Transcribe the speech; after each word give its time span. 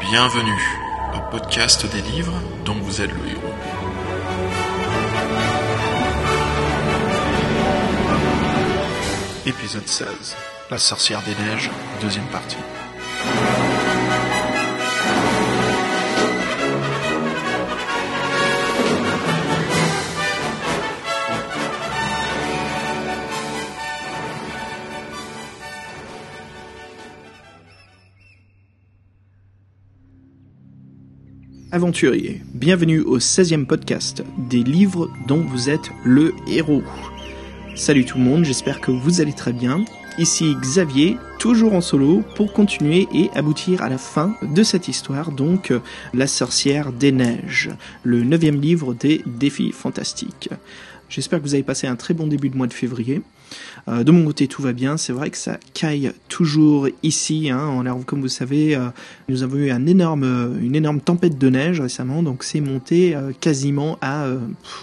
Bienvenue 0.00 0.78
au 1.14 1.30
podcast 1.30 1.86
des 1.92 2.00
livres 2.00 2.32
dont 2.64 2.74
vous 2.74 3.00
êtes 3.00 3.10
le 3.10 3.28
héros. 3.28 3.54
Épisode 9.46 9.86
16. 9.86 10.36
La 10.70 10.78
sorcière 10.78 11.22
des 11.22 11.34
neiges, 11.44 11.70
deuxième 12.00 12.26
partie. 12.26 12.56
Aventurier, 31.72 32.42
bienvenue 32.52 32.98
au 32.98 33.18
16e 33.18 33.64
podcast 33.64 34.24
des 34.36 34.64
livres 34.64 35.08
dont 35.28 35.40
vous 35.40 35.70
êtes 35.70 35.92
le 36.04 36.34
héros. 36.48 36.82
Salut 37.76 38.04
tout 38.04 38.18
le 38.18 38.24
monde, 38.24 38.44
j'espère 38.44 38.80
que 38.80 38.90
vous 38.90 39.20
allez 39.20 39.32
très 39.32 39.52
bien. 39.52 39.84
Ici 40.18 40.56
Xavier, 40.60 41.16
toujours 41.38 41.74
en 41.74 41.80
solo, 41.80 42.24
pour 42.34 42.52
continuer 42.52 43.06
et 43.14 43.30
aboutir 43.36 43.82
à 43.82 43.88
la 43.88 43.98
fin 43.98 44.34
de 44.42 44.64
cette 44.64 44.88
histoire, 44.88 45.30
donc 45.30 45.72
La 46.12 46.26
sorcière 46.26 46.92
des 46.92 47.12
neiges, 47.12 47.70
le 48.02 48.24
neuvième 48.24 48.60
livre 48.60 48.92
des 48.92 49.22
défis 49.24 49.70
fantastiques. 49.70 50.50
J'espère 51.08 51.38
que 51.38 51.44
vous 51.44 51.54
avez 51.54 51.62
passé 51.62 51.86
un 51.86 51.94
très 51.94 52.14
bon 52.14 52.26
début 52.26 52.50
de 52.50 52.56
mois 52.56 52.66
de 52.66 52.72
février. 52.72 53.22
Euh, 53.88 54.04
de 54.04 54.12
mon 54.12 54.24
côté, 54.24 54.46
tout 54.48 54.62
va 54.62 54.72
bien. 54.72 54.96
C'est 54.96 55.12
vrai 55.12 55.30
que 55.30 55.36
ça 55.36 55.58
caille 55.74 56.12
toujours 56.28 56.88
ici. 57.02 57.50
Hein. 57.50 57.68
On 57.72 57.86
a, 57.86 57.94
comme 58.04 58.20
vous 58.20 58.28
savez, 58.28 58.74
euh, 58.74 58.88
nous 59.28 59.42
avons 59.42 59.56
eu 59.56 59.70
une 59.70 59.88
énorme 59.88 61.00
tempête 61.00 61.38
de 61.38 61.50
neige 61.50 61.80
récemment, 61.80 62.22
donc 62.22 62.44
c'est 62.44 62.60
monté 62.60 63.14
euh, 63.14 63.32
quasiment 63.38 63.98
à, 64.00 64.26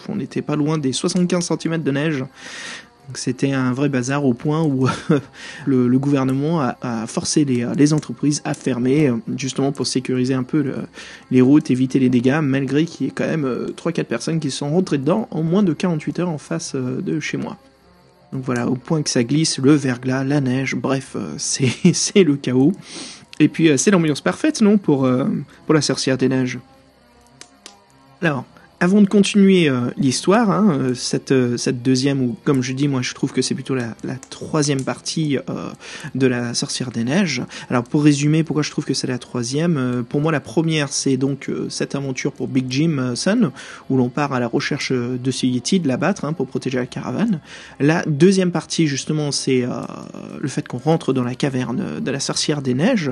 on 0.10 0.16
n'était 0.16 0.42
pas 0.42 0.56
loin 0.56 0.78
des 0.78 0.92
75 0.92 1.52
cm 1.60 1.84
de 1.84 1.92
neige. 1.92 2.26
C'était 3.14 3.54
un 3.54 3.72
vrai 3.72 3.88
bazar 3.88 4.26
au 4.26 4.34
point 4.34 4.64
où 4.64 4.86
le, 5.66 5.98
gouvernement 5.98 6.60
a, 6.60 7.08
forcé 7.08 7.46
les, 7.46 7.94
entreprises 7.94 8.42
à 8.44 8.54
fermer, 8.54 9.14
justement 9.38 9.72
pour 9.72 9.88
sécuriser 9.88 10.34
un 10.34 10.44
peu 10.44 10.62
le, 10.62 10.76
les 11.32 11.40
routes, 11.40 11.72
éviter 11.72 12.00
les 12.00 12.10
dégâts, 12.10 12.40
malgré 12.44 12.84
qu'il 12.84 13.08
y 13.08 13.10
ait 13.10 13.14
quand 13.16 13.28
même 13.28 13.46
3-4 13.78 14.04
personnes 14.04 14.40
qui 14.42 14.52
sont 14.52 14.70
rentrées 14.70 14.98
dedans 14.98 15.30
en 15.32 15.42
moins 15.42 15.64
de 15.64 15.72
48 15.72 16.20
heures 16.20 16.30
en 16.30 16.38
face 16.38 16.76
de 16.76 17.22
chez 17.22 17.38
moi. 17.38 17.58
Donc 18.34 18.44
voilà, 18.44 18.68
au 18.68 18.76
point 18.76 19.02
que 19.02 19.10
ça 19.10 19.24
glisse, 19.24 19.58
le 19.58 19.74
verglas, 19.74 20.24
la 20.24 20.42
neige, 20.42 20.76
bref, 20.76 21.16
euh, 21.16 21.36
c'est 21.38 22.24
le 22.24 22.36
chaos. 22.36 22.74
Et 23.40 23.48
puis 23.48 23.70
euh, 23.70 23.78
c'est 23.78 23.92
l'ambiance 23.92 24.22
parfaite, 24.22 24.62
non, 24.62 24.78
pour, 24.78 25.06
euh, 25.06 25.26
pour 25.66 25.74
la 25.74 25.82
sorcière 25.82 26.18
des 26.18 26.28
neiges. 26.28 26.60
Alors, 28.22 28.46
avant 28.80 29.02
de 29.02 29.08
continuer 29.08 29.70
euh, 29.70 29.90
l'histoire, 29.98 30.52
hein, 30.52 30.68
euh, 30.70 30.94
cette, 30.94 31.32
euh, 31.32 31.58
cette 31.58 31.82
deuxième, 31.82 32.22
ou 32.22 32.38
comme 32.44 32.62
je 32.62 32.74
dis, 32.74 32.88
moi 32.88 33.02
je 33.02 33.14
trouve 33.16 33.34
que 33.34 33.42
c'est 33.42 33.56
plutôt 33.56 33.74
la, 33.74 33.96
la, 34.04 34.16
troisième 34.30 34.84
partie 34.84 35.38
de 36.16 36.28
la 36.28 36.54
sorcière 36.54 36.92
des 36.92 37.04
neiges. 37.04 37.42
Alors 37.70 37.84
pour 37.84 38.04
résumer, 38.04 38.44
pourquoi 38.44 38.62
je 38.62 38.70
trouve 38.70 38.86
que 38.86 38.94
c'est 38.94 39.08
la 39.08 39.18
troisième 39.18 40.06
Pour 40.08 40.22
moi, 40.22 40.32
la 40.32 40.40
première, 40.40 40.90
c'est 40.90 41.18
donc 41.18 41.50
cette 41.70 41.96
aventure 41.96 42.32
pour 42.32 42.48
Big 42.48 42.66
Jim 42.70 43.14
Sun, 43.16 43.52
où 43.90 43.98
l'on 43.98 44.10
part 44.10 44.34
à 44.34 44.40
la 44.40 44.48
recherche 44.48 44.92
de 44.92 45.32
ce 45.32 45.46
Yeti, 45.46 45.80
de 45.80 45.88
l'abattre 45.88 46.26
hein, 46.26 46.34
pour 46.34 46.48
protéger 46.48 46.78
la 46.78 46.86
caravane. 46.86 47.40
La 47.80 48.04
deuxième 48.06 48.52
partie, 48.52 48.88
justement, 48.88 49.32
c'est 49.32 49.66
le 50.40 50.48
fait 50.48 50.68
qu'on 50.68 50.78
rentre 50.78 51.14
dans 51.14 51.24
la 51.24 51.36
caverne 51.36 52.00
de 52.00 52.12
la 52.12 52.20
sorcière 52.20 52.62
des 52.62 52.74
neiges 52.74 53.12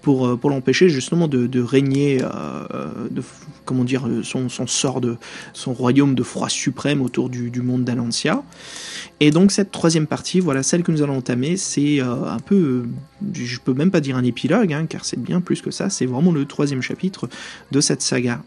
pour, 0.00 0.38
pour 0.38 0.50
l'empêcher 0.50 0.88
justement 0.88 1.28
de, 1.28 1.46
de 1.46 1.60
régner, 1.60 2.18
de, 2.18 3.22
comment 3.64 3.84
dire, 3.84 4.08
son, 4.22 4.48
son 4.48 4.66
sort 4.66 5.01
de 5.02 5.16
son 5.52 5.74
royaume 5.74 6.14
de 6.14 6.22
froid 6.22 6.48
suprême 6.48 7.02
autour 7.02 7.28
du, 7.28 7.50
monde 7.60 7.84
d'Alancia. 7.84 8.42
Et 9.20 9.30
donc 9.30 9.52
cette 9.52 9.70
troisième 9.70 10.06
partie, 10.06 10.40
voilà, 10.40 10.62
celle 10.62 10.82
que 10.82 10.90
nous 10.90 11.02
allons 11.02 11.18
entamer, 11.18 11.58
c'est 11.58 12.00
euh, 12.00 12.24
un 12.24 12.38
peu, 12.38 12.54
euh, 12.54 12.86
je 13.34 13.58
peux 13.60 13.74
même 13.74 13.90
pas 13.90 14.00
dire 14.00 14.16
un 14.16 14.24
épilogue, 14.24 14.72
hein, 14.72 14.86
car 14.86 15.04
c'est 15.04 15.20
bien 15.20 15.40
plus 15.40 15.60
que 15.60 15.70
ça, 15.70 15.90
c'est 15.90 16.06
vraiment 16.06 16.32
le 16.32 16.46
troisième 16.46 16.80
chapitre 16.80 17.28
de 17.70 17.80
cette 17.80 18.00
saga 18.02 18.42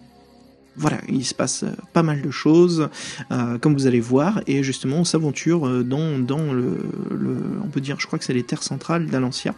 voilà, 0.78 0.98
il 1.08 1.24
se 1.24 1.34
passe 1.34 1.64
euh, 1.64 1.72
pas 1.94 2.04
mal 2.04 2.22
de 2.22 2.32
choses, 2.32 2.90
euh, 3.32 3.58
comme 3.58 3.74
vous 3.76 3.88
allez 3.88 4.02
voir, 4.02 4.42
et 4.46 4.62
justement 4.62 4.98
on 4.98 5.04
s'aventure 5.06 5.84
dans, 5.86 6.20
dans 6.20 6.52
le, 6.52 6.78
on 7.64 7.70
peut 7.70 7.80
dire, 7.80 7.98
je 8.00 8.08
crois 8.08 8.20
que 8.20 8.26
c'est 8.26 8.34
les 8.34 8.44
terres 8.44 8.64
centrales 8.64 9.06
d'Alancia, 9.06 9.56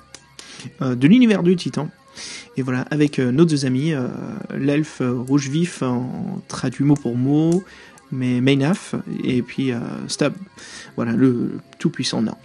de 0.81 1.08
l'univers 1.08 1.41
du 1.41 1.56
Titan. 1.56 1.90
Et 2.57 2.61
voilà, 2.61 2.81
avec 2.91 3.19
euh, 3.19 3.31
nos 3.31 3.45
deux 3.45 3.66
amis, 3.66 3.94
euh, 3.94 4.07
l'elfe 4.57 5.01
rouge 5.01 5.50
vif 5.50 5.81
en 5.81 6.41
traduit 6.47 6.83
mot 6.83 6.95
pour 6.95 7.16
mot, 7.16 7.63
mais 8.11 8.41
Maynaf, 8.41 8.95
et 9.23 9.41
puis 9.41 9.72
euh, 9.72 9.79
Stab, 10.07 10.33
voilà, 10.95 11.13
le, 11.13 11.28
le 11.28 11.59
tout-puissant 11.79 12.22
nain. 12.22 12.35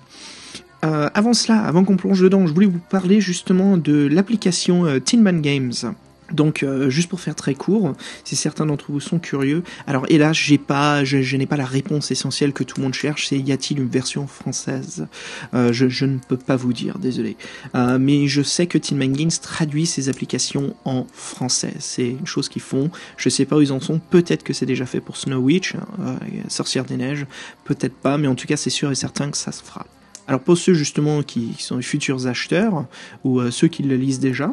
Euh, 0.85 1.09
avant 1.15 1.33
cela, 1.33 1.61
avant 1.61 1.85
qu'on 1.85 1.97
plonge 1.97 2.21
dedans, 2.21 2.47
je 2.47 2.53
voulais 2.53 2.67
vous 2.67 2.81
parler 2.91 3.21
justement 3.21 3.77
de 3.77 4.09
l'application 4.09 4.85
euh, 4.85 4.99
Tin 4.99 5.21
Man 5.21 5.41
Games. 5.41 5.73
Donc, 6.33 6.63
euh, 6.63 6.91
juste 6.91 7.09
pour 7.09 7.21
faire 7.21 7.35
très 7.35 7.55
court, 7.55 7.95
si 8.25 8.37
certains 8.37 8.67
d'entre 8.67 8.91
vous 8.91 9.01
sont 9.01 9.19
curieux, 9.19 9.63
alors 9.87 10.07
hélas, 10.09 10.37
j'ai 10.37 10.59
pas, 10.59 11.05
je, 11.05 11.37
n'ai 11.37 11.47
pas 11.47 11.57
la 11.57 11.67
réponse 11.67 12.11
essentielle 12.11 12.53
que 12.53 12.65
tout 12.65 12.79
le 12.79 12.85
monde 12.85 12.95
cherche. 12.95 13.29
C'est 13.29 13.39
y 13.39 13.53
a-t-il 13.53 13.81
une 13.81 13.89
version 13.89 14.27
française? 14.27 15.07
Euh, 15.55 15.73
je, 15.73 16.05
ne 16.05 16.19
peux 16.19 16.37
pas 16.37 16.57
vous 16.57 16.73
dire, 16.73 16.99
désolé. 16.99 17.37
Euh, 17.75 17.99
mais 17.99 18.27
je 18.27 18.43
sais 18.43 18.67
que 18.67 18.79
Tin 18.79 18.99
Games 18.99 19.31
traduit 19.41 19.87
ses 19.87 20.09
applications 20.09 20.75
en 20.85 21.07
français. 21.13 21.75
C'est 21.79 22.09
une 22.09 22.27
chose 22.27 22.49
qu'ils 22.49 22.63
font. 22.63 22.91
Je 23.17 23.29
sais 23.29 23.45
pas 23.45 23.57
où 23.57 23.61
ils 23.61 23.73
en 23.73 23.81
sont. 23.81 23.99
Peut-être 23.99 24.43
que 24.43 24.53
c'est 24.53 24.67
déjà 24.67 24.87
fait 24.87 25.01
pour 25.01 25.17
Snow 25.17 25.39
Witch, 25.39 25.75
hein, 25.75 26.19
Sorcière 26.49 26.85
des 26.85 26.97
Neiges. 26.97 27.27
Peut-être 27.65 27.95
pas, 27.95 28.19
mais 28.19 28.29
en 28.29 28.35
tout 28.35 28.47
cas, 28.47 28.57
c'est 28.57 28.71
sûr 28.71 28.91
et 28.91 28.95
certain 28.95 29.31
que 29.31 29.37
ça 29.37 29.53
se 29.53 29.63
fera. 29.63 29.87
Alors 30.29 30.41
pour 30.41 30.57
ceux 30.57 30.73
justement 30.73 31.23
qui, 31.23 31.51
qui 31.51 31.65
sont 31.65 31.77
les 31.77 31.83
futurs 31.83 32.29
acheteurs 32.29 32.87
ou 33.25 33.43
ceux 33.51 33.67
qui 33.67 33.83
le 33.83 33.97
lisent 33.97 34.21
déjà, 34.21 34.53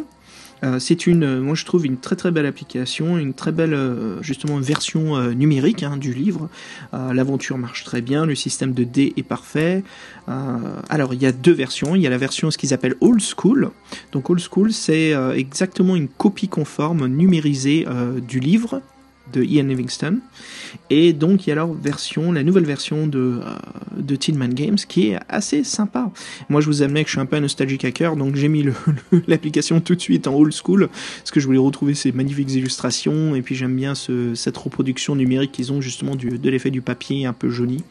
c'est 0.80 1.08
une, 1.08 1.40
moi 1.40 1.56
je 1.56 1.66
trouve 1.66 1.86
une 1.86 1.98
très 1.98 2.16
très 2.16 2.32
belle 2.32 2.46
application, 2.46 3.18
une 3.18 3.34
très 3.34 3.52
belle 3.52 3.74
euh, 3.74 4.22
justement 4.22 4.60
version 4.60 5.16
euh, 5.16 5.32
numérique 5.32 5.84
hein, 5.84 5.98
du 5.98 6.14
livre. 6.14 6.50
L'aventure 6.92 7.58
marche 7.58 7.84
très 7.84 8.02
bien, 8.02 8.26
le 8.26 8.36
système 8.36 8.74
de 8.74 8.84
dés 8.84 9.14
est 9.16 9.24
parfait. 9.24 9.84
alors 10.28 11.14
il 11.14 11.22
y 11.22 11.26
a 11.26 11.32
deux 11.32 11.52
versions, 11.52 11.96
il 11.96 12.02
y 12.02 12.08
a 12.08 12.10
la 12.10 12.18
version 12.18 12.52
ce 12.52 12.58
qu'ils 12.58 12.74
appellent 12.74 12.96
old 13.00 13.22
school. 13.22 13.72
Donc 14.12 14.30
old 14.30 14.40
school 14.40 14.72
c'est 14.72 15.14
exactement 15.36 15.96
une 15.96 16.08
copie 16.08 16.48
conforme 16.48 17.08
numérisée 17.08 17.86
du 18.28 18.40
livre 18.40 18.82
de 19.34 19.44
Ian 19.44 19.66
Livingston. 19.66 20.20
Et 20.90 21.14
donc 21.14 21.46
il 21.46 21.50
y 21.50 21.54
a 21.54 21.56
leur 21.56 21.74
version, 21.74 22.32
la 22.32 22.44
nouvelle 22.44 22.66
version 22.66 23.08
de, 23.08 23.40
euh, 23.44 23.56
de 23.98 24.16
Tin 24.16 24.34
Man 24.34 24.54
Games 24.54 24.76
qui 24.76 25.10
est 25.10 25.20
assez 25.28 25.64
sympa. 25.64 26.12
Moi 26.50 26.62
je 26.62 26.68
vous 26.68 26.82
amenais 26.82 27.04
que 27.04 27.10
je 27.10 27.14
suis 27.14 27.22
un 27.22 27.26
peu 27.26 27.36
un 27.36 27.42
nostalgique 27.42 27.86
hacker, 27.86 28.16
donc 28.16 28.36
j'ai 28.36 28.48
mis 28.48 28.66
l'application 29.28 29.82
tout 29.82 29.96
de 29.96 30.02
suite 30.02 30.28
en 30.28 30.36
old 30.36 30.54
school, 30.54 30.90
parce 31.20 31.32
que 31.32 31.40
je 31.40 31.46
voulais 31.46 31.60
retrouver 31.60 31.94
ces 31.94 32.12
magnifiques 32.12 32.54
illustrations, 32.54 33.36
et 33.36 33.42
puis 33.42 33.56
j'aime 33.56 33.76
bien 33.76 33.96
ce, 33.96 34.36
cette 34.36 34.58
reproduction 34.58 35.16
numérique 35.16 35.52
qu'ils 35.52 35.72
ont 35.72 35.82
justement 35.82 36.16
de 36.16 36.50
l'effet 36.50 36.72
du 36.72 36.82
papier 36.82 37.26
un 37.26 37.34
peu 37.34 37.50
jauni. 37.50 37.84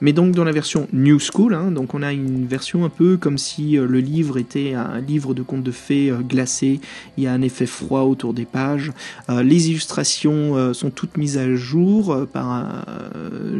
Mais 0.00 0.12
donc 0.12 0.32
dans 0.32 0.44
la 0.44 0.52
version 0.52 0.88
New 0.92 1.18
School, 1.18 1.54
hein, 1.54 1.70
donc 1.70 1.94
on 1.94 2.02
a 2.02 2.12
une 2.12 2.46
version 2.46 2.84
un 2.84 2.88
peu 2.88 3.16
comme 3.16 3.38
si 3.38 3.76
euh, 3.76 3.86
le 3.86 4.00
livre 4.00 4.38
était 4.38 4.74
un 4.74 5.00
livre 5.00 5.34
de 5.34 5.42
contes 5.42 5.62
de 5.62 5.70
fées 5.70 6.10
euh, 6.10 6.18
glacé. 6.18 6.80
Il 7.16 7.24
y 7.24 7.26
a 7.26 7.32
un 7.32 7.42
effet 7.42 7.66
froid 7.66 8.02
autour 8.02 8.34
des 8.34 8.44
pages. 8.44 8.92
Euh, 9.28 9.42
les 9.42 9.70
illustrations 9.70 10.72
sont 10.72 10.90
toutes 10.90 11.16
mises 11.16 11.38
à 11.38 11.54
jour 11.54 12.26
par 12.32 12.50
un, 12.50 12.84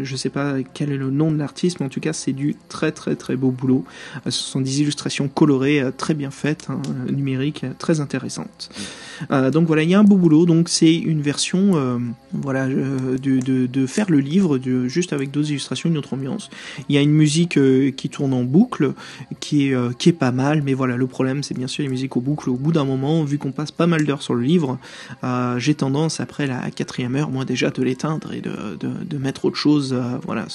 je 0.03 0.17
sais 0.17 0.29
pas 0.29 0.57
quel 0.75 0.93
est 0.93 0.97
le 0.97 1.11
nom 1.11 1.31
de 1.31 1.39
l'artiste, 1.39 1.81
mais 1.81 1.87
en 1.87 1.89
tout 1.89 2.01
cas 2.01 2.13
c'est 2.13 2.33
du 2.33 2.57
très 2.69 2.93
très 2.93 3.17
très 3.17 3.37
beau 3.37 3.51
boulot. 3.51 3.85
ce 4.25 4.31
sont 4.31 4.61
des 4.61 4.81
illustrations 4.81 5.29
colorées 5.29 5.83
très 5.97 6.15
bien 6.15 6.31
faites, 6.31 6.69
hein, 6.71 6.81
numériques, 7.11 7.65
très 7.79 8.00
intéressantes. 8.00 8.71
donc 9.31 9.67
voilà, 9.67 9.82
il 9.82 9.91
y 9.91 9.94
a 9.94 9.99
un 9.99 10.05
beau 10.05 10.17
boulot. 10.17 10.47
Donc 10.47 10.69
c'est 10.69 10.94
une 10.94 11.23
version, 11.23 12.00
voilà, 12.32 12.67
de, 12.69 13.67
de, 13.67 13.87
faire 13.87 14.11
le 14.11 14.21
livre 14.21 14.59
de, 14.59 14.88
juste 14.88 15.12
avec 15.12 15.31
d'autres 15.31 15.50
illustrations 15.50 15.91
ambiance. 16.12 16.50
Il 16.89 16.95
y 16.95 16.99
a 16.99 17.00
une 17.00 17.12
musique 17.12 17.56
euh, 17.56 17.91
qui 17.91 18.09
tourne 18.09 18.33
en 18.33 18.43
boucle, 18.43 18.95
qui 19.41 19.69
est, 19.69 19.75
euh, 19.75 19.91
qui 19.99 20.09
est 20.09 20.15
pas 20.15 20.33
mal, 20.33 20.62
mais 20.62 20.75
voilà, 20.75 20.97
le 20.97 21.06
problème 21.06 21.43
c'est 21.43 21.55
bien 21.55 21.67
sûr 21.67 21.83
les 21.83 21.89
musiques 21.89 22.17
au 22.17 22.21
boucle. 22.21 22.50
Au 22.50 22.56
bout 22.56 22.73
d'un 22.73 22.85
moment, 22.85 23.25
vu 23.25 23.39
qu'on 23.39 23.53
passe 23.53 23.71
pas 23.71 23.87
mal 23.87 24.05
d'heures 24.05 24.23
sur 24.23 24.35
le 24.35 24.43
livre, 24.43 24.79
euh, 25.25 25.59
j'ai 25.59 25.75
tendance 25.75 26.21
après 26.21 26.47
la 26.47 26.71
quatrième 26.71 27.17
heure, 27.17 27.31
moi 27.31 27.45
déjà, 27.45 27.71
de 27.71 27.83
l'éteindre 27.83 28.33
et 28.33 28.41
de, 28.41 29.19
mettre 29.19 29.47
autre 29.47 29.56
chose, 29.56 29.97
voilà, 30.25 30.47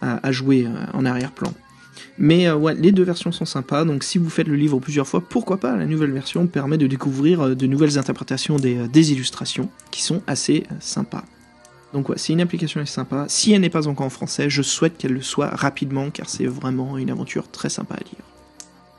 à, 0.00 0.32
jouer 0.32 0.66
en 0.94 1.04
arrière-plan. 1.04 1.52
Mais 2.18 2.50
ouais, 2.50 2.74
les 2.74 2.90
deux 2.90 3.02
versions 3.02 3.32
sont 3.32 3.44
sympas, 3.44 3.84
donc 3.84 4.02
si 4.02 4.16
vous 4.16 4.30
faites 4.30 4.48
le 4.48 4.56
livre 4.56 4.78
plusieurs 4.78 5.06
fois, 5.06 5.20
pourquoi 5.20 5.58
pas 5.58 5.76
La 5.76 5.84
nouvelle 5.84 6.12
version 6.12 6.46
permet 6.46 6.78
de 6.78 6.86
découvrir 6.86 7.54
de 7.54 7.66
nouvelles 7.66 7.98
interprétations 7.98 8.56
des 8.56 9.12
illustrations 9.12 9.68
qui 9.90 10.02
sont 10.02 10.22
assez 10.26 10.64
sympas. 10.80 11.24
Donc 11.92 12.08
ouais, 12.08 12.18
c'est 12.18 12.32
une 12.32 12.40
application 12.40 12.80
est 12.80 12.86
sympa. 12.86 13.26
Si 13.28 13.52
elle 13.52 13.60
n'est 13.60 13.70
pas 13.70 13.88
encore 13.88 14.06
en 14.06 14.10
français, 14.10 14.50
je 14.50 14.62
souhaite 14.62 14.98
qu'elle 14.98 15.12
le 15.12 15.22
soit 15.22 15.48
rapidement 15.48 16.10
car 16.10 16.28
c'est 16.28 16.46
vraiment 16.46 16.98
une 16.98 17.10
aventure 17.10 17.48
très 17.50 17.68
sympa 17.68 17.94
à 17.94 17.98
lire. 18.00 18.24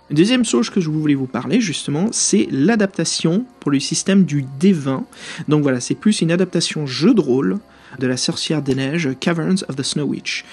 Deuxième 0.10 0.46
chose 0.46 0.70
que 0.70 0.80
je 0.80 0.90
voulais 0.90 1.16
vous 1.16 1.28
parler 1.28 1.60
justement, 1.60 2.08
c'est 2.12 2.48
l'adaptation 2.50 3.46
pour 3.60 3.72
le 3.72 3.80
système 3.80 4.24
du 4.24 4.46
D20. 4.60 5.04
Donc 5.50 5.64
voilà, 5.64 5.82
c'est 5.82 5.96
plus 5.96 6.22
une 6.22 6.32
adaptation 6.32 6.88
jeu 6.88 7.14
de 7.14 7.20
rôle 7.20 7.60
de 8.00 8.08
la 8.08 8.16
sorcière 8.16 8.62
des 8.62 8.76
neiges 8.76 9.10
Caverns 9.20 9.66
of 9.68 9.76
the 9.76 9.84
Snow 9.84 10.06
Witch. 10.06 10.46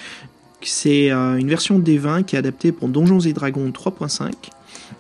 C'est 0.61 1.13
euh, 1.13 1.37
une 1.37 1.49
version 1.49 1.79
D20 1.79 2.25
qui 2.25 2.37
est 2.37 2.39
adaptée 2.39 2.73
pour 2.73 2.89
Donjons 2.89 3.21
et 3.21 3.33
Dragons 3.33 3.71
3.5. 3.71 4.33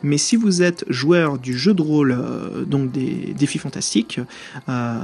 Mais 0.05 0.19
si 0.19 0.37
vous 0.37 0.62
êtes 0.62 0.85
joueur 0.89 1.39
du 1.39 1.56
jeu 1.56 1.73
de 1.73 1.81
rôle, 1.81 2.12
euh, 2.12 2.65
donc 2.67 2.93
des 2.93 3.35
défis 3.37 3.59
fantastiques, 3.59 4.21
euh, 4.69 4.99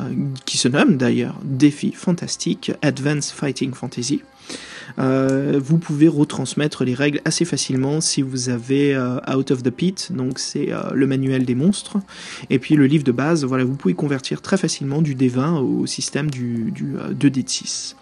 qui 0.45 0.59
se 0.59 0.69
nomme 0.69 0.99
d'ailleurs 0.99 1.37
Défis 1.43 1.93
fantastiques 1.93 2.71
Advanced 2.83 3.33
Fighting 3.33 3.73
Fantasy, 3.73 4.21
euh, 4.99 5.59
vous 5.63 5.79
pouvez 5.79 6.07
retransmettre 6.07 6.85
les 6.85 6.93
règles 6.93 7.23
assez 7.25 7.47
facilement 7.47 8.03
si 8.03 8.21
vous 8.21 8.51
avez 8.51 8.95
Out 9.35 9.51
of 9.53 9.63
the 9.63 9.71
Pit, 9.71 10.13
donc 10.13 10.39
c'est 10.39 10.69
le 10.93 11.07
manuel 11.07 11.47
des 11.47 11.55
monstres, 11.55 11.97
et 12.51 12.59
puis 12.59 12.75
le 12.75 12.87
livre 12.87 13.05
de 13.05 13.13
base, 13.13 13.45
voilà, 13.45 13.65
vous 13.65 13.77
pouvez 13.77 13.95
convertir 13.95 14.43
très 14.43 14.59
facilement 14.59 15.01
du 15.01 15.15
D20 15.15 15.61
au 15.61 15.87
système 15.87 16.31
du, 16.31 16.73
du 16.73 16.97
2D6. 17.15 17.95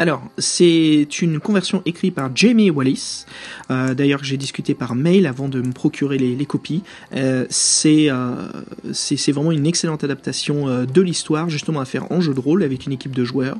Alors, 0.00 0.22
c'est 0.38 1.08
une 1.22 1.40
conversion 1.40 1.82
écrite 1.84 2.14
par 2.14 2.30
Jamie 2.32 2.70
Wallis. 2.70 3.24
Euh, 3.72 3.94
D'ailleurs, 3.94 4.22
j'ai 4.22 4.36
discuté 4.36 4.74
par 4.74 4.94
mail 4.94 5.26
avant 5.26 5.48
de 5.48 5.60
me 5.60 5.72
procurer 5.72 6.18
les, 6.18 6.46
copies. 6.46 6.84
Euh, 7.16 7.46
c'est 7.50 8.06
euh, 8.08 8.46
c'est 8.92 9.32
vraiment 9.32 9.50
une 9.50 9.66
excellente 9.66 10.04
adaptation 10.04 10.84
de 10.84 11.02
l'histoire, 11.02 11.50
justement 11.50 11.80
à 11.80 11.84
faire 11.84 12.12
en 12.12 12.20
jeu 12.20 12.32
de 12.32 12.38
rôle 12.38 12.62
avec 12.62 12.86
une 12.86 12.92
équipe 12.92 13.14
de 13.14 13.24
joueurs. 13.24 13.58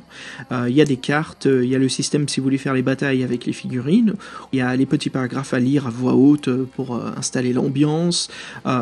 Il 0.51 0.73
y 0.73 0.79
a 0.79 0.85
des 0.85 0.95
cartes, 0.95 1.45
il 1.45 1.65
y 1.65 1.75
a 1.75 1.77
le 1.77 1.89
système 1.89 2.29
si 2.29 2.39
vous 2.39 2.45
voulez 2.45 2.57
faire 2.57 2.73
les 2.73 2.83
batailles 2.83 3.23
avec 3.23 3.45
les 3.45 3.53
figurines. 3.53 4.13
Il 4.53 4.59
y 4.59 4.61
a 4.61 4.73
les 4.77 4.85
petits 4.85 5.09
paragraphes 5.09 5.53
à 5.53 5.59
lire 5.59 5.87
à 5.87 5.89
voix 5.89 6.13
haute 6.13 6.49
pour 6.75 6.95
installer 7.17 7.51
l'ambiance. 7.51 8.29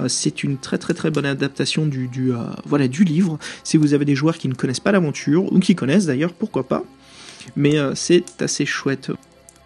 c'est 0.08 0.44
une 0.44 0.58
très 0.58 0.78
très 0.78 0.94
très 0.94 1.10
bonne 1.10 1.26
adaptation 1.26 1.88
du, 1.88 2.08
du 2.08 2.32
voilà 2.66 2.88
du 2.88 3.04
livre. 3.04 3.40
Si 3.64 3.78
vous 3.78 3.96
avez 3.96 4.06
des 4.06 4.16
joueurs 4.16 4.38
qui 4.38 4.48
ne 4.48 4.54
connaissent 4.54 4.80
pas 4.80 4.92
l'aventure 4.92 5.52
ou 5.52 5.60
qui 5.60 5.74
connaissent 5.74 6.06
d'ailleurs, 6.06 6.34
pourquoi 6.34 6.68
pas 6.68 6.84
mais 7.56 7.78
euh, 7.78 7.94
c'est 7.96 8.42
assez 8.42 8.66
chouette. 8.66 9.12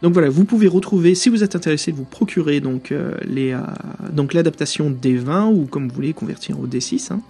Donc 0.02 0.14
voilà, 0.14 0.30
vous 0.30 0.46
pouvez 0.46 0.68
retrouver, 0.68 1.14
si 1.14 1.30
vous 1.30 1.44
êtes 1.44 1.56
intéressé, 1.56 1.92
vous 1.92 2.06
procurer 2.06 2.60
donc 2.60 2.92
euh, 2.92 3.14
euh, 3.24 4.28
l'adaptation 4.34 4.90
des 4.90 5.16
20 5.16 5.50
ou 5.50 5.66
comme 5.66 5.90
vous 5.90 5.96
voulez 5.96 6.14
convertir 6.14 6.60
au 6.60 6.66
D6 6.66 7.14
hein, 7.14 7.22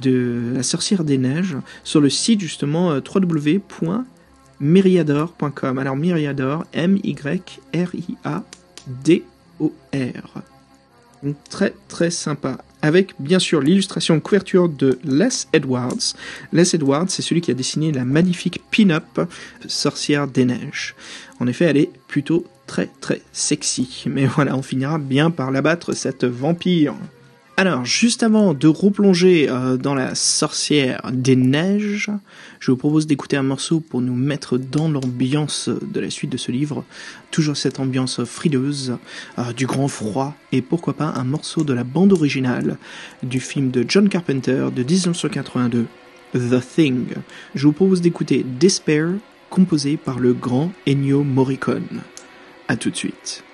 de 0.00 0.52
la 0.54 0.62
sorcière 0.62 1.04
des 1.04 1.18
neiges 1.18 1.58
sur 1.82 2.00
le 2.00 2.08
site 2.08 2.40
justement 2.40 2.94
www.myriador.com. 2.94 5.78
Alors 5.78 5.96
Myriador, 5.96 6.64
M 6.72 6.98
Y 7.02 7.60
R 7.74 7.94
I 7.94 8.16
A 8.24 8.42
D 8.86 9.22
O 9.60 9.74
R. 9.94 10.42
Donc 11.22 11.36
très 11.48 11.74
très 11.88 12.10
sympa 12.10 12.58
avec 12.84 13.14
bien 13.18 13.38
sûr 13.38 13.62
l'illustration 13.62 14.20
couverture 14.20 14.68
de 14.68 14.98
Les 15.04 15.46
Edwards. 15.54 16.12
Les 16.52 16.74
Edwards, 16.74 17.06
c'est 17.08 17.22
celui 17.22 17.40
qui 17.40 17.50
a 17.50 17.54
dessiné 17.54 17.92
la 17.92 18.04
magnifique 18.04 18.60
pin-up 18.70 19.26
Sorcière 19.66 20.28
des 20.28 20.44
Neiges. 20.44 20.94
En 21.40 21.46
effet, 21.46 21.64
elle 21.64 21.78
est 21.78 21.90
plutôt 22.08 22.44
très 22.66 22.90
très 23.00 23.22
sexy. 23.32 24.04
Mais 24.06 24.26
voilà, 24.26 24.54
on 24.54 24.60
finira 24.60 24.98
bien 24.98 25.30
par 25.30 25.50
l'abattre 25.50 25.94
cette 25.94 26.26
vampire. 26.26 26.94
Alors, 27.56 27.84
juste 27.84 28.24
avant 28.24 28.52
de 28.52 28.66
replonger 28.66 29.48
euh, 29.48 29.76
dans 29.76 29.94
la 29.94 30.16
sorcière 30.16 31.00
des 31.12 31.36
neiges, 31.36 32.10
je 32.58 32.72
vous 32.72 32.76
propose 32.76 33.06
d'écouter 33.06 33.36
un 33.36 33.44
morceau 33.44 33.78
pour 33.78 34.00
nous 34.00 34.16
mettre 34.16 34.58
dans 34.58 34.88
l'ambiance 34.88 35.68
de 35.68 36.00
la 36.00 36.10
suite 36.10 36.30
de 36.30 36.36
ce 36.36 36.50
livre. 36.50 36.84
Toujours 37.30 37.56
cette 37.56 37.78
ambiance 37.78 38.24
frileuse, 38.24 38.98
euh, 39.38 39.52
du 39.52 39.66
grand 39.66 39.86
froid, 39.86 40.34
et 40.50 40.62
pourquoi 40.62 40.94
pas 40.94 41.12
un 41.14 41.22
morceau 41.22 41.62
de 41.62 41.72
la 41.72 41.84
bande 41.84 42.12
originale 42.12 42.76
du 43.22 43.38
film 43.38 43.70
de 43.70 43.84
John 43.86 44.08
Carpenter 44.08 44.66
de 44.74 44.82
1982, 44.82 45.86
The 46.32 46.60
Thing. 46.74 47.06
Je 47.54 47.66
vous 47.68 47.72
propose 47.72 48.00
d'écouter 48.00 48.44
Despair, 48.58 49.10
composé 49.48 49.96
par 49.96 50.18
le 50.18 50.32
grand 50.32 50.72
Ennio 50.88 51.22
Morricone. 51.22 52.00
A 52.66 52.76
tout 52.76 52.90
de 52.90 52.96
suite. 52.96 53.44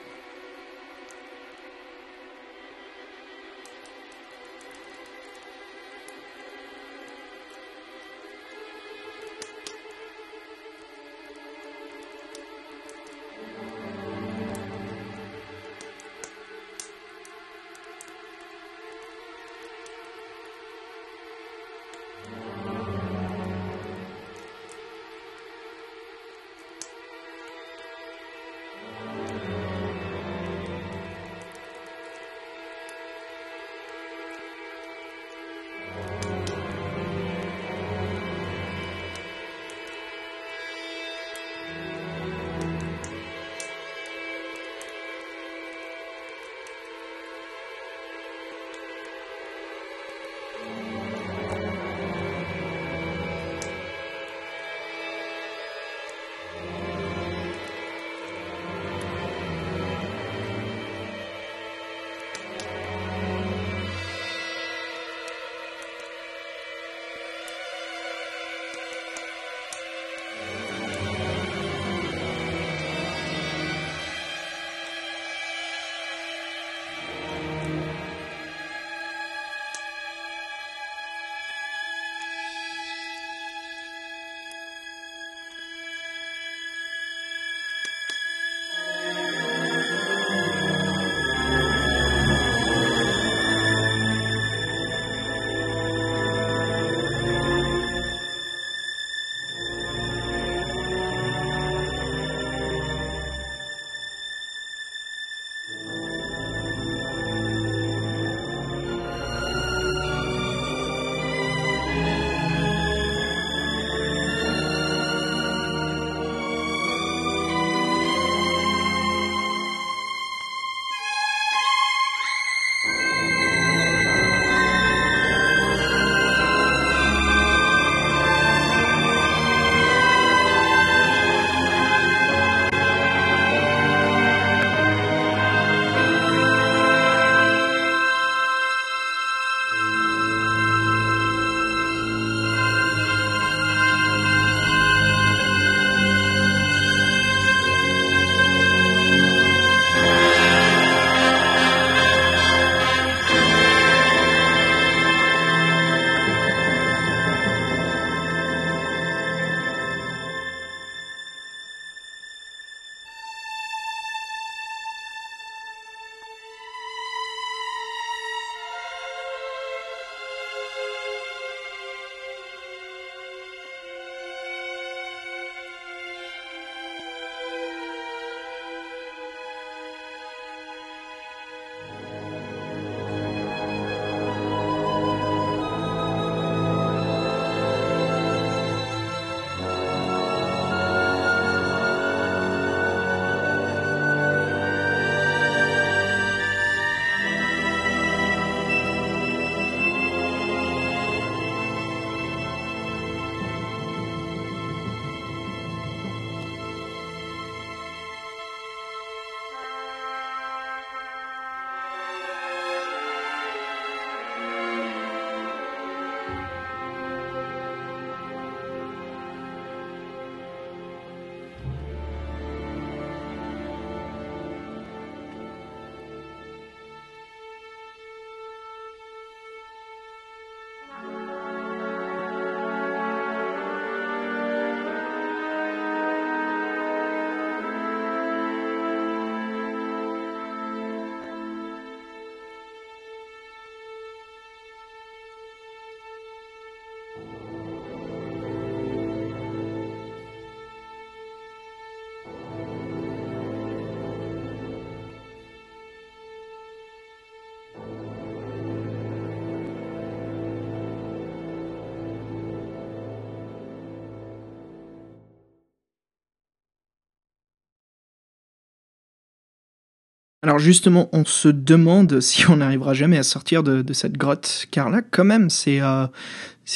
Alors 270.43 270.59
justement, 270.59 271.11
on 271.13 271.27
se 271.27 271.49
demande 271.49 272.19
si 272.20 272.49
on 272.49 272.56
n'arrivera 272.56 272.94
jamais 272.94 273.19
à 273.19 273.23
sortir 273.23 273.63
de, 273.63 273.93
cette 273.93 274.17
grotte, 274.17 274.65
car 274.70 274.89
là, 274.89 275.03
quand 275.03 275.25
même, 275.25 275.51
c'est 275.51 275.82
euh, 275.82 276.06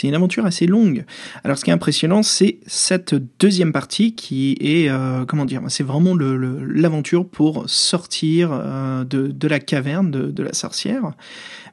une 0.03 0.15
aventure 0.15 0.45
assez 0.45 0.67
longue. 0.67 1.07
Alors 1.45 1.57
ce 1.57 1.65
qui 1.65 1.71
est 1.71 1.73
impressionnant, 1.73 2.23
c'est 2.23 2.59
cette 2.67 3.15
deuxième 3.41 3.73
partie 3.73 4.15
qui 4.15 4.59
est, 4.61 4.91
euh, 4.91 5.25
comment 5.25 5.47
dire, 5.47 5.63
c'est 5.69 5.83
vraiment 5.83 6.15
l'aventure 6.15 7.23
le, 7.23 7.27
pour 7.27 7.65
sortir 7.67 8.51
euh, 8.53 9.03
de, 9.05 9.29
de, 9.29 9.49
la 9.49 9.61
caverne 9.61 10.11
de, 10.11 10.31
de, 10.31 10.43
la 10.43 10.53
sorcière. 10.53 11.15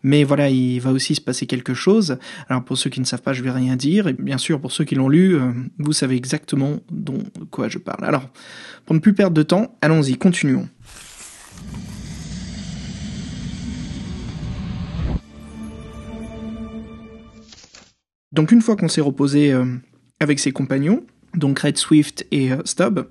Mais 0.02 0.24
voilà, 0.24 0.50
il 0.50 0.80
va 0.80 0.94
aussi 0.94 1.16
se 1.16 1.22
passer 1.22 1.46
quelque 1.46 1.74
chose. 1.74 2.20
Alors 2.48 2.64
pour 2.64 2.78
ceux 2.78 2.90
qui 2.90 3.02
ne 3.02 3.06
savent 3.06 3.22
pas, 3.22 3.34
je 3.34 3.44
vais 3.44 3.52
rien 3.52 3.76
dire. 3.76 4.08
Et 4.08 4.14
bien 4.14 4.38
sûr, 4.38 4.62
pour 4.62 4.72
ceux 4.72 4.86
qui 4.86 4.96
l'ont 4.96 5.10
lu, 5.10 5.38
vous 5.78 5.92
savez 5.92 6.16
exactement 6.16 6.78
de 6.90 7.12
quoi 7.52 7.68
je 7.68 7.80
parle. 7.80 8.06
Alors, 8.06 8.30
pour 8.86 8.96
ne 8.96 9.02
plus 9.02 9.14
perdre 9.14 9.36
de 9.36 9.44
temps, 9.44 9.78
allons-y, 9.82 10.16
continuons. 10.16 10.70
Donc 18.32 18.54
une 18.54 18.62
fois 18.62 18.78
qu'on 18.78 18.88
s'est 18.88 19.02
reposé 19.02 19.52
euh, 19.52 19.66
avec 20.20 20.40
ses 20.40 20.52
compagnons, 20.52 21.04
donc 21.36 21.60
Red 21.60 21.78
Swift 21.78 22.26
et 22.32 22.54
euh, 22.54 22.62
Stubb, 22.64 23.08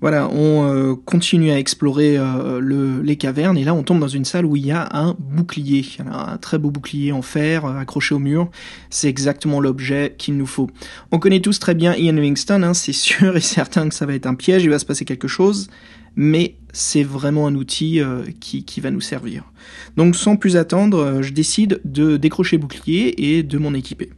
voilà, 0.00 0.28
on 0.28 0.72
euh, 0.72 0.94
continue 0.94 1.50
à 1.50 1.58
explorer 1.58 2.16
le, 2.16 3.02
les 3.02 3.16
cavernes 3.16 3.58
et 3.58 3.64
là 3.64 3.74
on 3.74 3.82
tombe 3.82 3.98
dans 3.98 4.06
une 4.06 4.24
salle 4.24 4.46
où 4.46 4.54
il 4.54 4.64
y 4.64 4.70
a 4.70 4.88
un 4.92 5.16
bouclier, 5.18 5.84
un 6.08 6.36
très 6.36 6.56
beau 6.56 6.70
bouclier 6.70 7.10
en 7.10 7.20
fer 7.20 7.66
accroché 7.66 8.14
au 8.14 8.20
mur. 8.20 8.48
C'est 8.90 9.08
exactement 9.08 9.60
l'objet 9.60 10.14
qu'il 10.16 10.36
nous 10.36 10.46
faut. 10.46 10.70
On 11.10 11.18
connaît 11.18 11.40
tous 11.40 11.58
très 11.58 11.74
bien 11.74 11.96
Ian 11.96 12.12
Livingstone, 12.12 12.62
hein, 12.62 12.74
c'est 12.74 12.92
sûr 12.92 13.36
et 13.36 13.40
certain 13.40 13.88
que 13.88 13.94
ça 13.94 14.06
va 14.06 14.14
être 14.14 14.26
un 14.26 14.36
piège, 14.36 14.62
il 14.62 14.70
va 14.70 14.78
se 14.78 14.86
passer 14.86 15.04
quelque 15.04 15.26
chose, 15.26 15.68
mais 16.14 16.54
c'est 16.72 17.02
vraiment 17.02 17.48
un 17.48 17.56
outil 17.56 18.00
qui, 18.38 18.64
qui, 18.64 18.80
va 18.80 18.92
nous 18.92 19.00
servir. 19.00 19.50
Donc 19.96 20.14
sans 20.14 20.36
plus 20.36 20.56
attendre, 20.56 21.22
je 21.22 21.32
décide 21.32 21.80
de 21.84 22.16
décrocher 22.16 22.56
bouclier 22.56 23.36
et 23.36 23.42
de 23.42 23.58
m'en 23.58 23.74
équiper. 23.74 24.10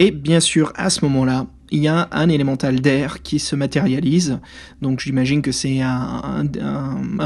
Et 0.00 0.10
bien 0.10 0.40
sûr, 0.40 0.72
à 0.76 0.88
ce 0.88 1.04
moment-là, 1.04 1.46
il 1.70 1.82
y 1.82 1.86
a 1.86 2.08
un 2.10 2.30
élémental 2.30 2.80
d'air 2.80 3.22
qui 3.22 3.38
se 3.38 3.54
matérialise. 3.54 4.40
Donc 4.80 5.00
j'imagine 5.00 5.42
que 5.42 5.52
c'est 5.52 5.82
un, 5.82 6.46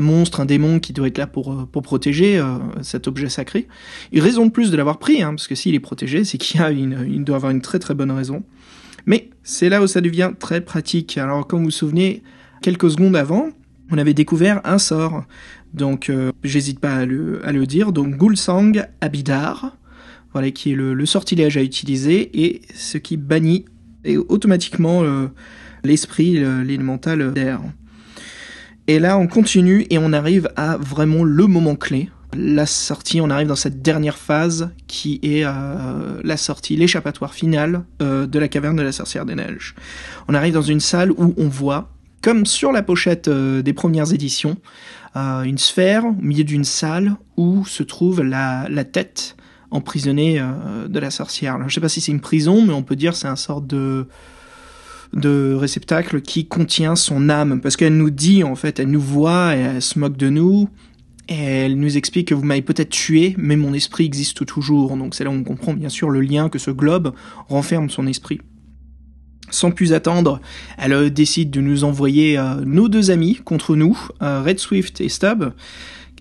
monstre, 0.00 0.40
un 0.40 0.44
démon 0.44 0.80
qui 0.80 0.92
doit 0.92 1.06
être 1.06 1.18
là 1.18 1.28
pour, 1.28 1.52
euh, 1.52 1.66
protéger 1.66 2.36
euh, 2.36 2.58
cet 2.82 3.06
objet 3.06 3.28
sacré. 3.28 3.68
Il 4.10 4.20
raison 4.20 4.44
de 4.46 4.50
plus 4.50 4.72
de 4.72 4.76
l'avoir 4.76 4.98
pris, 4.98 5.22
hein, 5.22 5.30
parce 5.30 5.46
que 5.46 5.54
s'il 5.54 5.76
est 5.76 5.80
protégé, 5.80 6.24
c'est 6.24 6.36
qu'il 6.36 6.60
il 7.08 7.22
doit 7.22 7.36
avoir 7.36 7.52
une 7.52 7.60
très 7.60 7.78
très 7.78 7.94
bonne 7.94 8.10
raison. 8.10 8.42
Mais 9.06 9.30
c'est 9.44 9.68
là 9.68 9.80
où 9.80 9.86
ça 9.86 10.00
devient 10.00 10.32
très 10.36 10.60
pratique. 10.60 11.16
Alors 11.16 11.46
comme 11.46 11.60
vous 11.60 11.66
vous 11.66 11.70
souvenez, 11.70 12.24
quelques 12.60 12.90
secondes 12.90 13.14
avant, 13.14 13.50
on 13.92 13.98
avait 13.98 14.14
découvert 14.14 14.60
un 14.64 14.78
sort. 14.78 15.22
Donc 15.74 16.10
euh, 16.10 16.32
j'hésite 16.42 16.80
pas 16.80 16.94
à 16.94 17.06
le, 17.06 17.46
à 17.46 17.52
le 17.52 17.66
dire. 17.66 17.92
Donc 17.92 18.16
Gulsang 18.16 18.72
Abidar 19.00 19.76
voilà, 20.34 20.50
qui 20.50 20.72
est 20.72 20.74
le, 20.74 21.06
sortilège 21.06 21.56
à 21.56 21.62
utiliser 21.62 22.44
et 22.44 22.60
ce 22.74 22.98
qui 22.98 23.16
bannit 23.16 23.64
automatiquement 24.28 25.02
euh, 25.02 25.28
l'esprit, 25.82 26.32
l'élémental 26.34 27.32
d'air. 27.32 27.60
Et 28.86 28.98
là, 28.98 29.16
on 29.16 29.26
continue 29.28 29.86
et 29.88 29.96
on 29.96 30.12
arrive 30.12 30.50
à 30.56 30.76
vraiment 30.76 31.24
le 31.24 31.46
moment 31.46 31.76
clé. 31.76 32.10
La 32.36 32.66
sortie, 32.66 33.20
on 33.20 33.30
arrive 33.30 33.46
dans 33.46 33.56
cette 33.56 33.80
dernière 33.80 34.18
phase 34.18 34.70
qui 34.88 35.20
est 35.22 35.44
euh, 35.44 36.20
la 36.22 36.36
sortie, 36.36 36.76
l'échappatoire 36.76 37.32
final 37.32 37.84
euh, 38.02 38.26
de 38.26 38.38
la 38.38 38.48
caverne 38.48 38.76
de 38.76 38.82
la 38.82 38.92
sorcière 38.92 39.24
des 39.24 39.36
neiges. 39.36 39.76
On 40.26 40.34
arrive 40.34 40.52
dans 40.52 40.62
une 40.62 40.80
salle 40.80 41.12
où 41.12 41.32
on 41.38 41.48
voit, 41.48 41.92
comme 42.22 42.44
sur 42.44 42.72
la 42.72 42.82
pochette 42.82 43.30
des 43.30 43.72
premières 43.72 44.12
éditions, 44.12 44.56
une 45.14 45.58
sphère 45.58 46.06
au 46.06 46.12
milieu 46.12 46.42
d'une 46.42 46.64
salle 46.64 47.14
où 47.36 47.64
se 47.66 47.84
trouve 47.84 48.20
la, 48.22 48.66
la 48.68 48.82
tête 48.82 49.36
emprisonné 49.70 50.40
euh, 50.40 50.88
de 50.88 50.98
la 50.98 51.10
sorcière. 51.10 51.58
Je 51.68 51.74
sais 51.74 51.80
pas 51.80 51.88
si 51.88 52.00
c'est 52.00 52.12
une 52.12 52.20
prison, 52.20 52.64
mais 52.64 52.72
on 52.72 52.82
peut 52.82 52.96
dire 52.96 53.16
c'est 53.16 53.28
un 53.28 53.36
sort 53.36 53.60
de 53.60 54.06
de 55.12 55.54
réceptacle 55.54 56.22
qui 56.22 56.46
contient 56.46 56.96
son 56.96 57.28
âme, 57.28 57.60
parce 57.60 57.76
qu'elle 57.76 57.96
nous 57.96 58.10
dit 58.10 58.42
en 58.42 58.56
fait, 58.56 58.80
elle 58.80 58.90
nous 58.90 59.00
voit, 59.00 59.54
et 59.54 59.60
elle 59.60 59.82
se 59.82 59.96
moque 59.96 60.16
de 60.16 60.28
nous, 60.28 60.68
et 61.28 61.34
elle 61.34 61.78
nous 61.78 61.96
explique 61.96 62.28
que 62.28 62.34
vous 62.34 62.44
m'avez 62.44 62.62
peut-être 62.62 62.90
tué, 62.90 63.34
mais 63.38 63.54
mon 63.54 63.74
esprit 63.74 64.06
existe 64.06 64.44
toujours. 64.44 64.96
Donc 64.96 65.14
c'est 65.14 65.22
là 65.22 65.30
où 65.30 65.34
on 65.34 65.44
comprend 65.44 65.72
bien 65.72 65.88
sûr 65.88 66.10
le 66.10 66.20
lien 66.20 66.48
que 66.48 66.58
ce 66.58 66.72
globe 66.72 67.14
renferme 67.48 67.90
son 67.90 68.08
esprit. 68.08 68.40
Sans 69.50 69.70
plus 69.70 69.92
attendre, 69.92 70.40
elle 70.78 70.92
euh, 70.92 71.10
décide 71.10 71.50
de 71.50 71.60
nous 71.60 71.84
envoyer 71.84 72.36
euh, 72.36 72.64
nos 72.64 72.88
deux 72.88 73.12
amis 73.12 73.36
contre 73.44 73.76
nous, 73.76 73.96
Red 74.20 74.58
Swift 74.58 75.00
et 75.00 75.08
Stubb, 75.08 75.52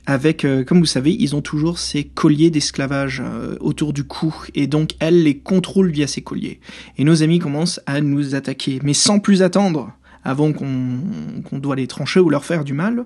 avec, 0.05 0.43
euh, 0.43 0.63
comme 0.63 0.79
vous 0.79 0.85
savez, 0.85 1.15
ils 1.17 1.35
ont 1.35 1.41
toujours 1.41 1.79
ces 1.79 2.03
colliers 2.03 2.49
d'esclavage 2.49 3.21
euh, 3.25 3.55
autour 3.61 3.93
du 3.93 4.03
cou, 4.03 4.35
et 4.53 4.67
donc 4.67 4.91
elle 4.99 5.23
les 5.23 5.37
contrôle 5.37 5.91
via 5.91 6.07
ces 6.07 6.21
colliers. 6.21 6.59
Et 6.97 7.03
nos 7.03 7.23
amis 7.23 7.39
commencent 7.39 7.79
à 7.85 8.01
nous 8.01 8.35
attaquer, 8.35 8.79
mais 8.83 8.93
sans 8.93 9.19
plus 9.19 9.41
attendre, 9.41 9.93
avant 10.25 10.53
qu'on 10.53 11.59
doit 11.59 11.75
les 11.75 11.87
trancher 11.87 12.19
ou 12.19 12.29
leur 12.29 12.45
faire 12.45 12.63
du 12.63 12.73
mal, 12.73 13.05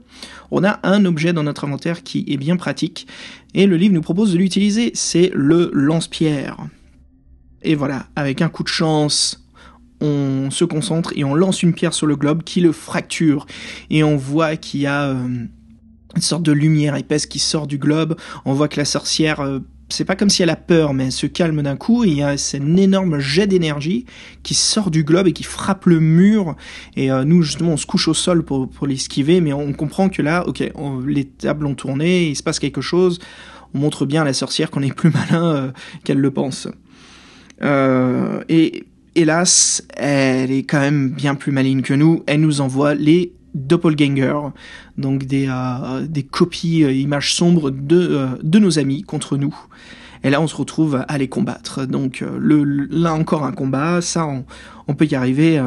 on 0.51 0.63
a 0.63 0.79
un 0.83 1.05
objet 1.05 1.33
dans 1.33 1.43
notre 1.43 1.65
inventaire 1.65 2.03
qui 2.03 2.25
est 2.27 2.37
bien 2.37 2.57
pratique, 2.57 3.07
et 3.53 3.67
le 3.67 3.77
livre 3.77 3.93
nous 3.93 4.01
propose 4.01 4.33
de 4.33 4.37
l'utiliser, 4.37 4.91
c'est 4.93 5.31
le 5.33 5.69
lance-pierre. 5.73 6.57
Et 7.63 7.75
voilà, 7.75 8.07
avec 8.15 8.41
un 8.41 8.49
coup 8.49 8.63
de 8.63 8.67
chance, 8.69 9.43
on 9.99 10.49
se 10.51 10.63
concentre 10.63 11.11
et 11.15 11.23
on 11.23 11.33
lance 11.33 11.63
une 11.63 11.73
pierre 11.73 11.93
sur 11.93 12.05
le 12.05 12.15
globe 12.15 12.43
qui 12.43 12.61
le 12.61 12.71
fracture, 12.71 13.45
et 13.91 14.03
on 14.03 14.17
voit 14.17 14.55
qu'il 14.57 14.79
y 14.79 14.87
a... 14.87 15.09
Euh, 15.09 15.45
une 16.17 16.23
sorte 16.23 16.41
de 16.41 16.51
lumière 16.51 16.95
épaisse 16.95 17.27
qui 17.27 17.37
sort 17.37 17.67
du 17.67 17.77
globe. 17.77 18.15
On 18.43 18.53
voit 18.53 18.67
que 18.67 18.77
la 18.77 18.85
sorcière, 18.85 19.39
euh, 19.39 19.59
c'est 19.89 20.03
pas 20.03 20.15
comme 20.15 20.31
si 20.31 20.41
elle 20.41 20.49
a 20.49 20.55
peur, 20.55 20.95
mais 20.95 21.05
elle 21.05 21.11
se 21.11 21.27
calme 21.27 21.61
d'un 21.61 21.75
coup 21.75 22.03
il 22.05 22.13
y 22.13 22.23
a 22.23 22.29
un 22.29 22.75
énorme 22.75 23.19
jet 23.19 23.45
d'énergie 23.45 24.05
qui 24.41 24.55
sort 24.55 24.89
du 24.89 25.03
globe 25.03 25.27
et 25.27 25.31
qui 25.31 25.43
frappe 25.43 25.85
le 25.85 25.99
mur. 25.99 26.55
Et 26.95 27.11
euh, 27.11 27.23
nous, 27.23 27.43
justement, 27.43 27.73
on 27.73 27.77
se 27.77 27.85
couche 27.85 28.07
au 28.07 28.15
sol 28.15 28.43
pour, 28.43 28.67
pour 28.67 28.87
l'esquiver, 28.87 29.41
mais 29.41 29.53
on 29.53 29.73
comprend 29.73 30.09
que 30.09 30.23
là, 30.23 30.43
ok, 30.47 30.63
les 31.05 31.25
tables 31.25 31.67
ont 31.67 31.75
tourné, 31.75 32.29
il 32.29 32.35
se 32.35 32.41
passe 32.41 32.57
quelque 32.57 32.81
chose. 32.81 33.19
On 33.75 33.77
montre 33.77 34.07
bien 34.07 34.23
à 34.23 34.25
la 34.25 34.33
sorcière 34.33 34.71
qu'on 34.71 34.81
est 34.81 34.93
plus 34.93 35.11
malin 35.31 35.55
euh, 35.55 35.71
qu'elle 36.03 36.19
le 36.19 36.31
pense. 36.31 36.67
et 37.61 38.83
hélas, 39.13 39.83
elle 39.95 40.51
est 40.51 40.63
quand 40.63 40.79
même 40.79 41.11
bien 41.11 41.35
plus 41.35 41.51
maligne 41.51 41.83
que 41.83 41.93
nous. 41.93 42.23
Elle 42.25 42.41
nous 42.41 42.59
envoie 42.59 42.95
les 42.95 43.33
doppelganger, 43.53 44.33
donc 44.97 45.25
des, 45.25 45.47
euh, 45.49 46.05
des 46.07 46.23
copies 46.23 46.83
euh, 46.83 46.91
images 46.91 47.33
sombres 47.33 47.71
de, 47.71 47.97
euh, 47.97 48.27
de 48.43 48.59
nos 48.59 48.79
amis 48.79 49.03
contre 49.03 49.37
nous. 49.37 49.55
Et 50.23 50.29
là, 50.29 50.41
on 50.41 50.47
se 50.47 50.55
retrouve 50.55 51.05
à 51.07 51.17
les 51.17 51.27
combattre. 51.27 51.85
Donc 51.85 52.23
le, 52.37 52.63
là 52.63 53.13
encore 53.13 53.45
un 53.45 53.51
combat, 53.51 54.01
ça 54.01 54.27
on, 54.87 54.93
peut 54.95 55.05
y 55.05 55.13
arriver 55.13 55.61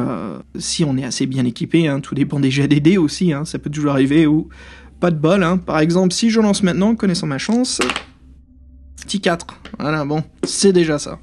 si 0.57 0.83
on 0.83 0.97
est 0.97 1.05
assez 1.05 1.25
bien 1.25 1.45
équipé. 1.45 1.87
Hein. 1.87 2.01
tout 2.01 2.15
dépend 2.15 2.37
des 2.39 2.51
GDD 2.51 2.97
aussi, 2.97 3.31
hein. 3.31 3.45
ça 3.45 3.59
peut 3.59 3.69
toujours 3.69 3.91
arriver 3.91 4.27
ou 4.27 4.49
pas 4.99 5.09
de 5.09 5.15
bol. 5.15 5.41
Hein. 5.41 5.57
Par 5.57 5.79
exemple, 5.79 6.13
si 6.13 6.29
je 6.29 6.41
lance 6.41 6.63
maintenant, 6.63 6.95
connaissant 6.95 7.27
ma 7.27 7.37
chance, 7.37 7.79
petit 9.01 9.21
4. 9.21 9.47
Voilà, 9.79 10.03
bon, 10.03 10.21
c'est 10.43 10.73
déjà 10.73 10.99
ça. 10.99 11.17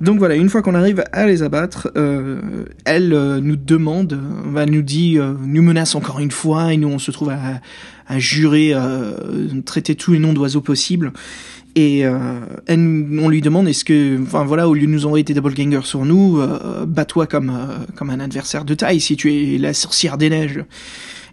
Donc 0.00 0.18
voilà, 0.18 0.34
une 0.34 0.50
fois 0.50 0.60
qu'on 0.60 0.74
arrive 0.74 1.04
à 1.12 1.26
les 1.26 1.42
abattre, 1.42 1.90
euh, 1.96 2.64
elle 2.84 3.14
euh, 3.14 3.40
nous 3.40 3.56
demande, 3.56 4.12
euh, 4.12 4.66
nous 4.66 4.82
dit, 4.82 5.18
nous 5.18 5.62
menace 5.62 5.94
encore 5.94 6.20
une 6.20 6.30
fois, 6.30 6.74
et 6.74 6.76
nous 6.76 6.88
on 6.88 6.98
se 6.98 7.10
trouve 7.10 7.30
à, 7.30 7.60
à 8.06 8.18
jurer, 8.18 8.74
traiter 9.64 9.94
tous 9.94 10.12
les 10.12 10.18
noms 10.18 10.32
d'oiseaux 10.32 10.60
possibles. 10.60 11.12
Et 11.74 12.04
on 12.06 13.28
lui 13.28 13.40
demande 13.40 13.68
est-ce 13.68 13.84
que, 13.84 14.22
enfin 14.22 14.44
voilà, 14.44 14.68
au 14.68 14.74
lieu 14.74 14.86
de 14.86 14.92
nous 14.92 15.06
envoyer 15.06 15.24
tes 15.24 15.34
doppelgangers 15.34 15.84
sur 15.86 16.04
nous, 16.04 16.40
bats-toi 16.86 17.26
comme 17.26 17.52
comme 17.94 18.10
un 18.10 18.20
adversaire 18.20 18.64
de 18.64 18.74
taille 18.74 19.00
si 19.00 19.16
tu 19.16 19.32
es 19.34 19.58
la 19.58 19.74
sorcière 19.74 20.16
des 20.16 20.30
neiges. 20.30 20.64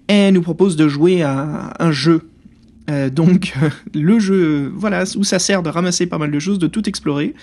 Elle 0.07 0.33
nous 0.33 0.41
propose 0.41 0.75
de 0.75 0.87
jouer 0.87 1.21
à 1.21 1.73
un 1.79 1.91
jeu 1.91 2.21
donc 3.13 3.53
le 3.93 4.19
jeu, 4.19 4.71
voilà, 4.75 5.03
où 5.15 5.23
ça 5.23 5.39
sert 5.39 5.63
de 5.63 5.69
ramasser 5.69 6.05
pas 6.05 6.17
mal 6.17 6.31
de 6.31 6.39
choses, 6.39 6.59
de 6.59 6.67
tout 6.67 6.89
explorer. 6.89 7.33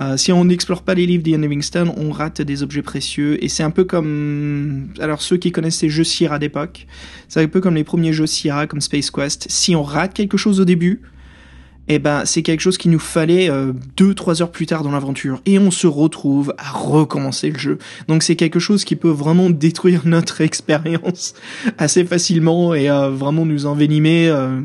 Euh, 0.00 0.16
si 0.16 0.32
on 0.32 0.44
n'explore 0.44 0.82
pas 0.82 0.94
les 0.94 1.06
livres 1.06 1.22
d'Ian 1.22 1.38
Livingstone, 1.38 1.92
on 1.96 2.10
rate 2.10 2.42
des 2.42 2.62
objets 2.62 2.82
précieux. 2.82 3.42
Et 3.44 3.48
c'est 3.48 3.62
un 3.62 3.70
peu 3.70 3.84
comme... 3.84 4.88
Alors 5.00 5.22
ceux 5.22 5.36
qui 5.36 5.52
connaissent 5.52 5.78
ces 5.78 5.88
jeux 5.88 6.04
Sierra 6.04 6.38
d'époque, 6.38 6.86
c'est 7.28 7.42
un 7.42 7.48
peu 7.48 7.60
comme 7.60 7.74
les 7.74 7.84
premiers 7.84 8.12
jeux 8.12 8.26
Sierra, 8.26 8.66
comme 8.66 8.80
Space 8.80 9.10
Quest. 9.10 9.46
Si 9.50 9.76
on 9.76 9.82
rate 9.82 10.14
quelque 10.14 10.36
chose 10.36 10.60
au 10.60 10.64
début, 10.64 11.02
eh 11.88 11.98
ben 11.98 12.24
c'est 12.24 12.42
quelque 12.42 12.60
chose 12.60 12.78
qu'il 12.78 12.90
nous 12.90 12.98
fallait 12.98 13.50
euh, 13.50 13.72
deux 13.96 14.14
trois 14.14 14.40
heures 14.40 14.50
plus 14.50 14.66
tard 14.66 14.82
dans 14.82 14.90
l'aventure 14.90 15.40
et 15.44 15.58
on 15.58 15.70
se 15.70 15.86
retrouve 15.86 16.54
à 16.56 16.70
recommencer 16.70 17.50
le 17.50 17.58
jeu 17.58 17.78
donc 18.08 18.22
c'est 18.22 18.36
quelque 18.36 18.58
chose 18.58 18.84
qui 18.84 18.96
peut 18.96 19.10
vraiment 19.10 19.50
détruire 19.50 20.02
notre 20.06 20.40
expérience 20.40 21.34
assez 21.76 22.04
facilement 22.04 22.74
et 22.74 22.90
euh, 22.90 23.10
vraiment 23.10 23.44
nous 23.44 23.66
envenimer 23.66 24.28
euh. 24.28 24.60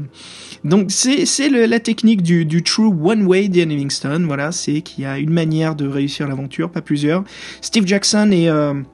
Donc 0.63 0.91
c'est 0.91 1.49
la 1.49 1.79
technique 1.79 2.21
du, 2.21 2.45
du 2.45 2.63
true 2.63 2.87
one 2.87 3.25
way 3.25 3.47
d'Ian 3.47 3.67
Livingstone 3.67 4.25
voilà 4.25 4.51
c'est 4.51 4.81
qu'il 4.81 5.03
y 5.03 5.07
a 5.07 5.17
une 5.17 5.31
manière 5.31 5.75
de 5.75 5.87
réussir 5.87 6.27
l'aventure 6.27 6.69
pas 6.71 6.81
plusieurs 6.81 7.23
Steve 7.61 7.85
Jackson 7.85 8.31
est 8.31 8.49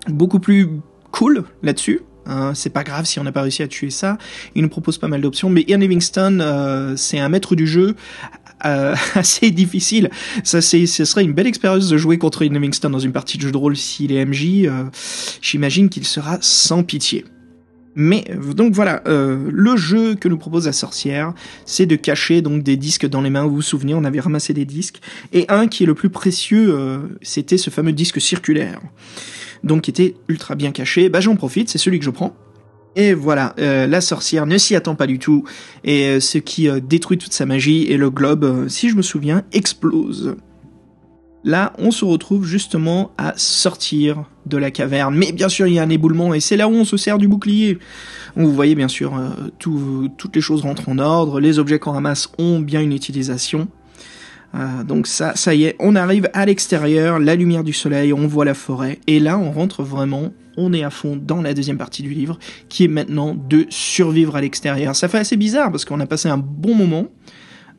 beaucoup 0.09 0.39
plus 0.39 0.69
cool 1.11 1.43
là-dessus 1.63 2.01
Hein, 2.27 2.53
c'est 2.55 2.71
pas 2.71 2.83
grave 2.83 3.05
si 3.05 3.19
on 3.19 3.23
n'a 3.23 3.31
pas 3.31 3.43
réussi 3.43 3.61
à 3.63 3.67
tuer 3.67 3.89
ça. 3.89 4.17
Il 4.55 4.63
nous 4.63 4.69
propose 4.69 4.97
pas 4.97 5.07
mal 5.07 5.21
d'options, 5.21 5.49
mais 5.49 5.63
Ian 5.67 5.77
Livingstone, 5.77 6.41
euh, 6.41 6.95
c'est 6.95 7.19
un 7.19 7.29
maître 7.29 7.55
du 7.55 7.67
jeu 7.67 7.95
euh, 8.65 8.95
assez 9.15 9.51
difficile. 9.51 10.09
Ça, 10.43 10.61
c'est, 10.61 10.85
ce 10.87 11.05
serait 11.05 11.23
une 11.23 11.33
belle 11.33 11.47
expérience 11.47 11.87
de 11.87 11.97
jouer 11.97 12.17
contre 12.17 12.43
Ian 12.43 12.53
Livingstone 12.53 12.91
dans 12.91 12.99
une 12.99 13.11
partie 13.13 13.37
de 13.37 13.43
jeu 13.43 13.51
de 13.51 13.57
rôle 13.57 13.77
s'il 13.77 14.11
est 14.11 14.25
MJ. 14.25 14.65
Euh, 14.65 14.85
j'imagine 15.41 15.89
qu'il 15.89 16.05
sera 16.05 16.39
sans 16.41 16.83
pitié. 16.83 17.25
Mais 17.95 18.25
donc 18.55 18.73
voilà, 18.73 19.01
euh, 19.07 19.49
le 19.51 19.77
jeu 19.77 20.15
que 20.15 20.27
nous 20.27 20.37
propose 20.37 20.65
la 20.65 20.73
sorcière, 20.73 21.33
c'est 21.65 21.85
de 21.85 21.95
cacher 21.95 22.41
donc 22.41 22.61
des 22.61 22.75
disques 22.75 23.07
dans 23.07 23.21
les 23.21 23.29
mains. 23.29 23.45
Vous 23.45 23.55
vous 23.55 23.61
souvenez, 23.61 23.93
on 23.93 24.03
avait 24.03 24.19
ramassé 24.19 24.53
des 24.53 24.65
disques 24.65 24.99
et 25.31 25.45
un 25.47 25.67
qui 25.67 25.83
est 25.83 25.85
le 25.85 25.95
plus 25.95 26.09
précieux, 26.09 26.73
euh, 26.73 26.99
c'était 27.21 27.57
ce 27.57 27.69
fameux 27.69 27.93
disque 27.93 28.19
circulaire, 28.19 28.81
donc 29.63 29.83
qui 29.83 29.91
était 29.91 30.15
ultra 30.27 30.55
bien 30.55 30.71
caché. 30.71 31.07
Bah 31.07 31.21
j'en 31.21 31.37
profite, 31.37 31.69
c'est 31.69 31.77
celui 31.77 31.99
que 31.99 32.05
je 32.05 32.09
prends. 32.09 32.35
Et 32.97 33.13
voilà, 33.13 33.55
euh, 33.59 33.87
la 33.87 33.99
sorcière 33.99 34.45
ne 34.45 34.57
s'y 34.57 34.75
attend 34.75 34.95
pas 34.95 35.07
du 35.07 35.19
tout, 35.19 35.45
et 35.83 36.19
ce 36.19 36.37
qui 36.37 36.69
détruit 36.81 37.17
toute 37.17 37.33
sa 37.33 37.45
magie, 37.45 37.83
et 37.83 37.97
le 37.97 38.09
globe, 38.09 38.67
si 38.69 38.89
je 38.89 38.95
me 38.95 39.01
souviens, 39.01 39.43
explose. 39.51 40.35
Là, 41.45 41.73
on 41.77 41.91
se 41.91 42.03
retrouve 42.03 42.45
justement 42.45 43.11
à 43.19 43.33
sortir 43.37 44.23
de 44.47 44.57
la 44.57 44.71
caverne. 44.71 45.15
Mais 45.15 45.31
bien 45.31 45.47
sûr, 45.47 45.67
il 45.67 45.75
y 45.75 45.79
a 45.79 45.83
un 45.83 45.89
éboulement 45.89 46.33
et 46.33 46.39
c'est 46.39 46.57
là 46.57 46.67
où 46.67 46.73
on 46.73 46.85
se 46.85 46.97
sert 46.97 47.19
du 47.19 47.27
bouclier. 47.27 47.77
Vous 48.35 48.51
voyez 48.51 48.73
bien 48.73 48.87
sûr, 48.87 49.15
euh, 49.15 49.29
toutes 49.59 50.35
les 50.35 50.41
choses 50.41 50.61
rentrent 50.61 50.89
en 50.89 50.97
ordre, 50.97 51.39
les 51.39 51.59
objets 51.59 51.77
qu'on 51.77 51.91
ramasse 51.91 52.29
ont 52.39 52.59
bien 52.59 52.81
une 52.81 52.93
utilisation. 52.93 53.67
Euh, 54.55 54.83
donc 54.83 55.05
ça, 55.05 55.35
ça 55.35 55.53
y 55.53 55.65
est, 55.65 55.75
on 55.79 55.95
arrive 55.95 56.29
à 56.33 56.45
l'extérieur, 56.45 57.19
la 57.19 57.35
lumière 57.35 57.63
du 57.63 57.73
soleil, 57.73 58.11
on 58.11 58.25
voit 58.25 58.45
la 58.45 58.53
forêt, 58.53 58.99
et 59.05 59.19
là 59.19 59.37
on 59.37 59.51
rentre 59.51 59.83
vraiment, 59.83 60.31
on 60.55 60.71
est 60.71 60.83
à 60.83 60.89
fond 60.89 61.19
dans 61.21 61.41
la 61.41 61.53
deuxième 61.53 61.77
partie 61.77 62.03
du 62.03 62.11
livre, 62.11 62.39
qui 62.69 62.85
est 62.85 62.87
maintenant 62.87 63.35
de 63.35 63.65
survivre 63.69 64.35
à 64.35 64.41
l'extérieur. 64.41 64.95
Ça 64.95 65.09
fait 65.09 65.17
assez 65.17 65.35
bizarre 65.35 65.71
parce 65.71 65.83
qu'on 65.83 65.99
a 65.99 66.05
passé 66.05 66.29
un 66.29 66.37
bon 66.37 66.73
moment, 66.73 67.07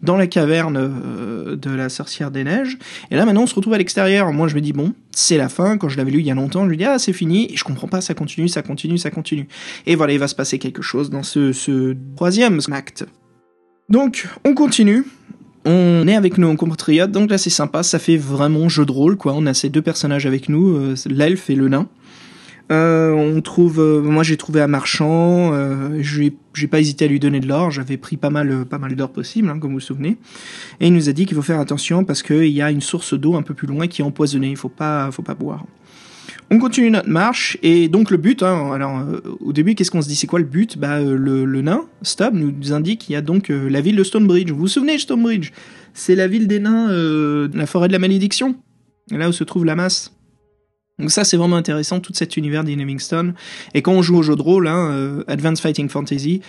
dans 0.02 0.16
la 0.16 0.26
caverne 0.26 0.76
euh, 0.76 1.56
de 1.56 1.70
la 1.70 1.88
sorcière 1.88 2.30
des 2.30 2.44
neiges. 2.44 2.78
Et 3.10 3.16
là 3.16 3.24
maintenant 3.24 3.42
on 3.42 3.46
se 3.46 3.54
retrouve 3.54 3.74
à 3.74 3.78
l'extérieur. 3.78 4.32
Moi 4.32 4.48
je 4.48 4.54
me 4.54 4.60
dis 4.60 4.72
bon, 4.72 4.92
c'est 5.12 5.36
la 5.36 5.48
fin. 5.48 5.78
Quand 5.78 5.88
je 5.88 5.96
l'avais 5.96 6.10
lu 6.10 6.20
il 6.20 6.26
y 6.26 6.30
a 6.30 6.34
longtemps, 6.34 6.64
je 6.64 6.70
me 6.70 6.76
dis 6.76 6.84
ah 6.84 6.98
c'est 6.98 7.12
fini. 7.12 7.52
Et 7.52 7.56
je 7.56 7.64
comprends 7.64 7.88
pas, 7.88 8.00
ça 8.00 8.14
continue, 8.14 8.48
ça 8.48 8.62
continue, 8.62 8.98
ça 8.98 9.10
continue. 9.10 9.48
Et 9.86 9.94
voilà, 9.94 10.12
il 10.12 10.18
va 10.18 10.28
se 10.28 10.34
passer 10.34 10.58
quelque 10.58 10.82
chose 10.82 11.10
dans 11.10 11.22
ce, 11.22 11.52
ce 11.52 11.96
troisième 12.16 12.60
acte. 12.72 13.04
Donc 13.88 14.28
on 14.44 14.54
continue. 14.54 15.04
On 15.68 16.06
est 16.06 16.14
avec 16.14 16.38
nos 16.38 16.54
compatriotes, 16.54 17.10
donc 17.10 17.28
là 17.28 17.38
c'est 17.38 17.50
sympa, 17.50 17.82
ça 17.82 17.98
fait 17.98 18.16
vraiment 18.16 18.68
jeu 18.68 18.86
de 18.86 18.92
rôle 18.92 19.16
quoi. 19.16 19.32
On 19.34 19.46
a 19.46 19.54
ces 19.54 19.68
deux 19.68 19.82
personnages 19.82 20.24
avec 20.24 20.48
nous, 20.48 20.76
euh, 20.76 20.94
l'elfe 21.06 21.50
et 21.50 21.56
le 21.56 21.68
nain. 21.68 21.88
Euh, 22.72 23.12
on 23.12 23.40
trouve, 23.42 23.80
euh, 23.80 24.02
moi 24.02 24.24
j'ai 24.24 24.36
trouvé 24.36 24.60
un 24.60 24.66
marchand, 24.66 25.52
euh, 25.52 26.02
j'ai 26.02 26.66
pas 26.66 26.80
hésité 26.80 27.04
à 27.04 27.08
lui 27.08 27.20
donner 27.20 27.38
de 27.38 27.46
l'or, 27.46 27.70
j'avais 27.70 27.96
pris 27.96 28.16
pas 28.16 28.30
mal, 28.30 28.64
pas 28.64 28.78
mal 28.78 28.96
d'or 28.96 29.12
possible, 29.12 29.48
hein, 29.48 29.58
comme 29.60 29.70
vous 29.70 29.76
vous 29.76 29.80
souvenez. 29.80 30.16
Et 30.80 30.88
il 30.88 30.92
nous 30.92 31.08
a 31.08 31.12
dit 31.12 31.26
qu'il 31.26 31.36
faut 31.36 31.42
faire 31.42 31.60
attention 31.60 32.04
parce 32.04 32.22
qu'il 32.24 32.48
y 32.48 32.62
a 32.62 32.70
une 32.70 32.80
source 32.80 33.14
d'eau 33.14 33.36
un 33.36 33.42
peu 33.42 33.54
plus 33.54 33.68
loin 33.68 33.86
qui 33.86 34.02
est 34.02 34.04
empoisonnée, 34.04 34.50
il 34.50 34.56
faut 34.56 34.68
pas, 34.68 35.10
faut 35.12 35.22
pas 35.22 35.34
boire. 35.34 35.64
On 36.50 36.58
continue 36.58 36.90
notre 36.90 37.08
marche 37.08 37.56
et 37.62 37.88
donc 37.88 38.10
le 38.10 38.16
but. 38.16 38.42
Hein, 38.42 38.72
alors 38.72 39.04
au 39.40 39.52
début, 39.52 39.74
qu'est-ce 39.74 39.90
qu'on 39.90 40.02
se 40.02 40.08
dit? 40.08 40.14
C'est 40.14 40.28
quoi 40.28 40.38
le 40.38 40.44
but? 40.44 40.78
Bah 40.78 41.00
le, 41.00 41.62
nain 41.62 41.86
Stubb 42.02 42.34
nous 42.34 42.72
indique 42.72 43.00
qu'il 43.00 43.14
y 43.14 43.16
a 43.16 43.20
donc 43.20 43.48
la 43.48 43.80
ville 43.80 43.96
de 43.96 44.04
Stonebridge. 44.04 44.50
Vous 44.52 44.58
vous 44.58 44.68
souvenez 44.68 44.96
Stonebridge? 44.98 45.50
C'est 45.92 46.14
la 46.14 46.28
ville 46.28 46.46
des 46.46 46.60
nains, 46.60 46.88
la 47.52 47.66
forêt 47.66 47.88
de 47.88 47.92
la 47.92 47.98
malédiction, 47.98 48.54
là 49.10 49.28
où 49.28 49.32
se 49.32 49.42
trouve 49.42 49.64
la 49.64 49.74
masse. 49.74 50.15
Donc 50.98 51.10
ça 51.10 51.24
c'est 51.24 51.36
vraiment 51.36 51.56
intéressant 51.56 52.00
tout 52.00 52.14
cet 52.14 52.38
univers 52.38 52.64
d'Inhamingstone 52.64 53.34
et 53.74 53.82
quand 53.82 53.92
on 53.92 54.00
joue 54.00 54.16
au 54.16 54.22
jeu 54.22 54.34
de 54.34 54.40
rôle, 54.40 54.66
hein, 54.66 54.92
euh, 54.92 55.24
Advanced 55.28 55.60
Fighting 55.60 55.90
Fantasy, 55.90 56.40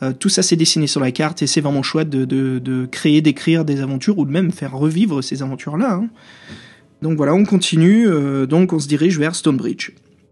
euh, 0.00 0.12
tout 0.12 0.28
ça 0.28 0.42
c'est 0.42 0.54
dessiné 0.54 0.86
sur 0.86 1.00
la 1.00 1.10
carte 1.10 1.42
et 1.42 1.48
c'est 1.48 1.60
vraiment 1.60 1.82
chouette 1.82 2.08
de, 2.08 2.24
de, 2.24 2.86
créer, 2.86 3.20
d'écrire 3.20 3.64
des 3.64 3.80
aventures 3.80 4.16
ou 4.18 4.24
de 4.24 4.30
même 4.30 4.52
faire 4.52 4.72
revivre 4.76 5.24
ces 5.24 5.42
aventures 5.42 5.76
là. 5.76 5.94
Hein. 5.94 6.08
Donc 7.02 7.16
voilà, 7.16 7.34
on 7.34 7.44
continue, 7.44 8.06
euh, 8.06 8.46
donc 8.46 8.72
on 8.72 8.78
se 8.78 8.86
dirige 8.86 9.18
vers 9.18 9.34
Stonebridge. 9.34 9.90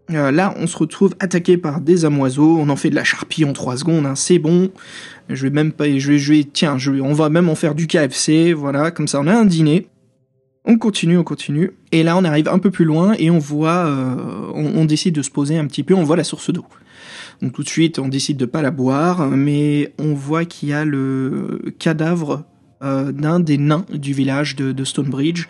là, 0.09 0.55
on 0.57 0.69
se 0.69 0.77
retrouve 0.77 1.17
attaqué 1.19 1.57
par 1.59 1.81
des 1.81 2.05
amoiseaux. 2.05 2.57
On 2.57 2.69
en 2.69 2.77
fait 2.77 2.91
de 2.91 2.95
la 2.95 3.05
charpie 3.05 3.45
en 3.45 3.53
3 3.53 3.79
secondes. 3.79 4.07
Hein, 4.07 4.15
c'est 4.15 4.39
bon. 4.39 4.71
Je 5.29 5.43
vais 5.43 5.51
même 5.51 5.73
pas. 5.73 5.87
Je 5.99 6.13
vais, 6.13 6.19
je 6.19 6.33
vais 6.33 6.45
tiens. 6.45 6.79
Je 6.79 6.93
on 6.93 7.13
va 7.13 7.29
même 7.29 7.49
en 7.49 7.55
faire 7.55 7.75
du 7.75 7.87
KFC. 7.87 8.53
Voilà, 8.53 8.91
comme 8.91 9.09
ça, 9.09 9.21
on 9.21 9.27
a 9.27 9.35
un 9.35 9.45
dîner. 9.45 9.89
On 10.66 10.79
continue, 10.79 11.18
on 11.18 11.24
continue. 11.24 11.72
Et 11.92 12.03
là, 12.03 12.16
on 12.16 12.24
arrive 12.24 12.48
un 12.48 12.59
peu 12.59 12.70
plus 12.70 12.87
loin 12.87 13.14
et 13.18 13.31
on 13.31 13.38
voit, 13.38 13.85
euh, 13.87 14.50
on, 14.55 14.87
décide 14.87 15.14
de 15.14 15.20
se 15.20 15.31
poser 15.31 15.59
un 15.59 15.66
petit 15.66 15.83
peu. 15.83 15.92
On 15.92 16.05
voit 16.05 16.16
la 16.16 16.24
source 16.24 16.50
d'eau. 16.50 16.64
Donc 17.42 17.53
tout 17.53 17.62
de 17.62 17.68
suite, 17.68 17.98
on 17.98 18.09
décide 18.09 18.38
de 18.38 18.46
pas 18.46 18.62
la 18.62 18.70
boire, 18.70 19.29
mais 19.29 19.92
on 19.98 20.14
voit 20.14 20.46
qu'il 20.46 20.70
y 20.70 20.72
a 20.72 20.87
le 20.87 21.61
cadavre 21.79 22.44
euh, 22.83 23.12
d'un 23.12 23.40
des 23.40 23.59
nains 23.59 23.85
du 23.92 24.14
village 24.14 24.57
de, 24.57 24.85
Stonebridge. 24.85 25.48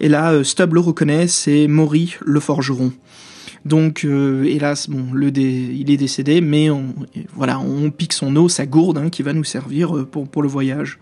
Et 0.00 0.08
là, 0.08 0.32
euh, 0.32 0.42
Stubb 0.42 0.74
le 0.74 0.80
reconnaît, 0.80 1.28
c'est 1.28 1.68
Maury 1.68 2.16
le 2.24 2.40
forgeron. 2.40 2.92
Donc, 3.64 4.04
hélas, 4.04 4.88
bon, 4.88 5.12
le 5.12 5.36
il 5.36 5.90
est 5.90 5.96
décédé, 5.96 6.40
mais 6.40 6.70
on, 6.70 6.94
voilà, 7.34 7.58
on 7.58 7.90
pique 7.90 8.12
son 8.12 8.34
eau, 8.36 8.48
sa 8.48 8.64
gourde, 8.64 8.98
hein, 8.98 9.10
qui 9.10 9.24
va 9.24 9.32
nous 9.32 9.42
servir 9.42 10.06
pour, 10.06 10.28
pour 10.28 10.42
le 10.42 10.48
voyage. 10.48 11.00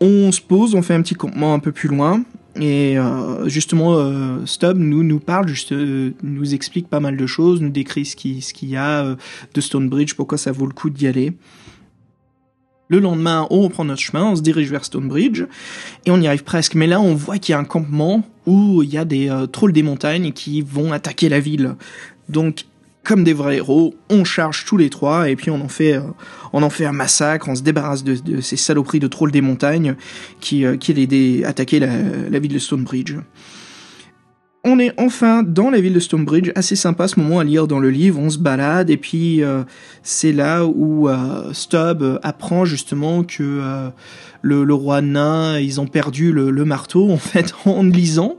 On 0.00 0.30
se 0.30 0.40
pose, 0.40 0.76
on 0.76 0.82
fait 0.82 0.94
un 0.94 1.02
petit 1.02 1.16
campement 1.16 1.52
un 1.52 1.58
peu 1.58 1.72
plus 1.72 1.88
loin, 1.88 2.22
et 2.56 2.98
euh, 2.98 3.48
justement, 3.48 3.94
euh, 3.94 4.44
Stubb 4.44 4.78
nous 4.78 5.04
nous 5.04 5.20
parle, 5.20 5.48
juste, 5.48 5.72
euh, 5.72 6.12
nous 6.22 6.54
explique 6.54 6.88
pas 6.88 7.00
mal 7.00 7.16
de 7.16 7.26
choses, 7.26 7.60
nous 7.60 7.70
décrit 7.70 8.04
ce 8.04 8.16
qu'il 8.16 8.42
ce 8.42 8.52
qu'il 8.52 8.70
y 8.70 8.76
a 8.76 9.16
de 9.54 9.60
Stonebridge, 9.60 10.14
pourquoi 10.14 10.38
ça 10.38 10.50
vaut 10.50 10.66
le 10.66 10.72
coup 10.72 10.90
d'y 10.90 11.06
aller. 11.06 11.32
Le 12.88 12.98
lendemain, 12.98 13.46
on 13.50 13.62
reprend 13.62 13.84
notre 13.84 14.00
chemin, 14.00 14.24
on 14.24 14.34
se 14.34 14.42
dirige 14.42 14.68
vers 14.68 14.84
Stonebridge 14.84 15.44
et 16.06 16.10
on 16.10 16.20
y 16.20 16.26
arrive 16.26 16.42
presque. 16.42 16.74
Mais 16.74 16.88
là, 16.88 17.00
on 17.00 17.14
voit 17.14 17.38
qu'il 17.38 17.52
y 17.52 17.54
a 17.54 17.58
un 17.58 17.64
campement 17.64 18.24
où 18.46 18.82
il 18.82 18.90
y 18.90 18.98
a 18.98 19.04
des 19.04 19.32
trolls 19.52 19.72
des 19.72 19.84
montagnes 19.84 20.32
qui 20.32 20.60
vont 20.60 20.92
attaquer 20.92 21.28
la 21.28 21.38
ville. 21.38 21.76
Donc 22.28 22.64
comme 23.04 23.24
des 23.24 23.32
vrais 23.32 23.56
héros, 23.56 23.94
on 24.10 24.24
charge 24.24 24.64
tous 24.64 24.76
les 24.76 24.90
trois 24.90 25.30
et 25.30 25.36
puis 25.36 25.50
on 25.50 25.60
en 25.60 25.68
fait, 25.68 25.94
euh, 25.94 26.02
on 26.52 26.62
en 26.62 26.70
fait 26.70 26.84
un 26.84 26.92
massacre, 26.92 27.48
on 27.48 27.54
se 27.54 27.62
débarrasse 27.62 28.04
de, 28.04 28.40
ces 28.40 28.56
saloperies 28.56 29.00
de 29.00 29.06
trolls 29.06 29.32
des 29.32 29.40
montagnes 29.40 29.96
qui, 30.40 30.64
euh, 30.64 30.76
qui 30.76 30.92
allaient 30.92 31.44
attaquer 31.44 31.80
la, 31.80 31.88
la, 32.30 32.38
ville 32.38 32.52
de 32.52 32.58
Stonebridge. 32.58 33.16
On 34.64 34.78
est 34.78 34.92
enfin 35.00 35.42
dans 35.42 35.70
la 35.70 35.80
ville 35.80 35.94
de 35.94 36.00
Stonebridge, 36.00 36.50
assez 36.54 36.76
sympa 36.76 37.08
ce 37.08 37.18
moment 37.18 37.38
à 37.38 37.44
lire 37.44 37.66
dans 37.66 37.78
le 37.78 37.88
livre, 37.88 38.20
on 38.20 38.28
se 38.28 38.38
balade 38.38 38.90
et 38.90 38.98
puis 38.98 39.42
euh, 39.42 39.62
c'est 40.02 40.32
là 40.32 40.66
où 40.66 41.08
Stubb 41.52 42.20
apprend 42.22 42.66
justement 42.66 43.24
que 43.24 43.90
le, 44.42 44.64
le, 44.64 44.74
roi 44.74 45.00
nain, 45.00 45.58
ils 45.58 45.80
ont 45.80 45.86
perdu 45.86 46.32
le, 46.32 46.50
le 46.50 46.64
marteau 46.66 47.10
en 47.10 47.16
fait 47.16 47.54
en 47.64 47.82
lisant 47.82 48.36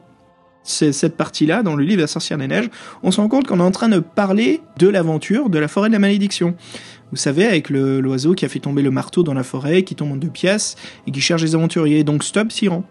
cette 0.64 1.18
partie-là, 1.18 1.64
dans 1.64 1.76
le 1.76 1.84
livre 1.84 2.02
La 2.02 2.08
sorcière 2.08 2.38
des 2.38 2.48
neiges, 2.48 2.70
on 3.04 3.12
se 3.12 3.20
rend 3.20 3.28
compte 3.28 3.48
qu'on 3.48 3.60
est 3.60 3.64
en 3.64 3.72
train 3.72 3.90
de 3.90 4.00
parler 4.00 4.62
de 4.78 4.88
l'aventure 4.88 5.50
de 5.50 5.60
la 5.60 5.68
forêt 5.68 5.90
de 5.90 5.94
la 5.94 6.00
malédiction. 6.00 6.56
Vous 7.12 7.18
savez, 7.18 7.46
avec 7.46 7.70
l'oiseau 7.70 8.34
qui 8.36 8.46
a 8.46 8.50
fait 8.50 8.60
tomber 8.60 8.82
le 8.82 8.92
marteau 8.92 9.24
dans 9.24 9.34
la 9.34 9.44
forêt, 9.44 9.84
qui 9.84 9.96
tombe 9.96 10.12
en 10.14 10.16
deux 10.16 10.30
pièces, 10.30 10.76
et 11.08 11.12
qui 11.12 11.20
cherche 11.20 11.42
les 11.42 11.56
aventuriers. 11.56 12.04
Donc 12.04 12.24
stop, 12.24 12.52
s'y 12.52 12.68
rend. 12.68 12.84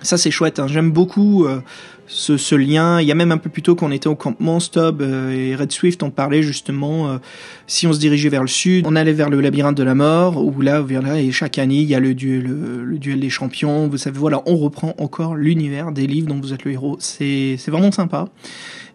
Ça 0.00 0.16
c'est 0.16 0.30
chouette, 0.30 0.60
hein. 0.60 0.68
j'aime 0.68 0.92
beaucoup 0.92 1.44
euh, 1.44 1.60
ce, 2.08 2.54
lien. 2.54 3.00
Il 3.00 3.06
y 3.06 3.12
a 3.12 3.14
même 3.14 3.32
un 3.32 3.38
peu 3.38 3.50
plus 3.50 3.62
tôt 3.62 3.74
qu'on 3.74 3.90
était 3.90 4.08
au 4.08 4.14
campement 4.14 4.60
Stop 4.60 4.98
euh, 5.00 5.30
et 5.30 5.54
Red 5.54 5.70
Swift 5.70 6.02
on 6.02 6.10
parlait 6.10 6.42
justement 6.42 7.08
euh, 7.08 7.18
si 7.66 7.86
on 7.86 7.92
se 7.92 7.98
dirigeait 7.98 8.30
vers 8.30 8.40
le 8.40 8.48
sud, 8.48 8.86
on 8.86 8.96
allait 8.96 9.12
vers 9.12 9.30
le 9.30 9.40
labyrinthe 9.40 9.76
de 9.76 9.82
la 9.82 9.94
mort 9.94 10.44
où 10.44 10.60
là 10.60 10.84
là 10.88 11.20
et 11.20 11.30
chaque 11.30 11.58
année 11.58 11.76
il 11.76 11.88
y 11.88 11.94
a 11.94 12.00
le 12.00 12.14
duel 12.14 12.44
le, 12.44 12.98
duel 12.98 13.20
des 13.20 13.30
champions. 13.30 13.88
Vous 13.88 13.98
savez 13.98 14.18
voilà, 14.18 14.42
on 14.46 14.56
reprend 14.56 14.94
encore 14.98 15.36
l'univers 15.36 15.92
des 15.92 16.06
livres 16.06 16.28
dont 16.28 16.40
vous 16.40 16.52
êtes 16.52 16.64
le 16.64 16.72
héros. 16.72 16.96
C'est 16.98 17.56
c'est 17.58 17.70
vraiment 17.70 17.92
sympa. 17.92 18.28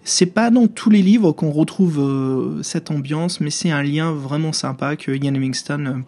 C'est 0.03 0.25
pas 0.25 0.49
dans 0.49 0.67
tous 0.67 0.89
les 0.89 1.01
livres 1.01 1.31
qu'on 1.31 1.51
retrouve 1.51 2.59
cette 2.61 2.91
ambiance, 2.91 3.39
mais 3.39 3.49
c'est 3.49 3.71
un 3.71 3.83
lien 3.83 4.11
vraiment 4.11 4.51
sympa 4.51 4.97
que 4.97 5.11
Ian 5.11 5.31
Livingstone 5.31 6.03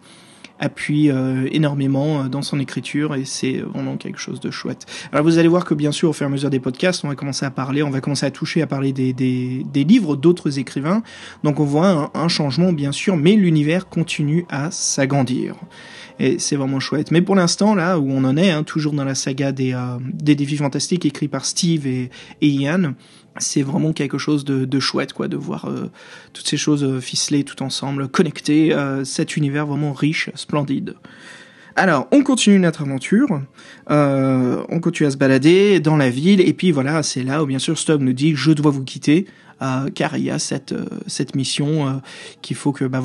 appuie 0.58 1.10
euh, 1.10 1.48
énormément 1.52 2.22
euh, 2.22 2.28
dans 2.28 2.42
son 2.42 2.58
écriture 2.60 3.14
et 3.14 3.24
c'est 3.24 3.58
vraiment 3.58 3.96
quelque 3.96 4.18
chose 4.18 4.40
de 4.40 4.50
chouette. 4.50 4.86
Alors 5.12 5.24
vous 5.24 5.38
allez 5.38 5.48
voir 5.48 5.64
que 5.64 5.74
bien 5.74 5.92
sûr 5.92 6.10
au 6.10 6.12
fur 6.12 6.24
et 6.24 6.28
à 6.28 6.30
mesure 6.30 6.50
des 6.50 6.60
podcasts, 6.60 7.04
on 7.04 7.08
va 7.08 7.14
commencer 7.14 7.44
à 7.44 7.50
parler, 7.50 7.82
on 7.82 7.90
va 7.90 8.00
commencer 8.00 8.26
à 8.26 8.30
toucher, 8.30 8.62
à 8.62 8.66
parler 8.66 8.92
des, 8.92 9.12
des, 9.12 9.64
des 9.70 9.84
livres 9.84 10.16
d'autres 10.16 10.58
écrivains. 10.58 11.02
Donc 11.44 11.60
on 11.60 11.64
voit 11.64 12.10
un, 12.14 12.28
changement 12.28 12.72
bien 12.72 12.92
sûr, 12.92 13.16
mais 13.16 13.34
l'univers 13.34 13.88
continue 13.88 14.46
à 14.48 14.70
s'agrandir. 14.70 15.54
Et 16.18 16.38
c'est 16.38 16.56
vraiment 16.56 16.80
chouette. 16.80 17.10
Mais 17.10 17.22
pour 17.22 17.36
l'instant, 17.36 17.74
là 17.74 17.98
où 17.98 18.10
on 18.10 18.24
en 18.24 18.36
est, 18.36 18.50
hein, 18.50 18.62
toujours 18.62 18.92
dans 18.94 19.04
la 19.04 19.14
saga 19.14 19.52
des, 19.52 19.74
euh, 19.74 19.98
des 20.00 20.34
défis 20.34 20.56
fantastiques 20.56 21.04
écrits 21.06 21.28
par 21.28 21.44
Steve 21.44 21.86
et, 21.86 22.10
et 22.40 22.48
Ian, 22.48 22.94
c'est 23.38 23.62
vraiment 23.62 23.92
quelque 23.92 24.18
chose 24.18 24.44
de, 24.44 24.64
de, 24.64 24.80
chouette 24.80 25.12
quoi 25.12 25.28
de 25.28 25.36
voir 25.36 25.66
euh, 25.66 25.90
toutes 26.32 26.46
ces 26.46 26.56
choses 26.56 26.84
euh, 26.84 27.00
ficelées 27.00 27.44
tout 27.44 27.62
ensemble 27.62 28.08
connectées 28.08 28.72
euh, 28.72 29.04
cet 29.04 29.36
univers 29.36 29.66
vraiment 29.66 29.92
riche 29.92 30.30
splendide 30.34 30.94
alors 31.74 32.08
on 32.12 32.22
continue 32.22 32.58
notre 32.58 32.82
aventure 32.82 33.42
on 33.88 34.80
continue 34.80 35.06
à 35.06 35.10
se 35.10 35.16
balader 35.16 35.80
dans 35.80 35.96
la 35.96 36.08
ville 36.08 36.40
et 36.40 36.52
puis 36.52 36.72
voilà 36.72 37.02
c'est 37.02 37.22
là 37.22 37.42
où 37.42 37.46
bien 37.46 37.58
sûr 37.58 37.78
Stubb 37.78 38.00
nous 38.00 38.14
dit 38.14 38.34
je 38.34 38.52
dois 38.52 38.70
vous 38.70 38.84
quitter 38.84 39.26
car 39.94 40.16
il 40.16 40.24
y 40.24 40.30
a 40.30 40.38
cette 40.38 41.34
mission 41.34 42.02
qu'il 42.40 42.56
faut 42.56 42.72
que 42.72 42.84
bah 42.84 43.02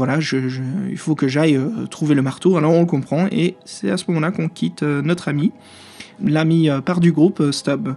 faut 0.97 1.15
que 1.15 1.27
j'aille 1.27 1.59
trouver 1.89 2.13
le 2.13 2.21
marteau. 2.21 2.57
Alors 2.57 2.73
on 2.73 2.81
le 2.81 2.85
comprend 2.85 3.27
et 3.31 3.55
c'est 3.63 3.89
à 3.89 3.95
ce 3.95 4.05
moment-là 4.09 4.31
qu'on 4.31 4.49
quitte 4.49 4.83
notre 4.83 5.27
ami. 5.27 5.51
L'ami 6.23 6.69
part 6.85 6.99
du 7.01 7.11
groupe 7.11 7.51
Stub 7.51 7.89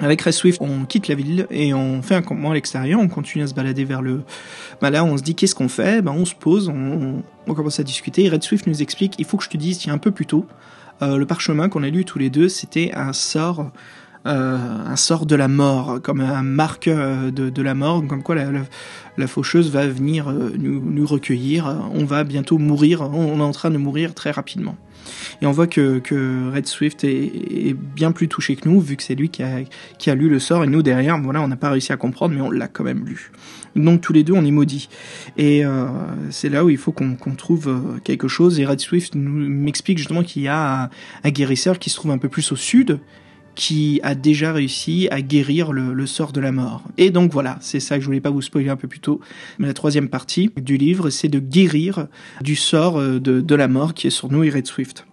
avec 0.00 0.22
Red 0.22 0.32
Swift, 0.32 0.60
on 0.60 0.84
quitte 0.84 1.08
la 1.08 1.14
ville 1.14 1.46
et 1.50 1.74
on 1.74 2.02
fait 2.02 2.14
un 2.14 2.22
campement 2.22 2.50
à 2.50 2.54
l'extérieur, 2.54 3.00
on 3.00 3.08
continue 3.08 3.44
à 3.44 3.46
se 3.46 3.54
balader 3.54 3.84
vers 3.84 4.02
le... 4.02 4.22
Bah 4.80 4.90
là, 4.90 5.04
on 5.04 5.16
se 5.16 5.22
dit 5.22 5.34
qu'est-ce 5.34 5.54
qu'on 5.54 5.68
fait? 5.68 6.02
Bah, 6.02 6.12
On 6.16 6.24
se 6.24 6.34
pose, 6.34 6.68
on, 6.68 7.22
commence 7.54 7.78
à 7.78 7.82
discuter. 7.82 8.28
Red 8.28 8.42
Swift 8.42 8.66
nous 8.66 8.82
explique, 8.82 9.14
il 9.18 9.24
faut 9.24 9.36
que 9.36 9.44
je 9.44 9.50
te 9.50 9.56
dise, 9.56 9.86
a 9.88 9.92
un 9.92 9.98
peu 9.98 10.10
plus 10.10 10.26
tôt, 10.26 10.46
euh, 11.02 11.16
le 11.16 11.26
parchemin 11.26 11.68
qu'on 11.68 11.82
a 11.82 11.88
lu 11.88 12.04
tous 12.04 12.18
les 12.18 12.30
deux, 12.30 12.48
c'était 12.48 12.92
un 12.94 13.12
sort... 13.12 13.70
Euh, 14.24 14.56
un 14.86 14.96
sort 14.96 15.26
de 15.26 15.34
la 15.34 15.48
mort, 15.48 16.00
comme 16.00 16.20
un 16.20 16.42
marque 16.42 16.88
de, 16.88 17.50
de 17.50 17.62
la 17.62 17.74
mort, 17.74 18.06
comme 18.06 18.22
quoi 18.22 18.36
la, 18.36 18.46
la, 19.16 19.26
faucheuse 19.26 19.70
va 19.70 19.88
venir 19.88 20.28
euh, 20.28 20.52
nous, 20.56 20.80
nous, 20.80 21.06
recueillir, 21.06 21.66
on 21.92 22.04
va 22.04 22.22
bientôt 22.22 22.58
mourir, 22.58 23.02
on 23.02 23.40
est 23.40 23.42
en 23.42 23.50
train 23.50 23.70
de 23.70 23.78
mourir 23.78 24.14
très 24.14 24.30
rapidement. 24.30 24.76
Et 25.40 25.46
on 25.46 25.50
voit 25.50 25.66
que, 25.66 25.98
que 25.98 26.52
Red 26.54 26.66
Swift 26.68 27.02
est, 27.02 27.32
est, 27.68 27.74
bien 27.74 28.12
plus 28.12 28.28
touché 28.28 28.54
que 28.54 28.68
nous, 28.68 28.80
vu 28.80 28.96
que 28.96 29.02
c'est 29.02 29.16
lui 29.16 29.28
qui 29.28 29.42
a, 29.42 29.60
qui 29.98 30.08
a 30.08 30.14
lu 30.14 30.28
le 30.28 30.38
sort, 30.38 30.62
et 30.62 30.68
nous 30.68 30.82
derrière, 30.82 31.20
voilà, 31.20 31.42
on 31.42 31.48
n'a 31.48 31.56
pas 31.56 31.70
réussi 31.70 31.92
à 31.92 31.96
comprendre, 31.96 32.34
mais 32.34 32.40
on 32.40 32.50
l'a 32.50 32.68
quand 32.68 32.84
même 32.84 33.04
lu. 33.04 33.32
Donc 33.76 34.00
tous 34.02 34.12
les 34.12 34.22
deux, 34.22 34.34
on 34.34 34.44
est 34.44 34.50
maudits. 34.50 34.88
Et 35.36 35.64
euh, 35.64 35.86
c'est 36.30 36.48
là 36.48 36.64
où 36.64 36.70
il 36.70 36.76
faut 36.76 36.92
qu'on 36.92 37.16
qu 37.16 37.34
trouve 37.36 37.68
euh, 37.68 37.98
quelque 38.04 38.28
chose. 38.28 38.60
Et 38.60 38.66
Red 38.66 38.80
Swift 38.80 39.14
m'explique 39.14 39.98
justement 39.98 40.22
qu'il 40.22 40.42
y 40.42 40.48
a 40.48 40.90
un 41.24 41.30
guérisseur 41.30 41.78
qui 41.78 41.90
se 41.90 41.96
trouve 41.96 42.10
un 42.10 42.18
peu 42.18 42.28
plus 42.28 42.52
au 42.52 42.56
sud, 42.56 43.00
qui 43.54 44.00
a 44.02 44.14
déjà 44.14 44.52
réussi 44.52 45.08
à 45.10 45.20
guérir 45.20 45.72
le, 45.72 46.06
sort 46.06 46.32
de 46.32 46.40
la 46.40 46.52
mort. 46.52 46.82
Et 46.98 47.10
donc 47.10 47.32
voilà, 47.32 47.58
c'est 47.60 47.80
ça 47.80 47.96
que 47.96 48.00
je 48.00 48.06
voulais 48.06 48.20
pas 48.20 48.30
vous 48.30 48.42
spoiler 48.42 48.68
un 48.68 48.76
peu 48.76 48.88
plus 48.88 49.00
tôt. 49.00 49.20
Mais 49.58 49.66
la 49.66 49.74
troisième 49.74 50.08
partie 50.08 50.50
du 50.56 50.76
livre, 50.76 51.10
c'est 51.10 51.28
de 51.28 51.38
guérir 51.38 52.06
du 52.40 52.56
sort 52.56 52.98
euh, 52.98 53.20
de, 53.20 53.54
la 53.54 53.68
mort 53.68 53.94
qui 53.94 54.06
est 54.06 54.10
sur 54.10 54.30
nous 54.30 54.40
Red 54.40 54.66
Swift. 54.66 55.06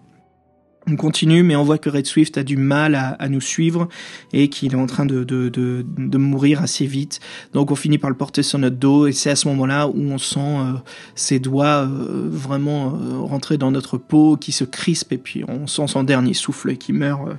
On 0.88 0.96
continue, 0.96 1.44
mais 1.44 1.56
on 1.56 1.64
voit 1.64 1.78
que 1.78 1.90
Red 1.90 2.08
Swift 2.08 2.38
a 2.38 2.44
du 2.44 2.56
mal 2.58 2.96
à, 2.96 3.10
à 3.10 3.28
nous 3.28 3.42
suivre 3.42 3.90
et 4.34 4.50
qu'il 4.50 4.74
est 4.74 4.78
en 4.78 4.86
train 4.86 5.06
de, 5.06 5.24
de, 5.24 5.50
de, 5.50 5.86
de, 5.86 6.18
mourir 6.18 6.62
assez 6.62 6.86
vite. 6.86 7.20
Donc 7.54 7.70
on 7.72 7.76
finit 7.76 7.98
par 7.98 8.10
le 8.10 8.16
porter 8.16 8.44
sur 8.44 8.60
notre 8.60 8.78
dos 8.78 9.06
et 9.06 9.12
c'est 9.12 9.30
à 9.30 9.36
ce 9.36 9.48
moment-là 9.50 9.88
où 9.88 10.00
on 10.00 10.18
sent 10.18 10.40
euh, 10.40 10.74
ses 11.16 11.40
doigts 11.40 11.84
euh, 11.84 12.28
vraiment 12.32 12.94
euh, 12.94 13.20
rentrer 13.20 13.58
dans 13.58 13.72
notre 13.72 13.98
peau, 13.98 14.38
qui 14.38 14.52
se 14.52 14.64
crispe 14.64 15.12
et 15.12 15.18
puis 15.18 15.44
on 15.48 15.68
sent 15.68 15.88
son 15.88 16.04
dernier 16.04 16.34
souffle 16.34 16.76
qui 16.78 16.94
meurt, 16.94 17.28
euh, 17.28 17.34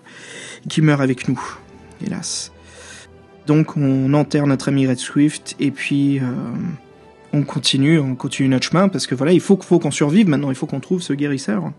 qui 0.68 0.83
meurt 0.83 1.00
avec 1.00 1.26
nous, 1.26 1.40
hélas. 2.05 2.53
Donc 3.46 3.76
on 3.76 4.12
enterre 4.12 4.46
notre 4.46 4.68
ami 4.68 4.87
Red 4.87 4.98
Swift 4.98 5.57
et 5.59 5.70
puis 5.70 6.20
on 7.33 7.42
continue, 7.42 7.98
on 7.98 8.14
continue 8.14 8.48
notre 8.48 8.66
chemin 8.66 8.88
parce 8.88 9.07
que 9.07 9.14
voilà, 9.14 9.33
il 9.33 9.40
faut, 9.40 9.59
faut 9.61 9.79
qu'on 9.79 9.90
survive 9.90 10.29
maintenant, 10.29 10.50
il 10.50 10.57
faut 10.57 10.66
qu'on 10.66 10.79
trouve 10.79 11.00
ce 11.00 11.14
guérisseur. 11.14 11.72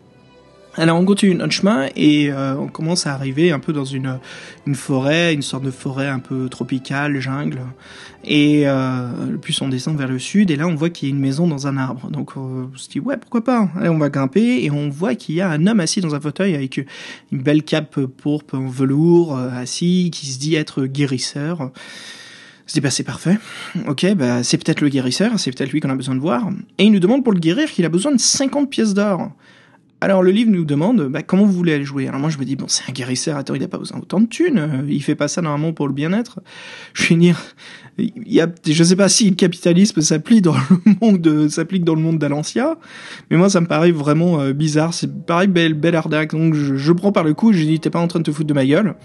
Alors 0.77 0.97
on 0.97 1.03
continue 1.03 1.35
notre 1.35 1.51
chemin 1.51 1.89
et 1.97 2.31
euh, 2.31 2.55
on 2.55 2.67
commence 2.67 3.05
à 3.05 3.13
arriver 3.13 3.51
un 3.51 3.59
peu 3.59 3.73
dans 3.73 3.83
une, 3.83 4.19
une 4.65 4.75
forêt, 4.75 5.33
une 5.33 5.41
sorte 5.41 5.63
de 5.63 5.71
forêt 5.71 6.07
un 6.07 6.19
peu 6.19 6.47
tropicale, 6.47 7.19
jungle. 7.19 7.59
Et 8.23 8.63
euh, 8.65 9.35
plus 9.41 9.61
on 9.61 9.67
descend 9.67 9.97
vers 9.97 10.07
le 10.07 10.17
sud 10.17 10.49
et 10.49 10.55
là 10.55 10.67
on 10.67 10.75
voit 10.75 10.89
qu'il 10.89 11.09
y 11.09 11.11
a 11.11 11.13
une 11.13 11.19
maison 11.19 11.45
dans 11.45 11.67
un 11.67 11.75
arbre. 11.75 12.09
Donc 12.09 12.37
on 12.37 12.69
se 12.77 12.87
dit 12.87 13.01
ouais 13.01 13.17
pourquoi 13.17 13.43
pas. 13.43 13.69
Allez, 13.77 13.89
on 13.89 13.97
va 13.97 14.09
grimper 14.09 14.63
et 14.63 14.71
on 14.71 14.89
voit 14.89 15.15
qu'il 15.15 15.35
y 15.35 15.41
a 15.41 15.49
un 15.49 15.67
homme 15.67 15.81
assis 15.81 15.99
dans 15.99 16.15
un 16.15 16.21
fauteuil 16.21 16.55
avec 16.55 16.77
une 16.77 17.41
belle 17.41 17.63
cape 17.63 17.99
pourpre 18.05 18.55
en 18.55 18.67
velours, 18.67 19.37
euh, 19.37 19.49
assis, 19.49 20.09
qui 20.13 20.27
se 20.27 20.39
dit 20.39 20.55
être 20.55 20.85
guérisseur. 20.85 21.71
Je 22.65 22.73
dis 22.73 22.79
bah 22.79 22.91
c'est 22.91 23.03
parfait. 23.03 23.37
Ok 23.89 24.05
bah 24.15 24.41
c'est 24.43 24.57
peut-être 24.57 24.79
le 24.79 24.87
guérisseur, 24.87 25.37
c'est 25.37 25.51
peut-être 25.51 25.73
lui 25.73 25.81
qu'on 25.81 25.89
a 25.89 25.95
besoin 25.95 26.15
de 26.15 26.21
voir. 26.21 26.49
Et 26.77 26.85
il 26.85 26.93
nous 26.93 26.99
demande 26.99 27.25
pour 27.25 27.33
le 27.33 27.41
guérir 27.41 27.69
qu'il 27.69 27.83
a 27.83 27.89
besoin 27.89 28.13
de 28.13 28.21
50 28.21 28.69
pièces 28.69 28.93
d'or. 28.93 29.31
Alors 30.03 30.23
le 30.23 30.31
livre 30.31 30.49
nous 30.49 30.65
demande 30.65 31.09
bah, 31.09 31.21
comment 31.21 31.45
vous 31.45 31.51
voulez 31.51 31.73
aller 31.73 31.85
jouer? 31.85 32.07
Alors 32.07 32.19
moi 32.19 32.31
je 32.31 32.39
me 32.39 32.43
dis 32.43 32.55
bon 32.55 32.65
c'est 32.67 32.89
un 32.89 32.91
guérisseur, 32.91 33.37
attends 33.37 33.53
il 33.53 33.63
a 33.63 33.67
pas 33.67 33.77
besoin 33.77 33.99
d'autant 33.99 34.19
de 34.19 34.25
thunes, 34.25 34.83
il 34.89 35.01
fait 35.03 35.13
pas 35.13 35.27
ça 35.27 35.43
normalement 35.43 35.73
pour 35.73 35.87
le 35.87 35.93
bien-être. 35.93 36.39
Je 36.93 37.09
vais 37.09 37.15
dire, 37.15 37.39
il 37.99 38.11
y 38.25 38.41
a, 38.41 38.47
je 38.67 38.83
sais 38.83 38.95
pas 38.95 39.09
si 39.09 39.29
le 39.29 39.35
capitalisme 39.35 40.01
s'applique 40.01 40.41
dans 40.41 40.55
le 40.55 40.95
monde 41.01 41.21
de, 41.21 41.47
s'applique 41.47 41.83
dans 41.83 41.93
le 41.93 42.01
monde 42.01 42.17
d'Alancia, 42.17 42.79
mais 43.29 43.37
moi 43.37 43.51
ça 43.51 43.61
me 43.61 43.67
paraît 43.67 43.91
vraiment 43.91 44.41
euh, 44.41 44.53
bizarre. 44.53 44.95
C'est 44.95 45.25
pareil 45.25 45.47
belle 45.47 45.75
belle 45.75 45.95
ardac 45.95 46.31
donc 46.31 46.55
je, 46.55 46.77
je 46.77 46.91
prends 46.93 47.11
par 47.11 47.23
le 47.23 47.35
coup, 47.35 47.53
je 47.53 47.63
dis 47.63 47.79
t'es 47.79 47.91
pas 47.91 47.99
en 47.99 48.07
train 48.07 48.19
de 48.19 48.23
te 48.23 48.31
foutre 48.31 48.47
de 48.47 48.55
ma 48.55 48.65
gueule. 48.65 48.95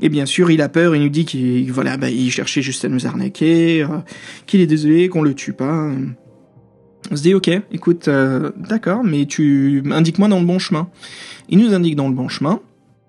Et 0.00 0.08
bien 0.08 0.26
sûr, 0.26 0.50
il 0.50 0.60
a 0.60 0.68
peur, 0.68 0.96
il 0.96 1.02
nous 1.02 1.08
dit 1.08 1.24
qu'il 1.24 1.70
voilà, 1.70 1.96
bah, 1.96 2.10
il 2.10 2.28
cherchait 2.32 2.62
juste 2.62 2.84
à 2.84 2.88
nous 2.88 3.06
arnaquer, 3.06 3.82
euh, 3.84 3.98
qu'il 4.46 4.60
est 4.60 4.66
désolé, 4.66 5.08
qu'on 5.08 5.22
le 5.22 5.34
tue 5.34 5.52
pas. 5.52 5.92
On 7.10 7.16
se 7.16 7.22
dit 7.22 7.34
ok, 7.34 7.50
écoute, 7.72 8.08
euh, 8.08 8.50
d'accord, 8.56 9.04
mais 9.04 9.26
tu 9.26 9.82
indique-moi 9.90 10.28
dans 10.28 10.40
le 10.40 10.46
bon 10.46 10.58
chemin. 10.58 10.88
Il 11.48 11.58
nous 11.58 11.74
indique 11.74 11.96
dans 11.96 12.08
le 12.08 12.14
bon 12.14 12.28
chemin. 12.28 12.60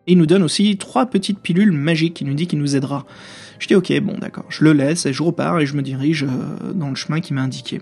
Et 0.08 0.12
il 0.12 0.17
nous 0.17 0.27
donne 0.27 0.43
aussi 0.43 0.77
trois 0.77 1.08
petites 1.08 1.39
pilules 1.39 1.71
magiques. 1.71 2.21
Il 2.21 2.27
nous 2.27 2.36
dit 2.36 2.45
qu'il 2.45 2.60
nous 2.60 2.75
aidera. 2.75 3.05
Je 3.58 3.67
dis 3.67 3.75
ok, 3.75 3.99
bon 4.01 4.17
d'accord. 4.19 4.45
Je 4.49 4.63
le 4.63 4.73
laisse 4.73 5.05
et 5.05 5.13
je 5.13 5.23
repars 5.23 5.60
et 5.60 5.65
je 5.65 5.75
me 5.75 5.81
dirige 5.81 6.23
euh, 6.23 6.73
dans 6.73 6.89
le 6.89 6.95
chemin 6.95 7.21
qu'il 7.21 7.36
m'a 7.36 7.41
indiqué. 7.41 7.81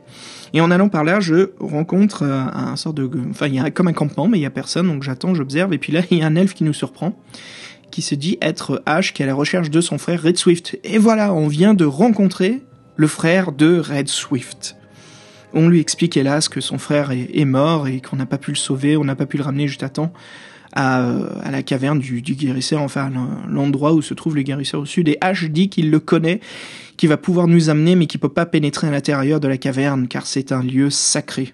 Et 0.54 0.62
en 0.62 0.72
allant 0.72 0.88
par 0.88 1.04
là, 1.04 1.20
je 1.20 1.52
rencontre 1.60 2.24
euh, 2.24 2.46
un 2.54 2.76
sort 2.76 2.94
de, 2.94 3.10
enfin 3.30 3.48
il 3.48 3.56
y 3.56 3.60
a 3.60 3.72
comme 3.72 3.88
un 3.88 3.94
campement, 3.94 4.28
mais 4.28 4.38
il 4.38 4.42
y 4.42 4.46
a 4.46 4.52
personne, 4.52 4.88
donc 4.88 5.04
j'attends, 5.04 5.34
j'observe. 5.34 5.74
Et 5.74 5.78
puis 5.80 5.92
là, 5.92 6.02
il 6.12 6.20
y 6.20 6.22
a 6.22 6.28
un 6.28 6.36
elfe 6.36 6.54
qui 6.54 6.64
nous 6.64 6.74
surprend 6.74 7.18
qui 7.92 8.02
se 8.02 8.16
dit 8.16 8.40
être 8.42 8.82
Ash, 8.88 9.14
qui 9.14 9.22
est 9.22 9.26
à 9.26 9.28
la 9.28 9.36
recherche 9.36 9.70
de 9.70 9.80
son 9.80 10.00
frère 10.00 10.24
Red 10.24 10.38
Swift. 10.38 10.80
Et 10.84 10.98
voilà, 10.98 11.32
on 11.32 11.48
vient 11.48 11.76
de 11.76 11.86
rencontrer 11.86 12.64
le 12.96 13.06
frère 13.06 13.52
de 13.52 13.78
Red 13.80 14.08
Swift. 14.08 14.76
On 15.54 15.70
lui 15.70 15.80
explique 15.80 16.18
hélas 16.18 16.50
que 16.50 16.62
son 16.62 16.78
frère 16.78 17.12
est, 17.12 17.46
mort 17.46 17.88
et 17.88 18.02
qu'on 18.02 18.16
n'a 18.16 18.26
pas 18.26 18.38
pu 18.40 18.52
le 18.52 18.58
sauver, 18.58 18.98
on 18.98 19.04
n'a 19.04 19.16
pas 19.16 19.28
pu 19.28 19.38
le 19.38 19.44
ramener 19.44 19.68
juste 19.68 19.84
à 19.84 19.90
temps 19.90 20.12
à, 20.76 21.06
à 21.44 21.52
la 21.52 21.62
caverne 21.62 22.00
du, 22.00 22.22
du 22.22 22.34
guérisseur, 22.34 22.82
enfin 22.82 23.12
l'endroit 23.48 23.94
où 23.94 24.02
se 24.02 24.14
trouve 24.14 24.36
le 24.36 24.42
guérisseur 24.42 24.82
au 24.82 24.86
sud. 24.86 25.08
Et 25.08 25.18
Ash 25.22 25.46
dit 25.46 25.70
qu'il 25.70 25.92
le 25.92 26.00
connaît, 26.00 26.40
qu'il 26.98 27.10
va 27.10 27.18
pouvoir 27.18 27.48
nous 27.48 27.70
amener, 27.70 27.96
mais 27.96 28.08
qu'il 28.08 28.20
peut 28.20 28.30
pas 28.30 28.46
pénétrer 28.46 28.88
à 28.88 28.92
l'intérieur 28.92 29.40
de 29.40 29.48
la 29.48 29.58
caverne 29.58 30.08
car 30.08 30.26
c'est 30.26 30.52
un 30.52 30.64
lieu 30.64 30.90
sacré. 30.90 31.54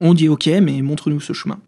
On 0.00 0.14
dit 0.14 0.28
ok, 0.28 0.46
mais 0.62 0.82
montre-nous 0.82 1.20
ce 1.20 1.32
chemin. 1.32 1.58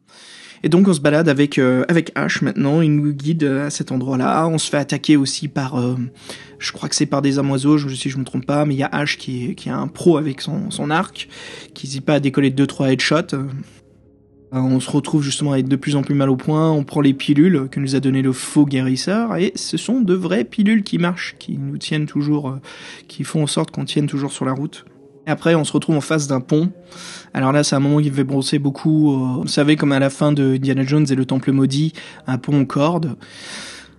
Et 0.62 0.68
donc 0.68 0.88
on 0.88 0.92
se 0.92 1.01
balade 1.01 1.29
avec 1.29 1.59
euh, 1.59 1.85
avec 1.88 2.12
Ash 2.14 2.42
maintenant, 2.42 2.81
il 2.81 2.94
nous 2.94 3.12
guide 3.12 3.44
à 3.44 3.71
cet 3.71 3.92
endroit-là. 3.92 4.47
On 4.49 4.59
se 4.59 4.68
fait 4.71 4.77
attaquer 4.77 5.16
aussi 5.16 5.49
par, 5.49 5.79
euh, 5.79 5.97
je 6.59 6.73
crois 6.73 6.88
que 6.88 6.94
c'est 6.94 7.07
par 7.07 7.23
des 7.23 7.38
amoiseaux, 7.38 7.79
je, 7.79 7.88
si 7.94 8.11
je 8.11 8.18
me 8.18 8.25
trompe 8.25 8.47
pas, 8.47 8.64
mais 8.64 8.75
il 8.75 8.79
y 8.79 8.83
a 8.83 8.88
Ash 8.92 9.18
qui 9.18 9.55
qui 9.55 9.71
un 9.71 9.87
pro 9.87 10.16
avec 10.16 10.40
son, 10.40 10.71
son 10.71 10.90
arc, 10.90 11.29
qui 11.75 11.87
n'hésite 11.87 12.05
pas 12.05 12.14
à 12.14 12.21
décoller 12.21 12.51
deux 12.51 12.66
trois 12.66 12.92
headshots. 12.92 13.35
Euh, 14.55 14.59
on 14.59 14.81
se 14.81 14.90
retrouve 14.90 15.23
justement 15.23 15.53
à 15.53 15.59
être 15.59 15.68
de 15.68 15.77
plus 15.77 15.94
en 15.97 16.03
plus 16.03 16.14
mal 16.14 16.31
au 16.31 16.37
point, 16.37 16.71
on 16.71 16.85
prend 16.85 17.01
les 17.03 17.12
pilules 17.12 17.68
que 17.71 17.81
nous 17.81 17.97
a 17.97 18.01
donné 18.01 18.23
le 18.23 18.33
faux 18.33 18.64
guérisseur, 18.64 19.37
et 19.37 19.53
ce 19.57 19.77
sont 19.77 20.01
de 20.01 20.14
vraies 20.14 20.44
pilules 20.44 20.83
qui 20.83 20.97
marchent, 20.97 21.37
qui 21.38 21.59
nous 21.59 21.77
tiennent 21.77 22.07
toujours, 22.07 22.49
euh, 22.49 22.61
qui 23.09 23.25
font 23.25 23.42
en 23.42 23.47
sorte 23.47 23.71
qu'on 23.71 23.85
tienne 23.85 24.07
toujours 24.07 24.33
sur 24.33 24.47
la 24.47 24.53
route. 24.53 24.87
Après, 25.29 25.55
on 25.55 25.64
se 25.64 25.73
retrouve 25.73 25.95
en 25.95 26.01
face 26.01 26.27
d'un 26.27 26.41
pont. 26.41 26.73
Alors 27.35 27.53
là, 27.53 27.62
c'est 27.62 27.77
un 27.77 27.81
moment 27.81 28.01
qui 28.01 28.11
me 28.11 28.17
fait 28.17 28.25
penser 28.25 28.59
beaucoup. 28.59 29.43
Vous 29.43 29.47
savez, 29.47 29.77
comme 29.77 29.93
à 29.93 29.99
la 29.99 30.09
fin 30.09 30.33
de 30.33 30.55
Indiana 30.55 30.85
Jones 30.85 31.07
et 31.11 31.14
le 31.14 31.27
Temple 31.27 31.53
maudit, 31.53 31.93
un 32.27 32.38
pont 32.38 32.59
en 32.59 32.64
corde. 32.64 33.14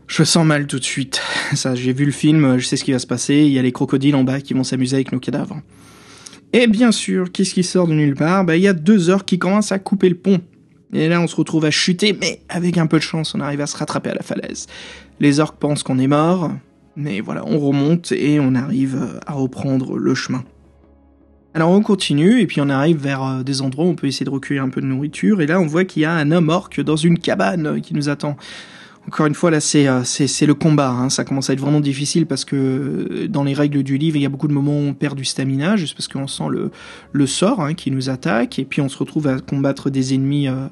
Je 0.08 0.24
sens 0.24 0.44
mal 0.44 0.66
tout 0.66 0.80
de 0.80 0.84
suite. 0.84 1.22
Ça, 1.54 1.76
j'ai 1.76 1.94
vu 1.94 2.06
le 2.06 2.12
film, 2.12 2.58
je 2.58 2.66
sais 2.66 2.78
ce 2.78 2.84
qui 2.84 2.92
va 2.92 2.98
se 2.98 3.06
passer. 3.06 3.36
Il 3.36 3.52
y 3.52 3.60
a 3.60 3.62
les 3.62 3.72
crocodiles 3.72 4.16
en 4.16 4.24
bas 4.24 4.42
qui 4.42 4.56
vont 4.56 4.64
s'amuser 4.64 4.96
avec 4.96 5.12
nos 5.12 5.20
cadavres. 5.20 5.62
Et 6.52 6.66
bien 6.66 6.92
sûr, 6.92 7.32
qu'est-ce 7.32 7.54
qui 7.54 7.64
sort 7.64 7.88
de 7.88 7.94
nulle 7.94 8.16
part? 8.16 8.44
Ben, 8.44 8.56
il 8.56 8.64
y 8.64 8.68
a 8.68 8.74
deux 8.74 9.12
orques 9.12 9.28
qui 9.28 9.38
commencent 9.38 9.72
à 9.72 9.78
couper 9.78 10.10
le 10.10 10.16
pont. 10.16 10.42
Et 10.94 11.08
là, 11.08 11.22
on 11.22 11.28
se 11.28 11.36
retrouve 11.36 11.66
à 11.66 11.72
chuter, 11.72 12.18
mais 12.20 12.42
avec 12.50 12.80
un 12.80 12.88
peu 12.88 12.98
de 12.98 13.04
chance, 13.04 13.36
on 13.36 13.40
arrive 13.40 13.62
à 13.62 13.68
se 13.68 13.78
rattraper 13.78 14.10
à 14.10 14.16
la 14.16 14.24
falaise. 14.24 14.66
Les 15.20 15.40
orques 15.40 15.60
pensent 15.60 15.84
qu'on 15.84 16.00
est 16.00 16.08
mort, 16.08 16.50
mais 16.96 17.20
voilà, 17.22 17.46
on 17.46 17.60
remonte 17.60 18.12
et 18.14 18.40
on 18.40 18.56
arrive 18.56 19.20
à 19.28 19.34
reprendre 19.34 19.96
le 19.96 20.16
chemin. 20.16 20.44
Alors 21.56 21.72
on 21.72 21.82
continue 21.82 22.42
et 22.42 22.46
puis 22.46 22.62
on 22.62 22.70
arrive 22.70 22.98
vers 22.98 23.24
euh, 23.24 23.44
des 23.44 23.62
endroits 23.64 23.86
où 23.86 23.90
on 23.90 23.96
peut 23.96 24.06
essayer 24.06 24.26
de 24.26 24.30
recueillir 24.30 24.64
un 24.64 24.70
peu 24.70 24.82
de 24.82 24.86
nourriture 24.86 25.42
et 25.42 25.48
là 25.48 25.60
on 25.60 25.66
voit 25.66 25.84
qu'il 25.84 26.04
y 26.04 26.06
a 26.06 26.14
un 26.14 26.32
homme 26.32 26.50
orc 26.50 26.80
dans 26.80 26.96
une 26.96 27.18
cabane 27.18 27.82
qui 27.82 27.96
nous 27.96 28.08
attend. 28.08 28.38
Encore 29.08 29.26
une 29.26 29.34
fois 29.34 29.50
là 29.50 29.60
c'est 29.60 29.88
euh, 29.88 30.04
c'est 30.04 30.46
le 30.46 30.54
combat, 30.54 30.92
hein. 30.92 31.10
ça 31.10 31.24
commence 31.24 31.50
à 31.50 31.54
être 31.54 31.60
vraiment 31.60 31.80
difficile 31.80 32.28
parce 32.28 32.46
que 32.46 32.56
euh, 32.56 33.28
dans 33.28 33.44
les 33.44 33.56
règles 33.56 33.82
du 33.82 33.98
livre 33.98 34.18
il 34.18 34.22
y 34.22 34.28
a 34.28 34.30
beaucoup 34.30 34.48
de 34.48 34.54
moments 34.54 34.78
où 34.78 34.90
on 34.90 34.94
perd 34.94 35.18
du 35.18 35.26
stamina 35.26 35.76
juste 35.76 35.96
parce 35.96 36.08
qu'on 36.08 36.28
sent 36.28 36.50
le 36.52 36.70
le 37.14 37.26
sort 37.26 37.62
hein, 37.62 37.74
qui 37.74 37.90
nous 37.90 38.12
attaque 38.12 38.60
et 38.60 38.66
puis 38.66 38.82
on 38.82 38.90
se 38.90 38.98
retrouve 39.00 39.26
à 39.26 39.40
combattre 39.40 39.90
des 39.90 40.14
ennemis 40.14 40.48
euh, 40.48 40.68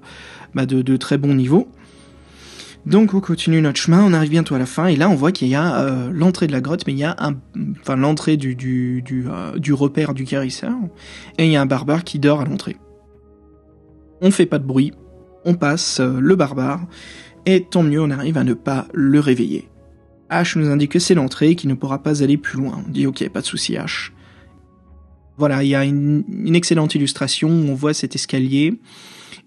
bah, 0.54 0.68
de, 0.68 0.84
de 0.84 0.96
très 0.96 1.18
bon 1.18 1.34
niveau. 1.34 1.68
Donc 2.88 3.14
on 3.14 3.20
continue 3.20 3.62
notre 3.62 3.82
chemin, 3.82 4.02
on 4.02 4.14
arrive 4.14 4.30
bientôt 4.30 4.56
à 4.56 4.60
la 4.60 4.66
fin 4.66 4.88
et 4.88 4.96
là 4.96 5.10
on 5.10 5.16
voit 5.16 5.34
qu'il 5.34 5.50
y 5.50 5.56
a 5.56 5.82
euh, 5.82 6.10
l'entrée 6.10 6.48
de 6.48 6.54
la 6.54 6.62
grotte, 6.62 6.88
mais 6.88 6.94
il 6.94 7.00
y 7.00 7.04
a 7.04 7.18
un, 7.20 7.36
enfin 7.82 7.98
l'entrée 7.98 8.38
du 8.38 8.56
du 8.56 9.04
euh, 9.28 9.60
du 9.60 9.74
repère 9.74 10.14
du 10.14 10.24
guérisseur 10.24 10.72
et 11.38 11.46
il 11.46 11.52
y 11.52 11.58
a 11.58 11.62
un 11.62 11.66
barbare 11.66 12.06
qui 12.06 12.18
dort 12.18 12.40
à 12.40 12.46
l'entrée. 12.46 12.78
On 14.22 14.32
fait 14.32 14.46
pas 14.46 14.58
de 14.58 14.64
bruit, 14.64 14.94
on 15.44 15.56
passe 15.56 16.00
euh, 16.00 16.18
le 16.22 16.38
barbare 16.38 16.80
et 17.46 17.66
tant 17.70 17.84
mieux 17.84 18.02
on 18.02 18.10
arrive 18.10 18.38
à 18.38 18.46
ne 18.46 18.54
pas 18.54 18.88
le 18.94 19.20
réveiller. 19.20 19.68
H 20.32 20.58
nous 20.58 20.70
indique 20.70 20.94
que 20.94 21.00
c'est 21.00 21.14
l'entrée, 21.14 21.56
qu'il 21.56 21.70
ne 21.70 21.76
pourra 21.76 22.02
pas 22.02 22.24
aller 22.24 22.38
plus 22.38 22.58
loin. 22.58 22.84
On 22.88 22.90
dit 22.90 23.06
ok, 23.06 23.28
pas 23.28 23.42
de 23.42 23.46
souci 23.46 23.74
H. 23.74 24.12
Voilà, 25.38 25.62
il 25.62 25.70
y 25.70 25.76
a 25.76 25.84
une, 25.84 26.56
excellente 26.56 26.96
illustration 26.96 27.50
où 27.50 27.70
on 27.70 27.76
voit 27.76 27.94
cet 27.94 28.16
escalier. 28.16 28.80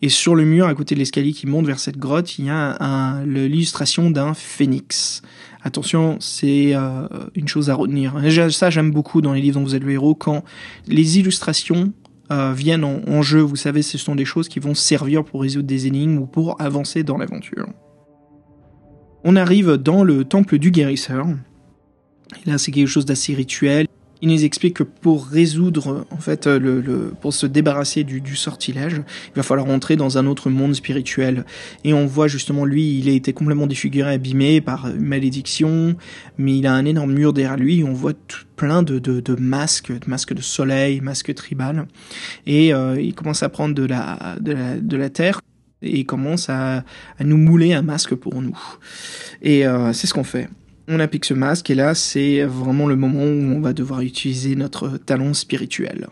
Et 0.03 0.09
sur 0.09 0.35
le 0.35 0.45
mur, 0.45 0.67
à 0.67 0.75
côté 0.75 0.95
de 0.95 1.01
l'escalier 1.01 1.33
qui 1.33 1.47
monte 1.47 1.67
vers 1.67 1.79
cette 1.79 1.99
grotte, 1.99 2.39
il 2.39 2.47
y 2.47 2.51
a 2.51 3.23
l'illustration 3.25 4.11
d'un 4.11 4.35
phénix. 4.35 5.23
Attention, 5.63 6.17
c'est 6.21 6.75
euh, 6.75 7.07
une 7.35 7.49
chose 7.49 7.69
à 7.69 7.75
retenir. 7.75 8.15
ça, 8.51 8.71
j'aime 8.71 8.91
beaucoup 8.91 9.21
dans 9.21 9.35
les 9.35 9.43
livres 9.43 9.61
dont 9.61 9.65
vous 9.65 9.75
êtes 9.75 9.85
le 9.85 9.93
héros, 9.93 10.15
quand 10.15 10.43
les 10.87 11.19
illustrations 11.19 11.93
euh, 12.33 12.53
viennent 12.55 12.85
en, 12.85 13.23
jeu. 13.23 13.41
Vous 13.41 13.57
savez, 13.57 13.83
ce 13.83 13.99
sont 13.99 14.15
des 14.15 14.25
choses 14.25 14.49
qui 14.49 14.59
vont 14.59 14.75
servir 14.75 15.25
pour 15.25 15.43
résoudre 15.43 15.67
des 15.67 15.87
énigmes 15.87 16.19
ou 16.19 16.27
pour 16.27 16.61
avancer 16.61 17.03
dans 17.03 17.19
l'aventure. 17.19 17.67
On 19.25 19.37
arrive 19.37 19.73
dans 19.73 20.03
le 20.03 20.25
temple 20.25 20.59
du 20.59 20.71
guérisseur. 20.71 21.27
Et 22.47 22.49
là, 22.49 22.57
c'est 22.57 22.71
quelque 22.71 22.87
chose 22.87 23.05
d'assez 23.05 23.35
rituel. 23.35 23.87
Il 24.23 24.29
nous 24.29 24.45
explique 24.45 24.75
que 24.75 24.83
pour 24.83 25.27
résoudre, 25.27 26.07
en 26.11 26.19
fait, 26.19 26.47
le, 26.47 27.13
pour 27.21 27.33
se 27.33 27.47
débarrasser 27.47 28.05
du, 28.05 28.21
du, 28.21 28.37
sortilège, 28.37 29.03
il 29.29 29.37
va 29.37 29.43
falloir 29.43 29.69
entrer 29.69 29.97
dans 29.97 30.19
un 30.19 30.27
autre 30.27 30.51
monde 30.51 30.75
spirituel. 30.75 31.45
Et 31.85 31.95
on 31.95 32.07
voit 32.07 32.29
justement 32.29 32.65
lui, 32.65 32.99
il 32.99 33.09
a 33.09 33.13
été 33.13 33.33
complètement 33.33 33.67
défiguré, 33.67 34.13
abîmé 34.13 34.61
par 34.61 34.89
une 34.89 35.07
malédiction, 35.07 35.97
mais 36.39 36.59
il 36.59 36.67
a 36.67 36.75
un 36.75 36.85
énorme 36.85 37.13
mur 37.13 37.33
derrière 37.33 37.57
lui. 37.57 37.83
On 37.85 37.93
voit 37.93 38.13
plein 38.57 38.83
de, 38.83 38.99
de, 38.99 39.21
de, 39.21 39.35
masques, 39.35 39.93
de 39.93 40.09
masques 40.11 40.35
de 40.35 40.43
soleil, 40.43 41.01
masques 41.01 41.35
tribal, 41.35 41.87
et 42.47 42.75
euh, 42.75 43.01
il 43.01 43.15
commence 43.15 43.43
à 43.43 43.49
prendre 43.49 43.75
de 43.75 43.85
la, 43.85 44.37
de 44.41 44.53
la, 44.53 44.77
de 44.77 44.97
la 44.97 45.09
terre 45.09 45.41
et 45.83 46.01
il 46.01 46.05
commence 46.05 46.51
à, 46.51 46.85
à, 47.19 47.25
nous 47.25 47.39
mouler 47.39 47.73
un 47.73 47.83
masque 47.83 48.15
pour 48.15 48.43
nous. 48.43 48.59
Et 49.41 49.67
euh, 49.67 49.93
c'est 49.93 50.07
ce 50.07 50.13
qu'on 50.13 50.25
fait 50.25 50.49
on 50.91 51.01
applique 51.01 51.25
ce 51.25 51.35
masque 51.35 51.71
et 51.71 51.75
là 51.75 51.95
c'est 51.95 52.43
vraiment 52.43 52.87
le 52.87 52.97
moment 52.97 53.23
où 53.23 53.57
on 53.57 53.61
va 53.61 53.73
devoir 53.73 54.01
utiliser 54.01 54.57
notre 54.57 54.99
talon 54.99 55.35
spirituel. 55.35 56.09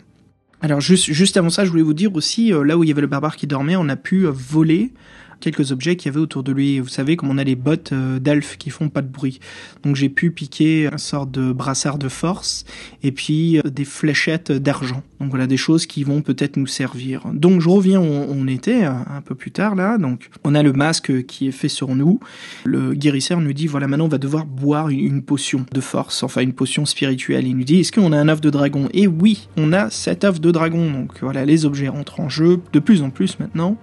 Alors 0.61 0.81
juste, 0.81 1.13
juste 1.13 1.37
avant 1.37 1.51
ça, 1.51 1.65
je 1.65 1.71
voulais 1.71 1.83
vous 1.83 1.95
dire 1.95 2.15
aussi, 2.17 2.53
euh, 2.53 2.65
là 2.65 2.77
où 2.77 2.83
il 2.83 2.89
y 2.89 2.93
avait 2.93 3.01
le 3.01 3.07
barbare 3.07 3.37
qui 3.37 3.47
dormait, 3.47 3.77
on 3.77 3.89
a 3.89 3.97
pu 3.97 4.27
voler 4.27 4.93
quelques 5.41 5.73
objets 5.73 5.97
qu'il 5.97 6.11
y 6.11 6.15
avait 6.15 6.21
autour 6.21 6.43
de 6.43 6.53
lui. 6.53 6.81
Vous 6.81 6.89
savez, 6.89 7.17
comme 7.17 7.31
on 7.31 7.39
a 7.39 7.45
les 7.45 7.55
bottes 7.55 7.93
euh, 7.93 8.19
d'elfes 8.19 8.57
qui 8.59 8.71
font 8.71 8.89
pas 8.89 9.03
de 9.03 9.09
bruit. 9.09 9.41
Donc 9.83 9.97
j'ai 9.97 10.09
pu 10.09 10.31
piquer 10.31 10.89
un 10.93 10.99
sort 10.99 11.27
de 11.27 11.53
brassard 11.53 11.99
de 11.99 12.09
force 12.09 12.65
et 13.03 13.13
puis 13.13 13.59
euh, 13.59 13.63
des 13.63 13.85
fléchettes 13.85 14.53
d'argent. 14.53 15.03
Donc 15.21 15.31
voilà 15.31 15.47
des 15.47 15.57
choses 15.57 15.87
qui 15.87 16.05
vont 16.05 16.23
peut-être 16.23 16.57
nous 16.57 16.67
servir. 16.67 17.23
Donc 17.33 17.61
je 17.61 17.69
reviens 17.69 18.01
où 18.01 18.05
on 18.05 18.47
était 18.47 18.85
euh, 18.85 18.91
un 18.91 19.21
peu 19.21 19.35
plus 19.35 19.51
tard 19.51 19.75
là. 19.75 19.99
Donc 19.99 20.29
on 20.45 20.55
a 20.55 20.63
le 20.63 20.73
masque 20.73 21.25
qui 21.27 21.49
est 21.49 21.53
fait 21.53 21.69
sur 21.69 21.95
nous. 21.95 22.21
Le 22.65 22.95
guérisseur 22.95 23.41
nous 23.41 23.53
dit 23.53 23.67
voilà 23.67 23.87
maintenant 23.87 24.07
on 24.07 24.09
va 24.09 24.19
devoir 24.19 24.47
boire 24.47 24.89
une 24.89 25.23
potion 25.23 25.65
de 25.73 25.81
force, 25.81 26.23
enfin 26.23 26.41
une 26.41 26.53
potion 26.53 26.85
spirituelle. 26.85 27.47
Il 27.47 27.57
nous 27.57 27.65
dit 27.65 27.81
est-ce 27.81 27.93
qu'on 27.93 28.13
a 28.13 28.19
un 28.19 28.29
œuf 28.29 28.41
de 28.41 28.51
dragon? 28.51 28.89
Et 28.93 29.07
oui, 29.07 29.49
on 29.57 29.73
a 29.73 29.91
cet 29.91 30.25
œuf 30.25 30.41
de 30.41 30.51
dragon. 30.51 30.91
Donc 30.91 31.13
voilà 31.21 31.45
les 31.45 31.65
objets 31.65 31.89
rentrent 31.89 32.21
en 32.21 32.29
jeu 32.29 32.61
de 32.73 32.79
plus 32.79 33.03
en 33.03 33.11
plus 33.11 33.39
maintenant 33.39 33.77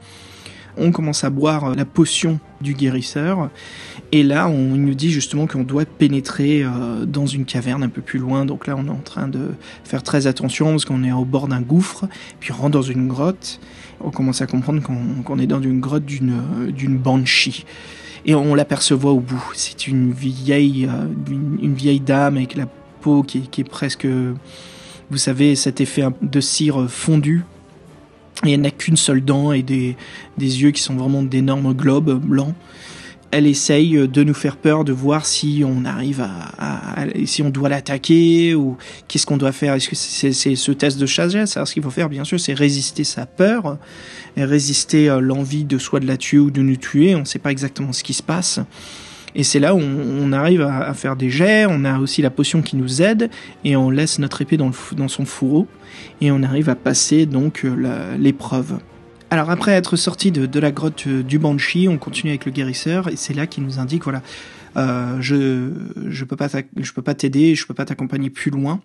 on 0.78 0.92
commence 0.92 1.24
à 1.24 1.30
boire 1.30 1.66
euh, 1.66 1.76
la 1.76 1.86
potion 1.86 2.40
du 2.62 2.74
guérisseur. 2.74 3.50
Et 4.12 4.24
là, 4.24 4.48
on 4.48 4.76
nous 4.76 4.94
dit 4.94 5.12
justement 5.12 5.48
qu'on 5.48 5.64
doit 5.64 5.86
pénétrer 5.86 6.64
euh, 6.64 7.06
dans 7.06 7.26
une 7.26 7.46
caverne 7.46 7.84
un 7.84 7.90
peu 7.90 8.02
plus 8.02 8.20
loin. 8.20 8.46
Donc 8.46 8.68
là, 8.68 8.76
on 8.78 8.86
est 8.86 8.90
en 8.90 9.02
train 9.04 9.28
de 9.28 9.52
faire 9.84 10.04
très 10.04 10.28
attention 10.28 10.72
parce 10.72 10.86
qu'on 10.86 11.04
est 11.04 11.12
au 11.12 11.26
bord 11.26 11.48
d'un 11.48 11.62
gouffre. 11.62 12.06
Puis 12.40 12.52
on 12.52 12.56
rentre 12.56 12.72
dans 12.72 12.82
une 12.82 13.08
grotte. 13.08 13.60
On 14.02 14.12
commence 14.12 14.42
à 14.42 14.48
comprendre 14.48 14.82
qu'on 14.82 15.40
est 15.40 15.48
dans 15.48 15.62
une 15.62 15.80
grotte 15.80 16.06
d'une 16.06 16.34
euh, 16.34 16.72
d'une 16.72 16.98
banshee. 16.98 17.66
Et 18.26 18.34
on 18.34 18.56
l'aperçoit 18.56 19.12
au 19.12 19.20
bout. 19.20 19.52
C'est 19.54 19.88
une 19.88 20.12
vieille, 20.12 20.90
une, 21.30 21.76
vieille 21.76 22.00
dame 22.00 22.38
avec 22.38 22.56
la 22.56 22.66
peau 23.02 23.22
qui 23.22 23.42
qui 23.42 23.62
est 23.62 23.70
presque, 23.70 24.08
vous 25.12 25.18
savez, 25.18 25.54
cet 25.56 25.80
effet 25.80 26.06
de 26.24 26.42
cire 26.42 26.90
fondue 26.90 27.44
et 28.48 28.54
elle 28.54 28.62
n'a 28.62 28.72
qu'une 28.72 28.98
seule 28.98 29.24
dent 29.24 29.52
et 29.52 29.64
des, 29.64 29.96
des 30.38 30.62
yeux 30.62 30.72
qui 30.72 30.82
sont 30.82 30.96
vraiment 30.96 31.24
d'énormes 31.24 31.74
globes 31.74 32.20
blancs. 32.20 32.54
Elle 33.32 33.48
essaye 33.48 34.08
de 34.08 34.24
nous 34.24 34.34
faire 34.34 34.56
peur, 34.56 34.86
de 34.86 34.94
voir 34.94 35.26
si 35.26 35.64
on 35.68 35.84
arrive 35.84 36.22
à, 36.22 37.06
si 37.26 37.42
on 37.42 37.50
doit 37.50 37.68
l'attaquer 37.68 38.56
ou 38.56 38.78
qu'est-ce 39.08 39.26
qu'on 39.26 39.36
doit 39.36 39.52
faire. 39.52 39.74
Est-ce 39.74 39.90
que 39.90 39.96
c'est 39.96 40.56
ce 40.56 40.72
test 40.72 40.98
de 40.98 41.06
sagesse? 41.06 41.58
Alors 41.58 41.68
ce 41.68 41.74
qu'il 41.74 41.84
faut 41.84 41.90
faire, 41.90 42.08
bien 42.08 42.24
sûr, 42.24 42.40
c'est 42.40 42.54
résister 42.54 43.04
sa 43.04 43.26
peur, 43.26 43.78
et 44.38 44.46
résister 44.46 45.10
euh, 45.10 45.20
l'envie 45.20 45.66
de 45.66 45.78
soit 45.78 46.00
de 46.00 46.08
la 46.08 46.18
tuer 46.18 46.40
ou 46.40 46.52
de 46.52 46.62
nous 46.62 46.78
tuer. 46.78 47.16
On 47.16 47.22
ne 47.22 47.26
sait 47.26 47.40
pas 47.40 47.52
exactement 47.52 47.92
ce 47.92 48.04
qui 48.04 48.14
se 48.14 48.24
passe. 48.24 48.60
Et 49.36 49.44
c'est 49.44 49.60
là 49.60 49.76
où 49.76 49.80
on, 49.80 50.32
arrive 50.32 50.62
à, 50.62 50.94
faire 50.94 51.18
des 51.18 51.30
jets, 51.30 51.66
on 51.68 51.84
a 51.84 52.00
aussi 52.00 52.22
la 52.22 52.30
potion 52.30 52.62
qui 52.62 52.78
nous 52.78 53.02
aide, 53.02 53.30
et 53.66 53.76
on 53.76 53.90
laisse 53.90 54.18
notre 54.18 54.42
épée 54.42 54.58
dans, 54.58 54.72
son 54.72 55.26
fourreau, 55.26 55.68
et 56.22 56.32
on 56.32 56.42
arrive 56.42 56.70
à 56.70 56.76
passer 56.76 57.26
donc 57.26 57.66
euh, 57.66 58.18
l'épreuve. 58.18 58.80
Alors 59.30 59.50
après 59.50 59.74
être 59.74 59.98
sorti 59.98 60.32
de, 60.32 60.60
la 60.60 60.72
grotte 60.72 61.04
euh, 61.08 61.22
du 61.22 61.38
Banshee, 61.38 61.90
on 61.90 61.98
continue 61.98 62.32
avec 62.32 62.46
le 62.46 62.54
guérisseur, 62.54 63.10
et 63.10 63.18
c'est 63.18 63.34
là 63.34 63.46
qu'il 63.46 63.66
nous 63.66 63.78
indique, 63.78 64.06
voilà, 64.06 64.22
euh, 64.78 65.18
je 65.20 65.70
je 66.08 66.24
peux 66.24 66.36
pas 66.38 66.48
je 66.78 66.92
peux 66.94 67.02
pas 67.02 67.14
t'aider, 67.14 67.56
je 67.56 67.66
peux 67.68 67.74
pas 67.74 67.86
t'accompagner 67.86 68.30
plus 68.30 68.52
loin 68.52 68.82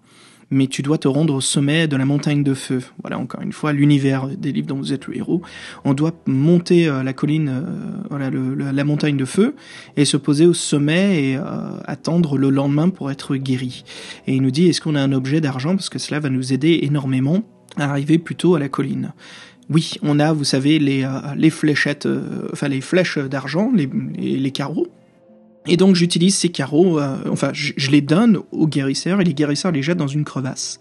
mais 0.51 0.67
tu 0.67 0.83
dois 0.83 0.99
te 0.99 1.09
rendre 1.09 1.35
au 1.35 1.41
sommet 1.41 1.87
de 1.87 1.97
la 1.97 2.05
montagne 2.05 2.43
de 2.43 2.55
feu. 2.55 2.83
Voilà, 3.03 3.19
encore 3.19 3.41
une 3.41 3.53
fois, 3.53 3.73
l'univers 3.73 4.27
des 4.27 4.53
livres 4.53 4.67
dont 4.67 4.77
vous 4.77 4.93
êtes 4.93 5.07
le 5.07 5.17
héros. 5.17 5.43
On 5.85 5.95
doit 5.95 6.13
monter 6.27 6.89
euh, 6.89 7.03
la 7.03 7.13
colline, 7.13 7.49
euh, 7.49 7.63
voilà, 8.09 8.31
la 8.31 8.85
montagne 8.85 9.17
de 9.17 9.25
feu, 9.25 9.55
et 9.97 10.05
se 10.05 10.17
poser 10.17 10.47
au 10.47 10.55
sommet 10.55 11.23
et 11.23 11.37
euh, 11.37 11.43
attendre 11.87 12.37
le 12.37 12.51
lendemain 12.51 12.89
pour 12.89 13.11
être 13.11 13.37
guéri. 13.37 13.85
Et 14.27 14.35
il 14.35 14.43
nous 14.43 14.51
dit, 14.51 14.69
est-ce 14.69 14.81
qu'on 14.81 14.97
a 14.97 15.01
un 15.01 15.13
objet 15.13 15.41
d'argent? 15.41 15.77
Parce 15.77 15.89
que 15.89 15.99
cela 15.99 16.19
va 16.19 16.31
nous 16.31 16.53
aider 16.53 16.81
énormément 16.83 17.45
à 17.77 17.85
arriver 17.85 18.19
plutôt 18.19 18.57
à 18.57 18.59
la 18.59 18.69
colline. 18.69 19.13
Oui, 19.69 19.93
on 20.03 20.19
a, 20.19 20.33
vous 20.33 20.43
savez, 20.43 20.81
les, 20.81 21.51
fléchettes, 21.51 22.09
enfin 22.53 22.67
les 22.67 22.81
flèches 22.81 23.19
d'argent, 23.19 23.71
les 23.73 24.51
carreaux, 24.51 24.89
et 25.67 25.77
donc 25.77 25.95
j'utilise 25.95 26.37
ces 26.37 26.49
carreaux, 26.49 26.99
euh, 26.99 27.17
enfin 27.31 27.51
je, 27.53 27.91
les 27.91 28.01
donne 28.01 28.39
aux 28.51 28.67
guérisseurs 28.67 29.21
et 29.21 29.25
les 29.25 29.35
guérisseurs 29.35 29.73
les 29.73 29.83
jettent 29.83 29.99
dans 29.99 30.07
une 30.07 30.25
crevasse. 30.25 30.81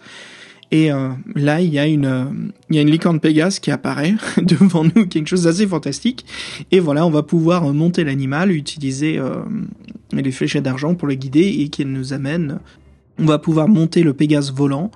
Et 0.72 0.92
euh, 0.92 1.10
là, 1.36 1.62
il 1.62 1.74
y 1.74 1.80
a 1.80 1.88
une, 1.88 2.06
euh, 2.06 2.26
il 2.70 2.76
y 2.76 2.80
une 2.80 2.92
licorne 2.92 3.20
Pégase 3.20 3.60
qui 3.60 3.72
apparaît 3.72 4.14
devant 4.42 4.84
nous, 4.84 5.08
quelque 5.08 5.28
chose 5.28 5.44
d'assez 5.44 5.66
fantastique. 5.66 6.26
Et 6.72 6.80
voilà, 6.80 7.06
on 7.06 7.10
va 7.10 7.24
pouvoir 7.24 7.64
monter 7.74 8.04
l'animal, 8.04 8.52
utiliser 8.52 9.20
les 10.14 10.32
fléchettes 10.32 10.64
d'argent 10.64 10.94
pour 10.94 11.08
le 11.08 11.16
guider 11.16 11.58
et 11.60 11.70
qu'il 11.70 11.92
nous 11.92 12.14
amène 12.14 12.60
on 13.20 13.26
va 13.26 13.40
pouvoir 13.40 13.68
monter 13.68 14.04
le 14.04 14.14
Pégase 14.14 14.52
volant 14.52 14.92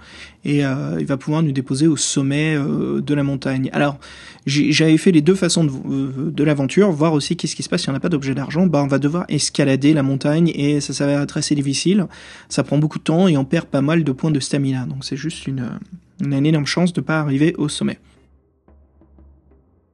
et 0.45 0.65
euh, 0.65 0.97
il 0.99 1.05
va 1.05 1.17
pouvoir 1.17 1.41
nous 1.41 1.51
déposer 1.51 1.87
au 1.87 1.95
sommet 1.95 2.55
euh, 2.55 3.01
de 3.01 3.13
la 3.13 3.23
montagne. 3.23 3.69
Alors, 3.73 3.97
j'avais 4.45 4.97
fait 4.97 5.11
les 5.11 5.21
deux 5.21 5.35
façons 5.35 5.63
de, 5.63 5.71
euh, 5.71 6.31
de 6.31 6.43
l'aventure, 6.43 6.91
voir 6.91 7.13
aussi 7.13 7.37
qu'est-ce 7.37 7.55
qui 7.55 7.63
se 7.63 7.69
passe 7.69 7.83
si 7.83 7.89
on 7.89 7.93
n'a 7.93 7.99
pas 7.99 8.09
d'objet 8.09 8.35
d'argent. 8.35 8.65
Bah, 8.65 8.81
on 8.83 8.87
va 8.87 8.99
devoir 8.99 9.25
escalader 9.29 9.93
la 9.93 10.03
montagne 10.03 10.51
et 10.53 10.81
ça 10.81 10.93
s'avère 10.93 11.21
être 11.21 11.37
assez 11.37 11.55
difficile. 11.55 12.07
Ça 12.49 12.63
prend 12.63 12.77
beaucoup 12.77 12.99
de 12.99 13.03
temps 13.03 13.27
et 13.27 13.37
on 13.37 13.45
perd 13.45 13.65
pas 13.65 13.81
mal 13.81 14.03
de 14.03 14.11
points 14.11 14.31
de 14.31 14.39
stamina. 14.39 14.85
Donc 14.85 15.05
c'est 15.05 15.17
juste 15.17 15.47
une, 15.47 15.69
une 16.21 16.45
énorme 16.45 16.65
chance 16.65 16.93
de 16.93 17.01
pas 17.01 17.19
arriver 17.19 17.55
au 17.57 17.69
sommet. 17.69 17.99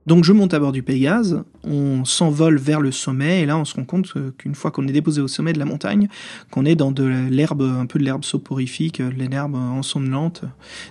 Donc 0.10 0.24
je 0.24 0.34
monte 0.34 0.56
à 0.56 0.60
bord 0.60 0.72
du 0.72 0.82
Pégase, 0.82 1.43
on 1.63 2.04
s'envole 2.04 2.58
vers 2.58 2.82
le 2.82 2.91
sommet 2.91 3.41
et 3.41 3.45
là 3.45 3.60
on 3.60 3.63
se 3.63 3.76
rend 3.76 3.84
compte 3.84 4.12
qu'une 4.39 4.56
fois 4.56 4.72
qu'on 4.72 4.88
est 4.88 4.91
déposé 4.91 5.22
au 5.22 5.28
sommet 5.28 5.54
de 5.54 5.60
la 5.60 5.65
montagne, 5.65 6.08
qu'on 6.50 6.65
est 6.65 6.74
dans 6.74 6.91
de 6.91 7.04
l'herbe, 7.04 7.62
un 7.62 7.86
peu 7.86 8.00
de 8.00 8.04
l'herbe 8.06 8.24
soporifique, 8.24 9.04
de 9.04 9.28
l'herbe 9.28 9.54
ensomnolante, 9.54 10.45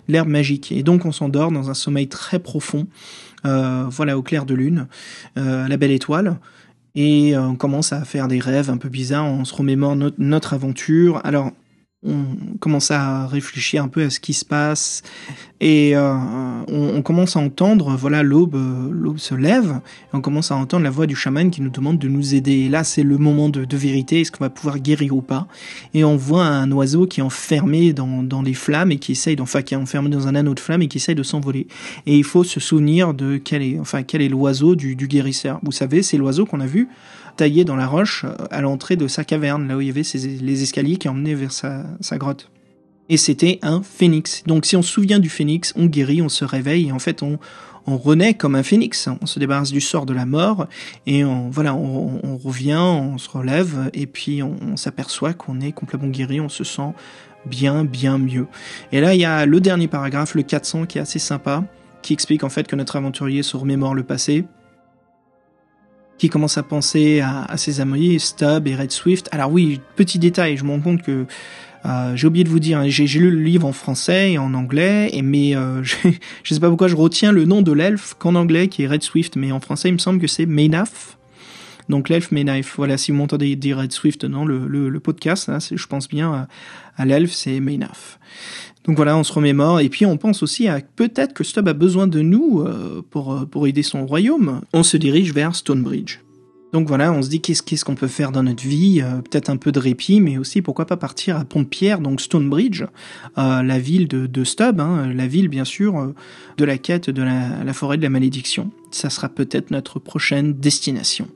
de 0.07 0.13
l'herbe 0.13 0.29
magique. 0.29 0.71
Et 0.71 0.85
donc 0.85 1.05
on 1.05 1.11
s'endort 1.11 1.51
dans 1.51 1.69
un 1.69 1.75
sommeil 1.75 2.07
très 2.07 2.39
profond, 2.39 2.87
euh, 3.45 3.87
voilà 3.91 4.17
au 4.17 4.23
clair 4.23 4.47
de 4.47 4.55
lune, 4.55 4.87
euh, 5.37 5.67
la 5.67 5.77
belle 5.77 5.91
étoile. 5.91 6.39
Et 6.95 7.37
on 7.37 7.57
commence 7.57 7.93
à 7.93 8.05
faire 8.05 8.29
des 8.29 8.39
rêves 8.39 8.71
un 8.71 8.77
peu 8.77 8.89
bizarres, 8.89 9.27
on 9.27 9.45
se 9.45 9.53
remémore 9.53 9.97
notre 10.17 10.55
aventure. 10.55 11.21
Alors 11.25 11.51
on 12.07 12.57
commence 12.61 12.93
à 12.93 13.27
réfléchir 13.27 13.83
un 13.83 13.89
peu 13.89 14.05
à 14.05 14.11
ce 14.11 14.21
qui 14.21 14.33
se 14.33 14.45
passe 14.45 15.03
et 15.61 15.97
euh, 15.97 16.15
on, 16.69 17.03
commence 17.03 17.35
à 17.37 17.41
entendre 17.41 17.97
voilà 17.97 18.23
l'aube 18.23 18.57
l'aube 18.93 19.19
se 19.19 19.35
lève 19.35 19.81
et 20.05 20.17
on 20.17 20.21
commence 20.21 20.53
à 20.53 20.55
entendre 20.55 20.85
la 20.85 20.91
voix 20.91 21.09
du 21.09 21.17
chaman 21.17 21.51
qui 21.51 21.61
nous 21.61 21.71
demande 21.71 21.99
de 21.99 22.07
nous 22.07 22.37
aider. 22.37 22.53
Et 22.53 22.69
là 22.69 22.85
c'est 22.85 23.03
le 23.03 23.19
moment 23.19 23.49
de, 23.49 23.67
vérité 23.77 24.21
est-ce 24.21 24.31
qu'on 24.31 24.45
va 24.45 24.51
pouvoir 24.51 24.79
guérir 24.79 25.17
ou 25.17 25.23
pas? 25.23 25.49
Et 25.93 26.05
on 26.05 26.17
voit 26.17 26.47
un 26.47 26.71
oiseau 26.71 27.07
qui 27.07 27.19
est 27.19 27.25
enfermé 27.25 27.93
dans, 27.93 28.23
dans 28.23 28.43
les 28.43 28.55
flammes 28.55 28.93
et 28.93 28.99
qui 28.99 29.13
essaye 29.13 29.37
enfin 29.41 29.63
qui 29.63 29.75
est 29.75 29.79
enfermé 29.79 30.09
dans 30.09 30.29
un 30.29 30.37
anneau 30.37 30.55
de 30.55 30.61
flammes 30.61 30.83
et 30.83 30.89
qui 30.89 30.99
essaye 30.99 31.17
de 31.17 31.25
s'envoler. 31.25 31.67
Et 32.07 32.17
il 32.17 32.25
faut 32.25 32.45
se 32.45 32.61
souvenir 32.61 33.13
de 33.13 33.39
quel 33.39 33.63
est 33.63 33.77
enfin 33.81 34.05
quel 34.05 34.23
est 34.23 34.29
l'oiseau 34.29 34.77
du 34.77 34.95
guérisseur. 34.95 35.59
Vous 35.65 35.73
savez 35.73 36.05
c'est 36.05 36.17
l'oiseau 36.17 36.47
qu'on 36.47 36.61
a 36.61 36.67
vu 36.67 36.89
taillé 37.39 37.65
dans 37.65 37.77
la 37.77 37.87
roche 37.87 38.25
euh, 38.25 38.35
à 38.51 38.61
l'entrée 38.61 38.97
de 38.97 39.09
sa 39.09 39.25
caverne, 39.25 39.67
là 39.69 39.77
où 39.77 39.81
il 39.81 39.87
y 39.87 39.91
avait 39.91 40.03
les 40.03 40.63
escaliers 40.63 40.97
qui 40.97 41.09
emmenaient 41.09 41.35
vers 41.35 41.53
sa, 41.53 42.19
grotte. 42.19 42.51
Et 43.09 43.17
c'était 43.17 43.59
un 43.63 43.81
phénix. 43.83 44.43
Donc 44.47 44.67
si 44.67 44.77
on 44.77 44.83
se 44.83 44.93
souvient 44.93 45.19
du 45.19 45.31
phénix, 45.31 45.73
on 45.77 45.87
guérit, 45.87 46.21
on 46.21 46.29
se 46.29 46.45
réveille, 46.45 46.89
et 46.89 46.93
en 46.93 46.99
fait 46.99 47.23
on, 47.23 47.39
on 47.87 47.97
renaît 47.97 48.35
comme 48.35 48.55
un 48.55 48.63
phénix. 48.63 49.09
On 49.23 49.27
se 49.27 49.39
débarrasse 49.39 49.71
du 49.71 49.81
sort 49.81 50.05
de 50.05 50.13
la 50.13 50.27
mort 50.27 50.67
et 51.07 51.25
on, 51.25 51.49
voilà, 51.49 51.75
on, 51.75 52.37
revient, 52.37 52.77
on 52.77 53.17
se 53.17 53.31
relève 53.31 53.91
et 53.95 54.07
puis 54.07 54.43
on, 54.43 54.77
s'aperçoit 54.77 55.33
qu'on 55.33 55.61
est 55.61 55.73
complètement 55.73 56.09
guéri, 56.09 56.41
on 56.41 56.51
se 56.51 56.65
sent 56.65 56.93
bien, 57.47 57.85
bien 57.85 58.19
mieux. 58.19 58.47
Et 58.93 59.01
là, 59.01 59.15
il 59.15 59.21
y 59.21 59.25
a 59.25 59.47
le 59.47 59.61
dernier 59.61 59.89
paragraphe, 59.89 60.35
le 60.35 60.43
400, 60.43 60.85
qui 60.87 60.99
est 60.99 61.01
assez 61.01 61.19
sympa, 61.19 61.65
qui 62.03 62.13
explique 62.13 62.45
en 62.45 62.51
fait 62.51 62.67
que 62.67 62.77
notre 62.77 62.97
aventurier 62.97 63.43
se 63.43 63.57
remémore 63.57 63.95
le 63.95 64.03
passé, 64.03 64.45
qui 66.19 66.29
commence 66.29 66.59
à 66.59 66.63
penser 66.63 67.21
à, 67.21 67.57
ses 67.57 67.81
amis, 67.81 68.19
Stubb 68.21 68.67
et 68.67 68.75
Red 68.75 68.91
Swift. 68.91 69.29
Alors 69.33 69.53
oui, 69.53 69.81
petit 69.97 70.19
détail, 70.19 70.57
je 70.57 70.65
me 70.65 70.71
rends 70.71 70.81
compte 70.81 71.03
que 71.03 71.27
euh, 71.87 72.17
j'ai 72.17 72.27
oublié 72.27 72.45
de 72.45 72.49
vous 72.49 72.59
dire, 72.59 72.79
hein, 72.79 72.89
j'ai 72.89 73.07
lu 73.07 73.31
le 73.31 73.43
livre 73.43 73.67
en 73.67 73.73
français 73.73 74.33
et 74.33 74.39
en 74.39 74.53
anglais, 74.55 75.11
et 75.13 75.23
mais 75.23 75.57
euh, 75.57 75.83
je 76.43 76.55
sais 76.55 76.61
pas 76.61 76.69
pourquoi 76.69 76.89
je 76.89 76.97
retiens 76.97 77.33
le 77.33 77.45
nom 77.45 77.63
de 77.63 77.73
l'elfe 77.73 78.15
qu'en 78.19 78.35
anglais 78.35 78.69
qui 78.69 78.83
est 78.83 78.89
Red 78.89 79.03
Swift, 79.03 79.37
mais 79.37 79.53
en 79.53 79.61
français 79.61 79.89
il 79.89 79.93
me 79.93 79.99
semble 79.99 80.21
que 80.21 80.27
c'est 80.27 80.47
Maynaf. 80.47 81.18
Donc 81.89 82.09
l'elfe 82.09 82.31
Maynaf. 82.33 82.75
Voilà, 82.77 82.99
si 82.99 83.11
vous 83.11 83.19
m'entendez 83.19 83.57
dire 83.57 83.79
Red 83.79 83.93
Swift 83.93 84.27
dans 84.27 84.45
le, 84.45 84.67
le, 84.67 85.01
podcast, 85.01 85.49
hein, 85.49 85.59
je 85.59 85.87
pense 85.87 86.09
bien 86.09 86.47
à, 86.97 87.05
l'elfe, 87.05 87.33
c'est 87.33 87.61
Maynaf. 87.61 88.19
Donc 88.85 88.97
voilà, 88.97 89.17
on 89.17 89.25
se 89.25 89.33
remémore 89.33 89.81
et 89.81 89.89
puis 89.89 90.07
on 90.07 90.17
pense 90.17 90.43
aussi 90.43 90.69
à 90.69 90.81
peut-être 90.81 91.35
que 91.35 91.45
Stubb 91.45 91.69
a 91.69 91.75
besoin 91.75 92.07
de 92.07 92.21
nous 92.21 92.63
euh, 92.63 93.03
pour 93.11 93.47
pour 93.51 93.67
aider 93.67 93.83
son 93.83 94.07
royaume. 94.07 94.63
On 94.73 94.83
se 94.83 94.97
dirige 94.97 95.33
vers 95.35 95.55
Stonebridge. 95.55 96.21
Donc 96.73 96.87
voilà, 96.87 97.13
on 97.13 97.23
se 97.23 97.29
dit 97.29 97.41
qu'est-ce 97.41 97.85
qu'on 97.85 97.95
peut 97.95 98.09
faire 98.09 98.31
dans 98.31 98.43
notre 98.43 98.63
vie, 98.63 99.01
euh, 99.03 99.23
peut-être 99.23 99.49
un 99.49 99.57
peu 99.57 99.73
de 99.73 99.79
répit, 99.79 100.21
mais 100.21 100.37
aussi 100.37 100.61
pourquoi 100.61 100.87
pas 100.87 100.99
partir 100.99 101.39
à 101.39 101.45
Pont-de-Pierre, 101.45 102.01
donc 102.01 102.21
Stonebridge, 102.21 102.85
euh, 103.39 103.63
la 103.63 103.79
ville 103.79 104.07
de, 104.07 104.27
de 104.27 104.45
Stubb, 104.45 104.81
hein, 104.81 105.11
la 105.15 105.27
ville 105.27 105.49
bien 105.49 105.65
sûr 105.65 105.99
euh, 105.99 106.15
de 106.59 106.65
la 106.65 106.77
quête 106.77 107.09
de 107.09 107.23
la, 107.23 107.73
forêt 107.73 107.97
de 107.97 108.03
la 108.03 108.11
malédiction. 108.11 108.71
Ça 108.91 109.09
sera 109.09 109.31
peut-être 109.31 109.71
notre 109.71 109.99
prochaine 109.99 110.53
destination. 110.53 111.29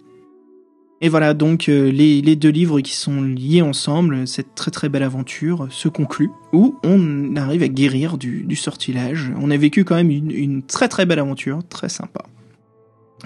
Et 1.05 1.09
voilà, 1.09 1.35
donc 1.35 1.67
les, 1.67 2.37
deux 2.37 2.49
livres 2.49 2.81
qui 2.81 2.95
sont 2.95 3.23
liés 3.23 3.61
ensemble, 3.61 4.29
cette 4.29 4.55
très 4.55 4.71
très 4.71 4.89
belle 4.89 5.03
aventure 5.03 5.67
se 5.69 5.89
conclut, 5.89 6.31
où 6.53 6.77
on 6.85 7.35
arrive 7.35 7.65
à 7.65 7.69
guérir 7.69 8.19
du, 8.19 8.55
sortilège. 8.55 9.33
On 9.41 9.51
a 9.51 9.57
vécu 9.57 9.85
quand 9.85 9.97
même 9.97 10.13
une 10.13 10.63
très 10.63 10.87
très 10.87 11.05
belle 11.05 11.19
aventure, 11.19 11.59
très 11.69 11.89
sympa. 11.89 12.23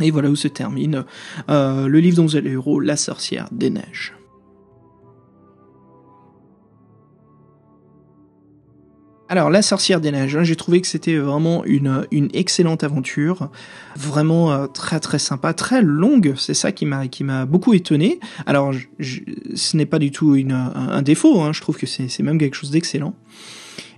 Et 0.00 0.10
voilà 0.10 0.30
où 0.30 0.36
se 0.36 0.48
termine 0.48 1.04
euh, 1.50 1.86
le 1.86 2.00
livre 2.00 2.16
dont 2.16 2.26
vous 2.26 2.36
le 2.36 2.50
héros, 2.50 2.80
La 2.80 2.96
sorcière 2.96 3.46
des 3.52 3.68
neiges. 3.68 4.15
Alors, 9.28 9.50
La 9.50 9.60
sorcière 9.62 10.00
des 10.00 10.12
neiges, 10.12 10.36
hein, 10.36 10.44
j'ai 10.44 10.54
trouvé 10.54 10.80
que 10.80 10.86
c'était 10.86 11.16
vraiment 11.16 11.64
une, 11.64 12.06
une 12.12 12.28
excellente 12.32 12.84
aventure, 12.84 13.50
vraiment 13.96 14.52
euh, 14.52 14.66
très 14.68 15.00
très 15.00 15.18
sympa, 15.18 15.52
très 15.52 15.82
longue, 15.82 16.34
c'est 16.36 16.54
ça 16.54 16.70
qui 16.70 16.86
m'a 16.86 17.08
qui 17.08 17.24
m'a 17.24 17.44
beaucoup 17.44 17.74
étonné. 17.74 18.20
Alors, 18.46 18.72
ce 19.00 19.76
n'est 19.76 19.86
pas 19.86 19.98
du 19.98 20.12
tout 20.12 20.36
une, 20.36 20.52
un, 20.52 21.02
défaut, 21.02 21.40
hein, 21.40 21.52
je 21.52 21.60
trouve 21.60 21.76
que 21.76 21.86
c'est 21.86 22.20
même 22.20 22.38
quelque 22.38 22.54
chose 22.54 22.70
d'excellent. 22.70 23.14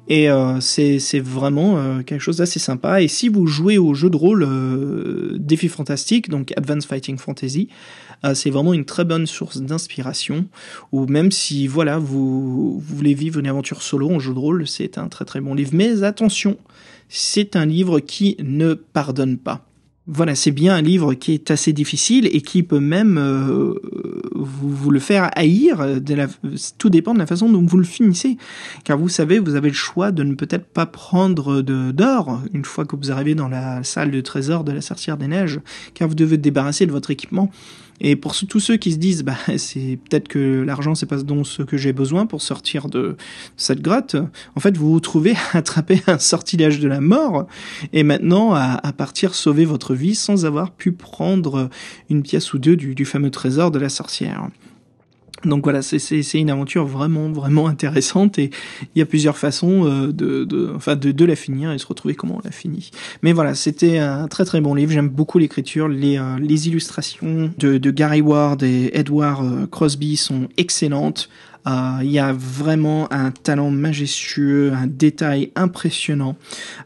Et 0.09 0.31
euh, 0.31 0.59
c'est 0.61 1.21
vraiment 1.21 1.77
euh, 1.77 2.03
quelque 2.03 2.21
chose 2.21 2.39
d'assez 2.39 2.59
sympa. 2.59 3.03
Et 3.03 3.09
si 3.09 3.29
vous 3.29 3.47
jouez 3.47 3.77
au 3.77 3.93
jeu 3.93 4.09
de 4.09 4.17
rôle 4.17 4.43
euh, 4.43 5.37
Défi 5.39 5.69
Fantastique, 5.69 6.31
donc 6.31 6.53
Advanced 6.57 6.89
Fighting 6.89 7.19
Fantasy, 7.19 7.69
c'est 8.35 8.51
vraiment 8.51 8.75
une 8.75 8.85
très 8.85 9.05
bonne 9.05 9.27
source 9.27 9.59
d'inspiration. 9.59 10.47
Ou 10.91 11.07
même 11.07 11.31
si 11.31 11.69
voilà 11.69 11.99
vous 11.99 12.81
voulez 12.81 13.15
vivre 13.15 13.39
une 13.39 13.47
aventure 13.47 13.81
solo 13.81 14.11
en 14.11 14.19
jeu 14.19 14.35
de 14.35 14.39
rôle, 14.41 14.67
c'est 14.67 14.99
un 14.99 15.07
très 15.07 15.25
très 15.25 15.41
bon 15.41 15.55
livre. 15.55 15.71
Mais 15.73 16.03
attention, 16.03 16.57
c'est 17.09 17.55
un 17.55 17.65
livre 17.65 18.01
qui 18.01 18.37
ne 18.41 18.75
pardonne 18.75 19.39
pas. 19.39 19.68
Voilà, 20.11 20.35
c'est 20.35 20.53
bien 20.53 20.75
un 20.75 20.81
livre 20.81 21.13
qui 21.13 21.35
est 21.35 21.51
assez 21.51 21.75
difficile 21.75 22.31
et 22.33 22.41
qui 22.41 22.63
peut 22.63 22.81
même 22.81 23.19
euh, 23.19 23.75
vous, 24.35 24.91
le 24.91 25.01
faire 25.01 25.31
haïr. 25.37 25.87
Tout 26.79 26.89
dépend 26.89 27.13
de 27.13 27.19
la 27.19 27.27
façon 27.27 27.51
dont 27.51 27.61
vous 27.61 27.77
le 27.77 27.85
finissez. 27.85 28.39
Car 28.85 28.97
vous 28.97 29.11
savez, 29.11 29.39
vous 29.39 29.55
avez 29.55 29.69
le 29.69 29.75
choix 29.75 30.11
de 30.11 30.23
ne 30.23 30.35
peut-être 30.35 30.65
pas 30.65 30.87
prendre 30.87 31.61
d'or 31.61 32.41
une 32.55 32.65
fois 32.65 32.87
que 32.87 32.97
vous 32.97 33.13
arrivez 33.13 33.35
dans 33.35 33.49
la 33.49 33.85
salle 33.85 34.11
de 34.11 34.23
trésor 34.23 34.65
de 34.65 34.73
la 34.73 34.81
sorcière 34.81 35.19
des 35.19 35.27
neiges, 35.27 35.61
car 35.93 36.09
vous 36.09 36.15
devez 36.15 36.39
débarrasser 36.39 36.87
de 36.87 36.93
votre 36.93 37.11
équipement. 37.11 37.51
Et 38.01 38.17
pour 38.17 38.35
tous 38.37 38.61
ceux 38.61 38.77
qui 38.77 38.93
se 38.93 38.99
disent, 38.99 39.25
bah, 39.25 39.37
c'est 39.57 39.99
peut-être 40.09 40.29
que 40.29 40.63
l'argent 40.63 40.95
c'est 40.95 41.07
pas 41.07 41.23
donc 41.23 41.47
ce 41.47 41.63
que 41.63 41.77
j'ai 41.77 41.93
besoin 41.93 42.27
pour 42.27 42.43
sortir 42.43 42.89
de 42.89 43.17
cette 43.57 43.83
grotte. 43.83 44.17
En 44.55 44.61
fait, 44.61 44.77
vous 44.77 44.93
vous 44.93 45.01
trouvez 45.01 45.35
à 45.53 45.59
attraper 45.59 46.03
un 46.07 46.19
sortilège 46.19 46.81
de 46.81 46.89
la 46.89 47.01
mort 47.01 47.47
et 47.93 48.03
maintenant 48.03 48.55
à, 48.55 48.93
partir 48.97 49.35
sauver 49.35 49.65
votre 49.65 49.95
vie 49.95 50.15
sans 50.15 50.45
avoir 50.45 50.73
pu 50.73 50.93
prendre 50.93 51.69
une 52.11 52.23
pièce 52.23 52.53
ou 52.53 52.59
deux 52.59 52.77
du 52.77 53.05
fameux 53.05 53.31
trésor 53.31 53.71
de 53.71 53.79
la 53.79 53.89
sorcière. 53.89 54.49
Donc 55.45 55.65
voilà, 55.65 55.83
c'est 55.83 56.21
une 56.35 56.51
aventure 56.51 56.85
vraiment 56.85 57.31
vraiment 57.31 57.69
intéressante 57.69 58.39
et 58.39 58.51
il 58.95 58.99
y 58.99 59.03
a 59.03 59.07
plusieurs 59.07 59.39
façons 59.39 59.87
euh, 59.87 60.13
de, 60.13 60.45
de, 60.45 60.73
enfin 60.75 60.97
de, 60.97 61.13
de 61.13 61.25
la 61.25 61.37
finir 61.37 61.71
et 61.73 61.79
se 61.79 61.87
retrouver 61.87 62.15
comment 62.15 62.39
on 62.39 62.45
la 62.45 62.51
finit. 62.51 62.91
Mais 63.23 63.33
voilà, 63.33 63.55
c'était 63.55 63.99
un 63.99 64.27
très 64.27 64.45
très 64.45 64.61
bon 64.61 64.75
livre. 64.75 64.93
J'aime 64.93 65.09
beaucoup 65.09 65.39
l'écriture, 65.39 65.89
les, 65.89 66.19
euh, 66.19 66.39
les 66.41 66.69
illustrations 66.69 67.53
de, 67.59 67.79
de 67.79 67.91
Gary 67.91 68.21
Ward 68.21 68.63
et 68.63 68.91
Edward 68.95 69.45
euh, 69.45 69.67
Crosby 69.67 70.17
sont 70.17 70.49
excellentes. 70.57 71.29
Euh, 71.69 71.99
il 72.03 72.11
y 72.11 72.19
a 72.19 72.33
vraiment 72.33 73.13
un 73.13 73.31
talent 73.31 73.71
majestueux, 73.71 74.73
un 74.73 74.87
détail 74.87 75.53
impressionnant. 75.55 76.37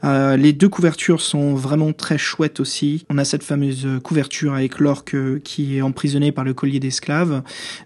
Euh, 0.05 0.37
les 0.37 0.53
deux 0.53 0.69
couvertures 0.69 1.21
sont 1.21 1.55
vraiment 1.55 1.93
très 1.93 2.19
chouettes 2.19 2.59
aussi. 2.61 3.05
On 3.09 3.19
a 3.19 3.25
cette 3.25 3.45
fameuse 3.45 3.87
couverture 4.03 4.55
avec 4.55 4.81
l'orque 4.81 5.17
qui 5.43 5.77
est 5.77 5.83
emprisonné 5.83 6.33
par 6.33 6.45
le 6.45 6.55
collier 6.55 6.81
d'esclaves 6.81 7.43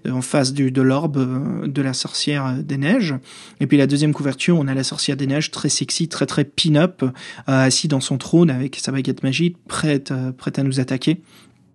euh, 0.07 0.11
en 0.11 0.23
face 0.23 0.53
de 0.55 0.83
l'orbe 0.83 1.67
de 1.67 1.83
la 1.83 1.93
sorcière 1.93 2.55
des 2.55 2.79
neiges. 2.79 3.15
Et 3.61 3.67
puis 3.67 3.77
la 3.77 3.87
deuxième 3.87 4.13
couverture, 4.13 4.59
on 4.59 4.67
a 4.69 4.75
la 4.75 4.85
sorcière 4.85 5.17
des 5.17 5.27
neiges 5.27 5.51
très 5.51 5.69
sexy, 5.69 6.09
très 6.09 6.27
très 6.27 6.45
pin-up, 6.45 7.05
assis 7.47 7.89
dans 7.89 8.01
son 8.01 8.19
trône 8.19 8.51
avec 8.51 8.77
sa 8.77 8.93
baguette 8.93 9.23
magique, 9.23 9.57
prête 9.67 10.11
à 10.11 10.63
nous 10.63 10.81
attaquer. 10.81 11.21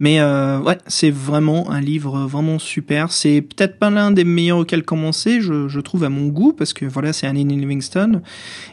Mais 0.02 0.20
euh, 0.20 0.60
ouais, 0.60 0.80
c'est 0.88 1.12
vraiment 1.12 1.70
un 1.70 1.80
livre 1.80 2.26
vraiment 2.26 2.58
super. 2.58 3.12
C'est 3.12 3.40
peut-être 3.42 3.78
pas 3.78 3.92
l'un 3.92 4.10
des 4.10 4.24
meilleurs 4.24 4.58
auxquels 4.58 4.82
commencer, 4.82 5.42
je, 5.42 5.68
je, 5.68 5.80
trouve 5.80 6.04
à 6.04 6.10
mon 6.10 6.26
goût, 6.26 6.54
parce 6.54 6.74
que 6.74 6.86
voilà, 6.88 7.14
c'est 7.14 7.28
un 7.28 7.36
Ian 7.36 7.46
Livingstone. 7.46 8.24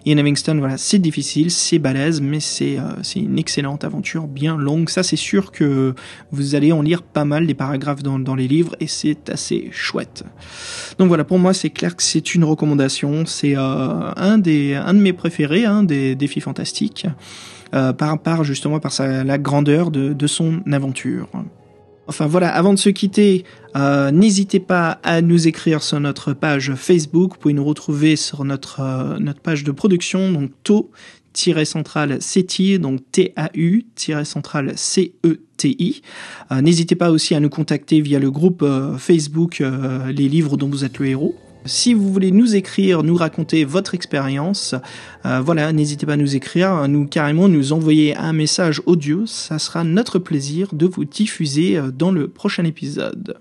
Ian 0.07 0.16
Livingstone, 0.16 0.59
voilà, 0.59 0.79
c'est 0.79 0.99
difficile, 0.99 1.51
c'est 1.51 1.79
balèze, 1.79 2.22
mais 2.22 2.41
c'est 2.41 2.79
euh, 2.79 3.03
c'est 3.03 3.20
une 3.20 3.39
excellente 3.39 3.85
aventure, 3.85 4.26
bien 4.26 4.57
longue. 4.57 4.89
Ça, 4.89 5.03
c'est 5.03 5.16
sûr 5.16 5.53
que 5.53 5.95
vous 6.31 6.55
allez 6.55 6.72
en 6.72 6.81
lire 6.81 7.03
pas 7.03 7.26
mal 7.26 7.47
des 7.47 7.53
paragraphes 7.53 8.03
dans, 8.03 8.18
dans 8.18 8.35
les 8.35 8.49
livres, 8.49 8.74
et 8.81 8.87
c'est 8.87 9.29
assez 9.29 9.68
chouette. 9.70 10.24
Donc 10.99 11.09
voilà, 11.09 11.24
pour 11.24 11.39
moi, 11.39 11.53
c'est 11.53 11.68
clair 11.68 11.95
que 11.95 12.03
c'est 12.03 12.35
une 12.35 12.45
recommandation. 12.45 13.26
C'est 13.26 13.55
euh, 13.55 14.14
un 14.16 14.39
des 14.39 14.76
un 14.76 14.95
de 14.95 15.01
mes 15.01 15.12
préférés, 15.12 15.66
un 15.66 15.83
des 15.83 16.14
défis 16.14 16.41
fantastiques. 16.41 17.07
Euh, 17.74 17.92
par, 17.92 18.20
par 18.20 18.44
justement 18.44 18.80
par 18.80 18.92
la 19.00 19.38
grandeur 19.38 19.90
de, 19.90 20.26
son 20.26 20.60
aventure. 20.72 21.28
Enfin 22.08 22.26
voilà, 22.26 22.48
avant 22.48 22.72
de 22.72 22.78
se 22.78 22.88
quitter, 22.88 23.44
euh, 23.76 24.10
n'hésitez 24.10 24.60
pas 24.60 24.98
à 25.02 25.20
nous 25.20 25.46
écrire 25.46 25.82
sur 25.82 26.00
notre 26.00 26.32
page 26.32 26.74
Facebook. 26.74 27.32
Vous 27.34 27.38
pouvez 27.38 27.54
nous 27.54 27.64
retrouver 27.64 28.16
sur 28.16 28.46
notre, 28.46 28.80
euh, 28.80 29.18
notre 29.18 29.40
page 29.40 29.62
de 29.62 29.72
production, 29.72 30.32
donc 30.32 30.50
tau-central 30.64 32.22
CETI, 32.22 32.78
donc 32.78 33.00
T-A-U-central 33.12 34.72
C-E-T-I. 34.74 36.02
Euh, 36.50 36.62
n'hésitez 36.62 36.94
pas 36.94 37.10
aussi 37.10 37.34
à 37.34 37.40
nous 37.40 37.50
contacter 37.50 38.00
via 38.00 38.18
le 38.18 38.30
groupe 38.30 38.64
Facebook 38.96 39.62
Les 40.06 40.28
livres 40.28 40.56
dont 40.56 40.68
vous 40.68 40.86
êtes 40.86 40.98
le 40.98 41.08
héros. 41.08 41.34
Si 41.68 41.92
vous 41.92 42.10
voulez 42.10 42.30
nous 42.30 42.56
écrire, 42.56 43.02
nous 43.02 43.14
raconter 43.14 43.64
votre 43.64 43.94
expérience, 43.94 44.74
euh, 45.26 45.40
voilà, 45.40 45.70
n'hésitez 45.72 46.06
pas 46.06 46.14
à 46.14 46.16
nous 46.16 46.34
écrire, 46.34 46.88
nous 46.88 47.06
carrément 47.06 47.46
nous 47.46 47.74
envoyer 47.74 48.16
un 48.16 48.32
message 48.32 48.80
audio, 48.86 49.26
ça 49.26 49.58
sera 49.58 49.84
notre 49.84 50.18
plaisir 50.18 50.68
de 50.72 50.86
vous 50.86 51.04
diffuser 51.04 51.76
euh, 51.76 51.90
dans 51.90 52.10
le 52.10 52.26
prochain 52.26 52.64
épisode. 52.64 53.36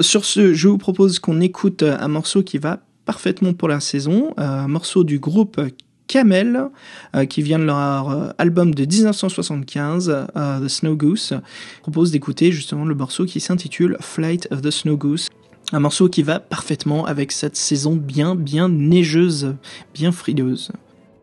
Sur 0.00 0.24
ce, 0.24 0.54
je 0.54 0.68
vous 0.68 0.78
propose 0.78 1.18
qu'on 1.18 1.40
écoute 1.42 1.82
un 1.82 2.08
morceau 2.08 2.42
qui 2.42 2.56
va 2.56 2.80
parfaitement 3.04 3.52
pour 3.52 3.68
la 3.68 3.80
saison, 3.80 4.32
un 4.38 4.68
morceau 4.68 5.04
du 5.04 5.18
groupe 5.18 5.60
Camel, 6.06 6.70
euh, 7.14 7.26
qui 7.26 7.42
vient 7.42 7.58
de 7.58 7.64
leur 7.64 8.34
album 8.38 8.74
de 8.74 8.84
1975, 8.84 10.26
The 10.34 10.68
Snow 10.68 10.96
Goose. 10.96 11.34
Propose 11.82 12.10
d'écouter 12.10 12.52
justement 12.52 12.86
le 12.86 12.94
morceau 12.94 13.26
qui 13.26 13.40
s'intitule 13.40 13.98
Flight 14.00 14.48
of 14.50 14.62
the 14.62 14.70
Snow 14.70 14.96
Goose. 14.96 15.28
Un 15.72 15.80
morceau 15.80 16.08
qui 16.08 16.22
va 16.22 16.40
parfaitement 16.40 17.04
avec 17.04 17.30
cette 17.30 17.56
saison 17.56 17.94
bien, 17.94 18.34
bien 18.34 18.70
neigeuse, 18.70 19.54
bien 19.92 20.12
frileuse. 20.12 20.72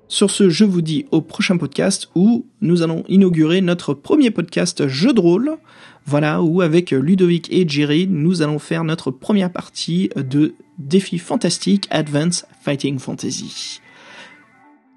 Sur 0.08 0.30
ce, 0.30 0.50
je 0.50 0.66
vous 0.66 0.84
dis 0.84 1.08
au 1.10 1.22
prochain 1.22 1.58
podcast 1.58 2.10
où 2.14 2.46
nous 2.62 2.84
allons 2.84 3.04
inaugurer 3.08 3.62
notre 3.62 3.96
premier 3.96 4.30
podcast 4.30 4.88
jeu 4.88 5.14
de 5.14 5.20
rôle. 5.20 5.58
Voilà, 6.06 6.44
où 6.44 6.62
avec 6.62 6.92
Ludovic 6.92 7.52
et 7.52 7.68
Jerry, 7.68 8.06
nous 8.08 8.44
allons 8.44 8.60
faire 8.60 8.84
notre 8.84 9.10
première 9.10 9.52
partie 9.52 10.12
de 10.16 10.54
Défi 10.78 11.18
Fantastique 11.18 11.88
Advance 11.90 12.46
Fighting 12.62 13.00
Fantasy. 13.00 13.82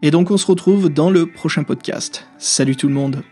Et 0.03 0.11
donc 0.11 0.30
on 0.30 0.36
se 0.36 0.46
retrouve 0.46 0.90
dans 0.90 1.11
le 1.11 1.24
prochain 1.24 1.62
podcast. 1.62 2.26
Salut 2.36 2.76
tout 2.76 2.88
le 2.88 2.94
monde 2.94 3.22